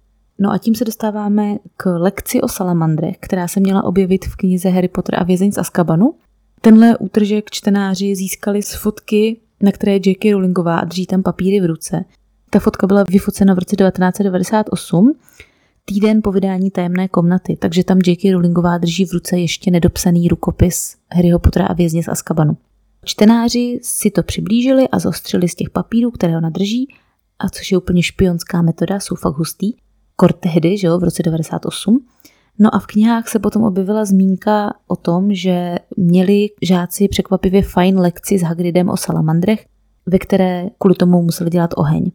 No 0.43 0.51
a 0.51 0.57
tím 0.57 0.75
se 0.75 0.85
dostáváme 0.85 1.57
k 1.77 1.97
lekci 1.97 2.41
o 2.41 2.47
salamandrech, 2.47 3.17
která 3.19 3.47
se 3.47 3.59
měla 3.59 3.83
objevit 3.83 4.25
v 4.25 4.35
knize 4.35 4.69
Harry 4.69 4.87
Potter 4.87 5.19
a 5.19 5.23
vězeň 5.23 5.51
z 5.51 5.57
Azkabanu. 5.57 6.13
Tenhle 6.61 6.97
útržek 6.97 7.51
čtenáři 7.51 8.15
získali 8.15 8.63
z 8.63 8.75
fotky, 8.75 9.37
na 9.61 9.71
které 9.71 9.95
J.K. 9.95 10.31
Rowlingová 10.31 10.83
drží 10.83 11.05
tam 11.05 11.23
papíry 11.23 11.61
v 11.61 11.65
ruce. 11.65 12.05
Ta 12.49 12.59
fotka 12.59 12.87
byla 12.87 13.03
vyfocena 13.09 13.53
v 13.53 13.59
roce 13.59 13.75
1998, 13.75 15.13
týden 15.85 16.21
po 16.21 16.31
vydání 16.31 16.71
tajemné 16.71 17.07
komnaty, 17.07 17.57
takže 17.59 17.83
tam 17.83 17.99
J.K. 18.07 18.31
Rowlingová 18.31 18.77
drží 18.77 19.05
v 19.05 19.13
ruce 19.13 19.39
ještě 19.39 19.71
nedopsaný 19.71 20.27
rukopis 20.27 20.95
Harryho 21.13 21.39
Pottera 21.39 21.65
a 21.65 21.73
vězně 21.73 22.03
z 22.03 22.07
Azkabanu. 22.07 22.57
Čtenáři 23.05 23.79
si 23.83 24.11
to 24.11 24.23
přiblížili 24.23 24.89
a 24.89 24.99
zostřili 24.99 25.49
z 25.49 25.55
těch 25.55 25.69
papírů, 25.69 26.11
které 26.11 26.37
ona 26.37 26.49
drží, 26.49 26.87
a 27.39 27.49
což 27.49 27.71
je 27.71 27.77
úplně 27.77 28.03
špionská 28.03 28.61
metoda, 28.61 28.99
jsou 28.99 29.15
fakt 29.15 29.37
hustý, 29.37 29.73
kor 30.15 30.33
tehdy, 30.33 30.77
že 30.77 30.87
jo, 30.87 30.99
v 30.99 31.03
roce 31.03 31.23
98. 31.23 32.05
No 32.59 32.75
a 32.75 32.79
v 32.79 32.87
knihách 32.87 33.27
se 33.27 33.39
potom 33.39 33.63
objevila 33.63 34.05
zmínka 34.05 34.73
o 34.87 34.95
tom, 34.95 35.33
že 35.33 35.75
měli 35.97 36.49
žáci 36.61 37.07
překvapivě 37.07 37.63
fajn 37.63 37.99
lekci 37.99 38.39
s 38.39 38.41
Hagridem 38.41 38.89
o 38.89 38.97
salamandrech, 38.97 39.65
ve 40.05 40.19
které 40.19 40.69
kvůli 40.77 40.95
tomu 40.95 41.21
museli 41.21 41.49
dělat 41.49 41.69
oheň. 41.75 42.11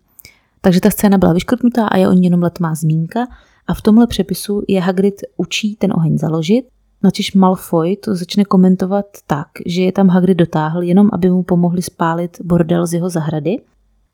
Takže 0.60 0.80
ta 0.80 0.90
scéna 0.90 1.18
byla 1.18 1.32
vyškrtnutá 1.32 1.86
a 1.86 1.96
je 1.96 2.08
o 2.08 2.12
ní 2.12 2.24
jenom 2.24 2.42
letmá 2.42 2.74
zmínka 2.74 3.26
a 3.66 3.74
v 3.74 3.82
tomhle 3.82 4.06
přepisu 4.06 4.62
je 4.68 4.80
Hagrid 4.80 5.14
učí 5.36 5.76
ten 5.76 5.92
oheň 5.96 6.18
založit, 6.18 6.66
načež 7.02 7.34
Malfoy 7.34 7.96
to 7.96 8.14
začne 8.14 8.44
komentovat 8.44 9.06
tak, 9.26 9.48
že 9.66 9.82
je 9.82 9.92
tam 9.92 10.08
Hagrid 10.08 10.38
dotáhl 10.38 10.82
jenom, 10.82 11.10
aby 11.12 11.30
mu 11.30 11.42
pomohli 11.42 11.82
spálit 11.82 12.40
bordel 12.44 12.86
z 12.86 12.92
jeho 12.92 13.10
zahrady. 13.10 13.56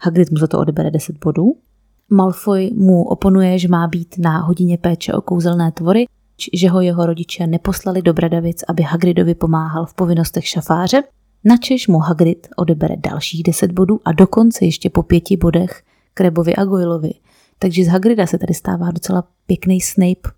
Hagrid 0.01 0.31
mu 0.31 0.37
za 0.37 0.47
to 0.47 0.59
odebere 0.59 0.91
10 0.91 1.17
bodů. 1.25 1.57
Malfoy 2.11 2.71
mu 2.75 3.03
oponuje, 3.03 3.59
že 3.59 3.69
má 3.69 3.89
být 3.89 4.15
na 4.19 4.39
hodině 4.39 4.79
péče 4.79 5.13
o 5.13 5.21
kouzelné 5.21 5.73
tvory, 5.73 6.07
že 6.53 6.69
ho 6.69 6.81
jeho 6.81 7.07
rodiče 7.07 7.47
neposlali 7.47 8.03
do 8.03 8.13
Bradavic, 8.13 8.65
aby 8.69 8.83
Hagridovi 8.83 9.35
pomáhal 9.35 9.87
v 9.87 9.95
povinnostech 9.95 10.47
šafáře, 10.47 11.03
načež 11.45 11.89
mu 11.89 11.99
Hagrid 11.99 12.49
odebere 12.57 12.97
dalších 12.97 13.43
10 13.43 13.73
bodů 13.73 14.01
a 14.05 14.13
dokonce 14.13 14.65
ještě 14.65 14.91
po 14.91 15.03
pěti 15.03 15.37
bodech 15.37 15.83
Krebovi 16.15 16.57
a 16.57 16.65
Goylovi. 16.65 17.13
Takže 17.59 17.85
z 17.85 17.89
Hagrida 17.89 18.27
se 18.27 18.39
tady 18.39 18.55
stává 18.55 18.91
docela 18.91 19.25
pěkný 19.47 19.81
Snape. 19.81 20.31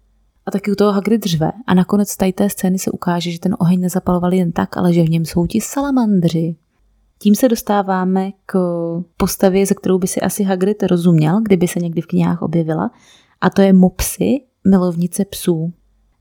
A 0.47 0.51
taky 0.51 0.73
u 0.73 0.75
toho 0.75 0.93
Hagrid 0.93 1.25
řve 1.27 1.53
a 1.67 1.75
nakonec 1.75 2.17
tady 2.17 2.33
té 2.33 2.51
scény 2.51 2.79
se 2.79 2.91
ukáže, 2.91 3.31
že 3.31 3.41
ten 3.41 3.57
oheň 3.59 3.81
nezapalovali 3.81 4.37
jen 4.37 4.53
tak, 4.53 4.77
ale 4.77 4.93
že 4.93 5.03
v 5.03 5.11
něm 5.11 5.25
jsou 5.25 5.47
ti 5.47 5.61
salamandři. 5.61 6.57
Tím 7.19 7.35
se 7.35 7.49
dostáváme 7.49 8.31
k 8.47 8.59
postavě, 9.17 9.67
ze 9.67 9.75
kterou 9.75 9.99
by 9.99 10.07
si 10.07 10.21
asi 10.21 10.43
Hagrid 10.43 10.83
rozuměl, 10.83 11.41
kdyby 11.41 11.69
se 11.69 11.81
někdy 11.81 12.01
v 12.01 12.07
knihách 12.07 12.43
objevila, 12.43 12.91
a 13.41 13.51
to 13.51 13.63
je 13.63 13.73
Mopsy, 13.73 14.41
milovnice 14.69 15.25
psů. 15.25 15.73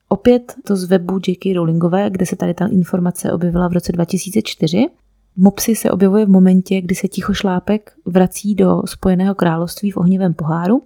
Opět 0.10 0.54
to 0.68 0.76
z 0.76 0.84
webu 0.84 1.20
J.K. 1.28 1.54
Rowlingové, 1.54 2.10
kde 2.10 2.26
se 2.26 2.36
tady 2.36 2.54
ta 2.54 2.68
informace 2.68 3.32
objevila 3.32 3.68
v 3.68 3.74
roce 3.74 3.92
2004. 3.92 4.88
Mopsy 5.36 5.76
se 5.76 5.92
objevuje 5.92 6.26
v 6.26 6.30
momentě, 6.30 6.82
kdy 6.82 6.96
se 6.96 7.08
ticho 7.08 7.34
šlápek 7.34 7.92
vrací 8.06 8.56
do 8.56 8.82
Spojeného 8.86 9.36
království 9.36 9.92
v 9.92 9.98
ohnivém 9.98 10.34
poháru. 10.34 10.82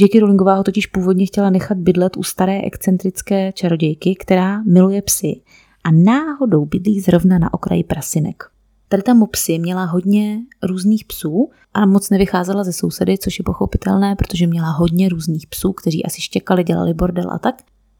J.K. 0.00 0.20
Rowlingová 0.20 0.54
ho 0.54 0.64
totiž 0.64 0.86
původně 0.86 1.26
chtěla 1.26 1.50
nechat 1.50 1.78
bydlet 1.78 2.16
u 2.16 2.22
staré 2.22 2.60
excentrické 2.62 3.52
čarodějky, 3.52 4.14
která 4.20 4.62
miluje 4.62 5.02
psy 5.02 5.40
a 5.84 5.90
náhodou 5.90 6.66
bydlí 6.66 7.00
zrovna 7.00 7.38
na 7.38 7.54
okraji 7.54 7.84
prasinek. 7.84 8.44
Tady 8.88 9.02
ta 9.02 9.14
Mopsy 9.14 9.58
měla 9.58 9.84
hodně 9.84 10.38
různých 10.62 11.04
psů 11.04 11.50
a 11.74 11.86
moc 11.86 12.10
nevycházela 12.10 12.64
ze 12.64 12.72
sousedy, 12.72 13.18
což 13.18 13.38
je 13.38 13.42
pochopitelné, 13.42 14.16
protože 14.16 14.46
měla 14.46 14.70
hodně 14.70 15.08
různých 15.08 15.46
psů, 15.46 15.72
kteří 15.72 16.04
asi 16.04 16.20
štěkali, 16.20 16.64
dělali 16.64 16.94
bordel 16.94 17.30
a 17.30 17.38
tak. 17.38 17.54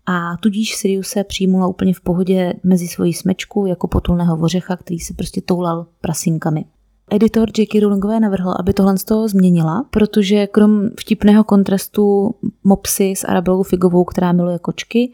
A 0.07 0.37
tudíž 0.37 0.75
Sirius 0.75 1.09
se 1.09 1.25
přijmula 1.25 1.67
úplně 1.67 1.95
v 1.95 2.01
pohodě 2.01 2.55
mezi 2.65 2.89
svojí 2.89 3.15
smečku 3.15 3.67
jako 3.67 3.89
potulného 3.89 4.37
vořecha, 4.37 4.77
který 4.77 4.99
se 4.99 5.15
prostě 5.15 5.41
toulal 5.41 5.87
prasinkami. 6.01 6.65
Editor 7.11 7.49
J.K. 7.59 7.81
Rowlingové 7.81 8.21
navrhl, 8.21 8.55
aby 8.61 8.73
tohle 8.73 8.99
z 8.99 9.05
toho 9.05 9.29
změnila, 9.29 9.85
protože 9.91 10.47
krom 10.47 10.89
vtipného 11.01 11.45
kontrastu 11.45 12.35
Mopsy 12.65 13.11
s 13.17 13.25
Arabelou 13.25 13.63
Figovou, 13.63 14.05
která 14.05 14.33
miluje 14.33 14.59
kočky, 14.59 15.13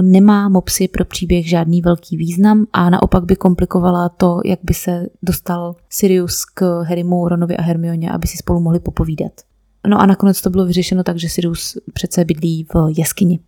nemá 0.00 0.48
mopsy 0.48 0.88
pro 0.88 1.04
příběh 1.04 1.48
žádný 1.48 1.82
velký 1.82 2.16
význam 2.16 2.66
a 2.72 2.90
naopak 2.90 3.24
by 3.24 3.36
komplikovala 3.36 4.08
to, 4.08 4.40
jak 4.44 4.58
by 4.62 4.74
se 4.74 5.06
dostal 5.22 5.76
Sirius 5.90 6.44
k 6.44 6.82
Harrymu, 6.82 7.28
Ronovi 7.28 7.56
a 7.56 7.62
Hermioně, 7.62 8.10
aby 8.10 8.26
si 8.26 8.36
spolu 8.36 8.60
mohli 8.60 8.80
popovídat. 8.80 9.32
No 9.88 10.00
a 10.00 10.06
nakonec 10.06 10.40
to 10.40 10.50
bylo 10.50 10.66
vyřešeno 10.66 11.02
tak, 11.02 11.18
že 11.18 11.28
Sirius 11.28 11.78
přece 11.92 12.24
bydlí 12.24 12.66
v 12.74 12.98
jeskyni. 12.98 13.40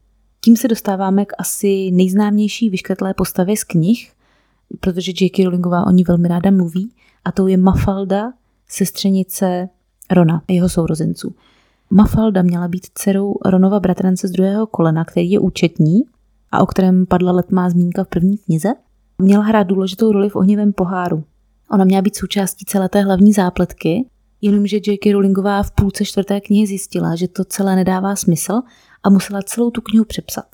Tím 0.45 0.57
se 0.57 0.69
dostáváme 0.69 1.25
k 1.25 1.33
asi 1.39 1.91
nejznámější 1.91 2.71
vyškrtlé 2.71 3.15
postavě 3.15 3.57
z 3.57 3.65
knih, 3.65 4.13
protože 4.81 5.13
J.K. 5.21 5.45
Rowlingová 5.45 5.87
o 5.87 5.91
ní 5.91 6.05
velmi 6.05 6.29
ráda 6.29 6.51
mluví, 6.51 6.93
a 7.25 7.33
to 7.33 7.47
je 7.47 7.57
Mafalda, 7.57 8.33
sestřenice 8.69 9.69
Rona 10.11 10.43
a 10.49 10.53
jeho 10.53 10.69
sourozenců. 10.69 11.35
Mafalda 11.91 12.43
měla 12.43 12.69
být 12.69 12.87
dcerou 12.95 13.35
Ronova 13.45 13.81
bratrance 13.81 14.29
z 14.29 14.31
druhého 14.31 14.67
kolena, 14.67 15.05
který 15.05 15.31
je 15.31 15.39
účetní 15.39 16.03
a 16.53 16.63
o 16.63 16.67
kterém 16.67 17.07
padla 17.07 17.33
letmá 17.33 17.71
zmínka 17.71 18.05
v 18.05 18.09
první 18.09 18.39
knize, 18.39 18.69
měla 19.19 19.45
hrát 19.45 19.67
důležitou 19.67 20.13
roli 20.13 20.29
v 20.29 20.37
ohnivém 20.37 20.73
poháru. 20.73 21.25
Ona 21.71 21.85
měla 21.85 22.03
být 22.03 22.17
součástí 22.17 22.65
celé 22.65 22.89
té 22.89 23.03
hlavní 23.03 23.33
zápletky, 23.33 24.07
jenomže 24.41 24.77
J.K. 24.77 25.13
Rowlingová 25.13 25.63
v 25.63 25.71
půlce 25.71 26.05
čtvrté 26.05 26.41
knihy 26.41 26.67
zjistila, 26.67 27.17
že 27.17 27.29
to 27.29 27.45
celé 27.45 27.77
nedává 27.77 28.17
smysl 28.17 28.61
a 29.03 29.11
musela 29.11 29.43
celou 29.43 29.71
tu 29.71 29.81
knihu 29.81 30.05
přepsat 30.05 30.45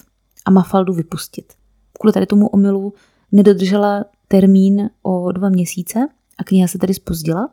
a 0.45 0.51
Mafaldu 0.51 0.93
vypustit. 0.93 1.53
Kvůli 2.01 2.13
tady 2.13 2.27
tomu 2.27 2.49
omylu 2.49 2.93
nedodržela 3.33 4.05
termín 4.29 4.91
o 5.03 5.33
dva 5.33 5.49
měsíce 5.49 6.09
a 6.39 6.45
kniha 6.45 6.69
se 6.69 6.79
tedy 6.79 6.95
spozdila. 6.95 7.49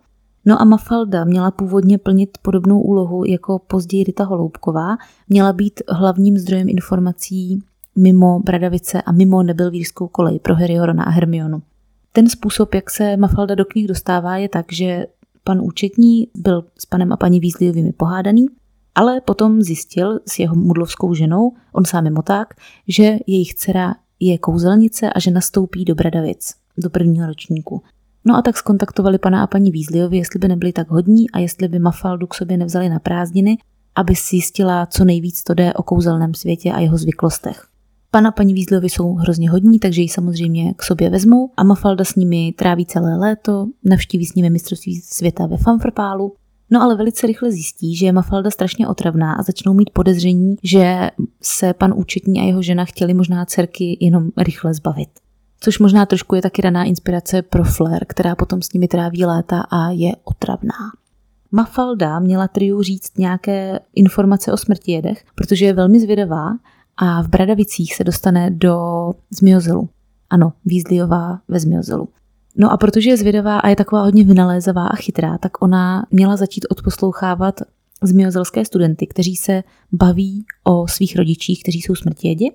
No 0.45 0.61
a 0.61 0.65
Mafalda 0.65 1.23
měla 1.23 1.51
původně 1.51 1.97
plnit 1.97 2.37
podobnou 2.41 2.81
úlohu 2.81 3.25
jako 3.25 3.59
později 3.59 4.03
Rita 4.03 4.23
Holoubková, 4.23 4.97
měla 5.29 5.53
být 5.53 5.81
hlavním 5.89 6.37
zdrojem 6.37 6.69
informací 6.69 7.63
mimo 7.97 8.39
Bradavice 8.39 9.01
a 9.01 9.11
mimo 9.11 9.43
nebelvířskou 9.43 10.07
kolej 10.07 10.39
pro 10.39 10.55
Harry 10.55 10.77
Rona 10.77 11.03
a 11.03 11.09
Hermionu. 11.09 11.61
Ten 12.11 12.29
způsob, 12.29 12.75
jak 12.75 12.89
se 12.89 13.17
Mafalda 13.17 13.55
do 13.55 13.65
knih 13.65 13.87
dostává, 13.87 14.37
je 14.37 14.49
tak, 14.49 14.65
že 14.73 15.05
pan 15.43 15.61
účetní 15.61 16.27
byl 16.35 16.63
s 16.79 16.85
panem 16.85 17.13
a 17.13 17.17
paní 17.17 17.39
Weasleyovými 17.39 17.93
pohádaný, 17.93 18.45
ale 18.95 19.21
potom 19.21 19.61
zjistil 19.61 20.19
s 20.27 20.39
jeho 20.39 20.55
mudlovskou 20.55 21.13
ženou, 21.13 21.51
on 21.73 21.85
sám 21.85 22.05
je 22.05 22.11
moták, 22.11 22.53
že 22.87 23.17
jejich 23.27 23.53
dcera 23.53 23.95
je 24.19 24.37
kouzelnice 24.37 25.09
a 25.09 25.19
že 25.19 25.31
nastoupí 25.31 25.85
do 25.85 25.95
Bradavic, 25.95 26.53
do 26.77 26.89
prvního 26.89 27.27
ročníku. 27.27 27.81
No 28.25 28.35
a 28.35 28.41
tak 28.41 28.57
skontaktovali 28.57 29.17
pana 29.17 29.43
a 29.43 29.47
paní 29.47 29.71
Weasleyovi, 29.71 30.17
jestli 30.17 30.39
by 30.39 30.47
nebyli 30.47 30.73
tak 30.73 30.89
hodní 30.89 31.29
a 31.29 31.39
jestli 31.39 31.67
by 31.67 31.79
Mafaldu 31.79 32.27
k 32.27 32.33
sobě 32.33 32.57
nevzali 32.57 32.89
na 32.89 32.99
prázdniny 32.99 33.57
aby 33.95 34.15
si 34.15 34.27
zjistila, 34.29 34.85
co 34.85 35.05
nejvíc 35.05 35.43
to 35.43 35.53
jde 35.53 35.73
o 35.73 35.83
kouzelném 35.83 36.33
světě 36.33 36.71
a 36.71 36.79
jeho 36.79 36.97
zvyklostech. 36.97 37.67
Pana 38.15 38.31
paní 38.31 38.53
Vízlovi 38.53 38.89
jsou 38.89 39.13
hrozně 39.13 39.49
hodní, 39.49 39.79
takže 39.79 40.01
ji 40.01 40.09
samozřejmě 40.09 40.73
k 40.73 40.83
sobě 40.83 41.09
vezmou 41.09 41.51
a 41.57 41.63
Mafalda 41.63 42.03
s 42.03 42.15
nimi 42.15 42.53
tráví 42.57 42.85
celé 42.85 43.17
léto, 43.17 43.67
navštíví 43.83 44.25
s 44.25 44.35
nimi 44.35 44.49
mistrovství 44.49 45.01
světa 45.01 45.45
ve 45.45 45.57
Fanfrpálu, 45.57 46.33
No 46.71 46.81
ale 46.81 46.95
velice 46.95 47.27
rychle 47.27 47.51
zjistí, 47.51 47.95
že 47.95 48.05
je 48.05 48.11
Mafalda 48.11 48.51
strašně 48.51 48.87
otravná 48.87 49.33
a 49.33 49.43
začnou 49.43 49.73
mít 49.73 49.89
podezření, 49.89 50.55
že 50.63 51.09
se 51.41 51.73
pan 51.73 51.93
účetní 51.95 52.39
a 52.39 52.43
jeho 52.43 52.61
žena 52.61 52.85
chtěli 52.85 53.13
možná 53.13 53.45
dcerky 53.45 53.97
jenom 54.01 54.29
rychle 54.37 54.73
zbavit. 54.73 55.09
Což 55.59 55.79
možná 55.79 56.05
trošku 56.05 56.35
je 56.35 56.41
taky 56.41 56.61
raná 56.61 56.83
inspirace 56.83 57.41
pro 57.41 57.63
Flair, 57.63 58.05
která 58.05 58.35
potom 58.35 58.61
s 58.61 58.73
nimi 58.73 58.87
tráví 58.87 59.25
léta 59.25 59.61
a 59.61 59.89
je 59.89 60.11
otravná. 60.23 60.91
Mafalda 61.51 62.19
měla 62.19 62.47
triu 62.47 62.81
říct 62.81 63.17
nějaké 63.17 63.79
informace 63.95 64.51
o 64.51 64.57
smrti 64.57 64.91
jedech, 64.91 65.23
protože 65.35 65.65
je 65.65 65.73
velmi 65.73 65.99
zvědavá 65.99 66.49
a 66.97 67.21
v 67.21 67.27
Bradavicích 67.27 67.95
se 67.95 68.03
dostane 68.03 68.51
do 68.51 68.77
Zmiozelu. 69.39 69.89
Ano, 70.29 70.53
Vízliová 70.65 71.39
ve 71.47 71.59
Zmiozelu. 71.59 72.09
No 72.57 72.71
a 72.71 72.77
protože 72.77 73.09
je 73.09 73.17
zvědavá 73.17 73.59
a 73.59 73.69
je 73.69 73.75
taková 73.75 74.03
hodně 74.03 74.23
vynalézavá 74.23 74.87
a 74.87 74.95
chytrá, 74.95 75.37
tak 75.37 75.61
ona 75.61 76.05
měla 76.11 76.37
začít 76.37 76.65
odposlouchávat 76.69 77.61
zmiozelské 78.03 78.65
studenty, 78.65 79.07
kteří 79.07 79.35
se 79.35 79.63
baví 79.91 80.45
o 80.63 80.87
svých 80.87 81.15
rodičích, 81.15 81.63
kteří 81.63 81.81
jsou 81.81 81.95
smrtědi. 81.95 82.51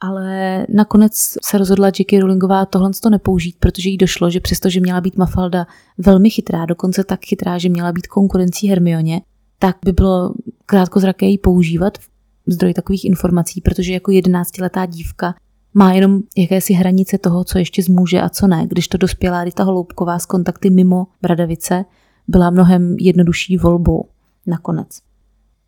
Ale 0.00 0.66
nakonec 0.68 1.14
se 1.44 1.58
rozhodla 1.58 1.86
J.K. 1.86 2.20
Rowlingová 2.20 2.66
tohle 2.66 2.90
to 3.02 3.10
nepoužít, 3.10 3.56
protože 3.60 3.88
jí 3.88 3.96
došlo, 3.96 4.30
že 4.30 4.40
přestože 4.40 4.80
měla 4.80 5.00
být 5.00 5.16
Mafalda 5.16 5.66
velmi 5.98 6.30
chytrá, 6.30 6.66
dokonce 6.66 7.04
tak 7.04 7.24
chytrá, 7.24 7.58
že 7.58 7.68
měla 7.68 7.92
být 7.92 8.06
konkurencí 8.06 8.68
Hermioně, 8.68 9.20
tak 9.58 9.76
by 9.84 9.92
bylo 9.92 10.34
krátkozraké 10.66 11.26
ji 11.26 11.38
používat 11.38 11.98
zdroj 12.46 12.74
takových 12.74 13.04
informací, 13.04 13.60
protože 13.60 13.92
jako 13.92 14.10
jedenáctiletá 14.10 14.86
dívka 14.86 15.34
má 15.74 15.92
jenom 15.92 16.20
jakési 16.36 16.72
hranice 16.72 17.18
toho, 17.18 17.44
co 17.44 17.58
ještě 17.58 17.82
zmůže 17.82 18.20
a 18.20 18.28
co 18.28 18.46
ne, 18.46 18.66
když 18.66 18.88
to 18.88 18.98
dospělá 18.98 19.44
Rita 19.44 19.64
Holoubková 19.64 20.18
s 20.18 20.26
kontakty 20.26 20.70
mimo 20.70 21.06
Bradavice 21.22 21.84
byla 22.28 22.50
mnohem 22.50 22.96
jednodušší 23.00 23.56
volbou 23.56 24.04
nakonec. 24.46 24.88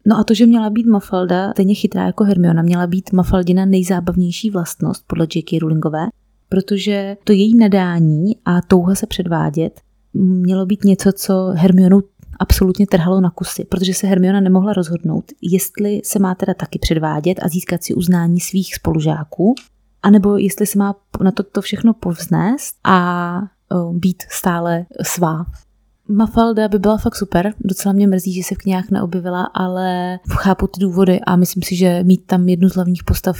No 0.06 0.18
a 0.18 0.24
to, 0.24 0.34
že 0.34 0.46
měla 0.46 0.70
být 0.70 0.86
Mafalda 0.86 1.50
stejně 1.50 1.74
chytrá 1.74 2.06
jako 2.06 2.24
Hermiona, 2.24 2.62
měla 2.62 2.86
být 2.86 3.12
Mafaldina 3.12 3.64
nejzábavnější 3.64 4.50
vlastnost 4.50 5.04
podle 5.06 5.26
J.K. 5.34 5.58
Rowlingové, 5.60 6.06
protože 6.48 7.16
to 7.24 7.32
její 7.32 7.56
nadání 7.56 8.36
a 8.44 8.62
touha 8.62 8.94
se 8.94 9.06
předvádět 9.06 9.80
mělo 10.14 10.66
být 10.66 10.84
něco, 10.84 11.12
co 11.12 11.52
Hermionu 11.54 12.00
absolutně 12.38 12.86
trhalo 12.86 13.20
na 13.20 13.30
kusy, 13.30 13.64
protože 13.64 13.94
se 13.94 14.06
Hermiona 14.06 14.40
nemohla 14.40 14.72
rozhodnout, 14.72 15.24
jestli 15.42 16.00
se 16.04 16.18
má 16.18 16.34
teda 16.34 16.54
taky 16.54 16.78
předvádět 16.78 17.38
a 17.42 17.48
získat 17.48 17.84
si 17.84 17.94
uznání 17.94 18.40
svých 18.40 18.74
spolužáků, 18.74 19.54
anebo 20.02 20.36
jestli 20.36 20.66
se 20.66 20.78
má 20.78 20.94
na 21.22 21.30
to, 21.30 21.42
to 21.42 21.60
všechno 21.60 21.94
povznést 21.94 22.76
a 22.84 23.40
být 23.92 24.22
stále 24.30 24.86
svá. 25.02 25.46
Mafalda 26.08 26.68
by 26.68 26.78
byla 26.78 26.98
fakt 26.98 27.14
super, 27.14 27.54
docela 27.60 27.92
mě 27.92 28.06
mrzí, 28.06 28.32
že 28.32 28.42
se 28.42 28.54
v 28.54 28.58
knihách 28.58 28.90
neobjevila, 28.90 29.42
ale 29.54 30.18
chápu 30.30 30.66
ty 30.66 30.80
důvody 30.80 31.20
a 31.20 31.36
myslím 31.36 31.62
si, 31.62 31.76
že 31.76 32.02
mít 32.02 32.26
tam 32.26 32.48
jednu 32.48 32.68
z 32.68 32.74
hlavních 32.74 33.04
postav 33.04 33.36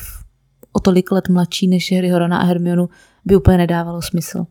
o 0.73 0.81
tolik 0.81 1.11
let 1.11 1.29
mladší 1.29 1.69
než 1.69 1.93
Harry 1.93 2.09
Horona 2.09 2.39
a 2.39 2.45
Hermionu 2.45 2.89
by 3.25 3.37
úplně 3.37 3.59
nedávalo 3.59 4.03
smysl. 4.03 4.47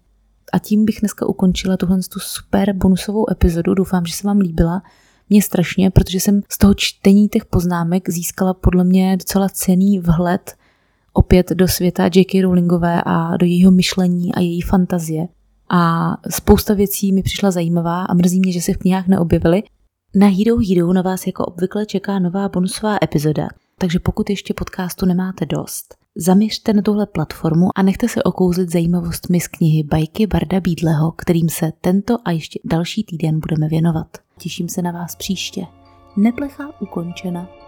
A 0.54 0.60
tím 0.60 0.86
bych 0.86 0.98
dneska 1.00 1.26
ukončila 1.26 1.78
tuhle 1.78 1.98
tu 1.98 2.20
super 2.20 2.74
bonusovou 2.74 3.32
epizodu. 3.32 3.74
Doufám, 3.74 4.06
že 4.06 4.14
se 4.14 4.28
vám 4.28 4.38
líbila. 4.38 4.82
Mě 5.30 5.42
strašně, 5.42 5.92
protože 5.92 6.20
jsem 6.20 6.42
z 6.50 6.58
toho 6.58 6.74
čtení 6.74 7.30
těch 7.30 7.46
poznámek 7.46 8.10
získala 8.10 8.54
podle 8.54 8.84
mě 8.84 9.18
docela 9.18 9.50
cený 9.50 10.00
vhled 10.00 10.56
opět 11.14 11.50
do 11.50 11.68
světa 11.68 12.04
J.K. 12.04 12.42
Rowlingové 12.42 13.02
a 13.06 13.38
do 13.38 13.46
jejího 13.46 13.72
myšlení 13.72 14.36
a 14.36 14.40
její 14.40 14.62
fantazie. 14.62 15.28
A 15.70 16.14
spousta 16.30 16.74
věcí 16.74 17.14
mi 17.14 17.24
přišla 17.24 17.52
zajímavá 17.52 18.04
a 18.04 18.14
mrzí 18.14 18.40
mě, 18.40 18.52
že 18.52 18.62
se 18.62 18.74
v 18.74 18.78
knihách 18.78 19.08
neobjevily. 19.08 19.64
Na 20.16 20.28
Hero 20.28 20.58
Hero 20.70 20.94
na 20.94 21.02
vás 21.02 21.28
jako 21.28 21.46
obvykle 21.46 21.86
čeká 21.86 22.20
nová 22.20 22.50
bonusová 22.50 22.98
epizoda, 23.04 23.48
takže 23.78 24.00
pokud 24.00 24.30
ještě 24.30 24.54
podcastu 24.54 25.06
nemáte 25.06 25.46
dost, 25.46 25.97
zaměřte 26.18 26.74
na 26.74 26.82
tuhle 26.82 27.06
platformu 27.06 27.70
a 27.76 27.82
nechte 27.82 28.08
se 28.08 28.24
okouzlit 28.24 28.72
zajímavostmi 28.72 29.40
z 29.40 29.48
knihy 29.48 29.84
Bajky 29.84 30.28
Barda 30.28 30.60
Bídleho, 30.60 31.12
kterým 31.12 31.50
se 31.50 31.72
tento 31.82 32.18
a 32.26 32.32
ještě 32.32 32.60
další 32.64 33.04
týden 33.04 33.40
budeme 33.40 33.68
věnovat. 33.68 34.08
Těším 34.40 34.70
se 34.70 34.82
na 34.82 34.92
vás 34.92 35.16
příště. 35.16 35.62
Neplecha 36.18 36.82
ukončena. 36.82 37.67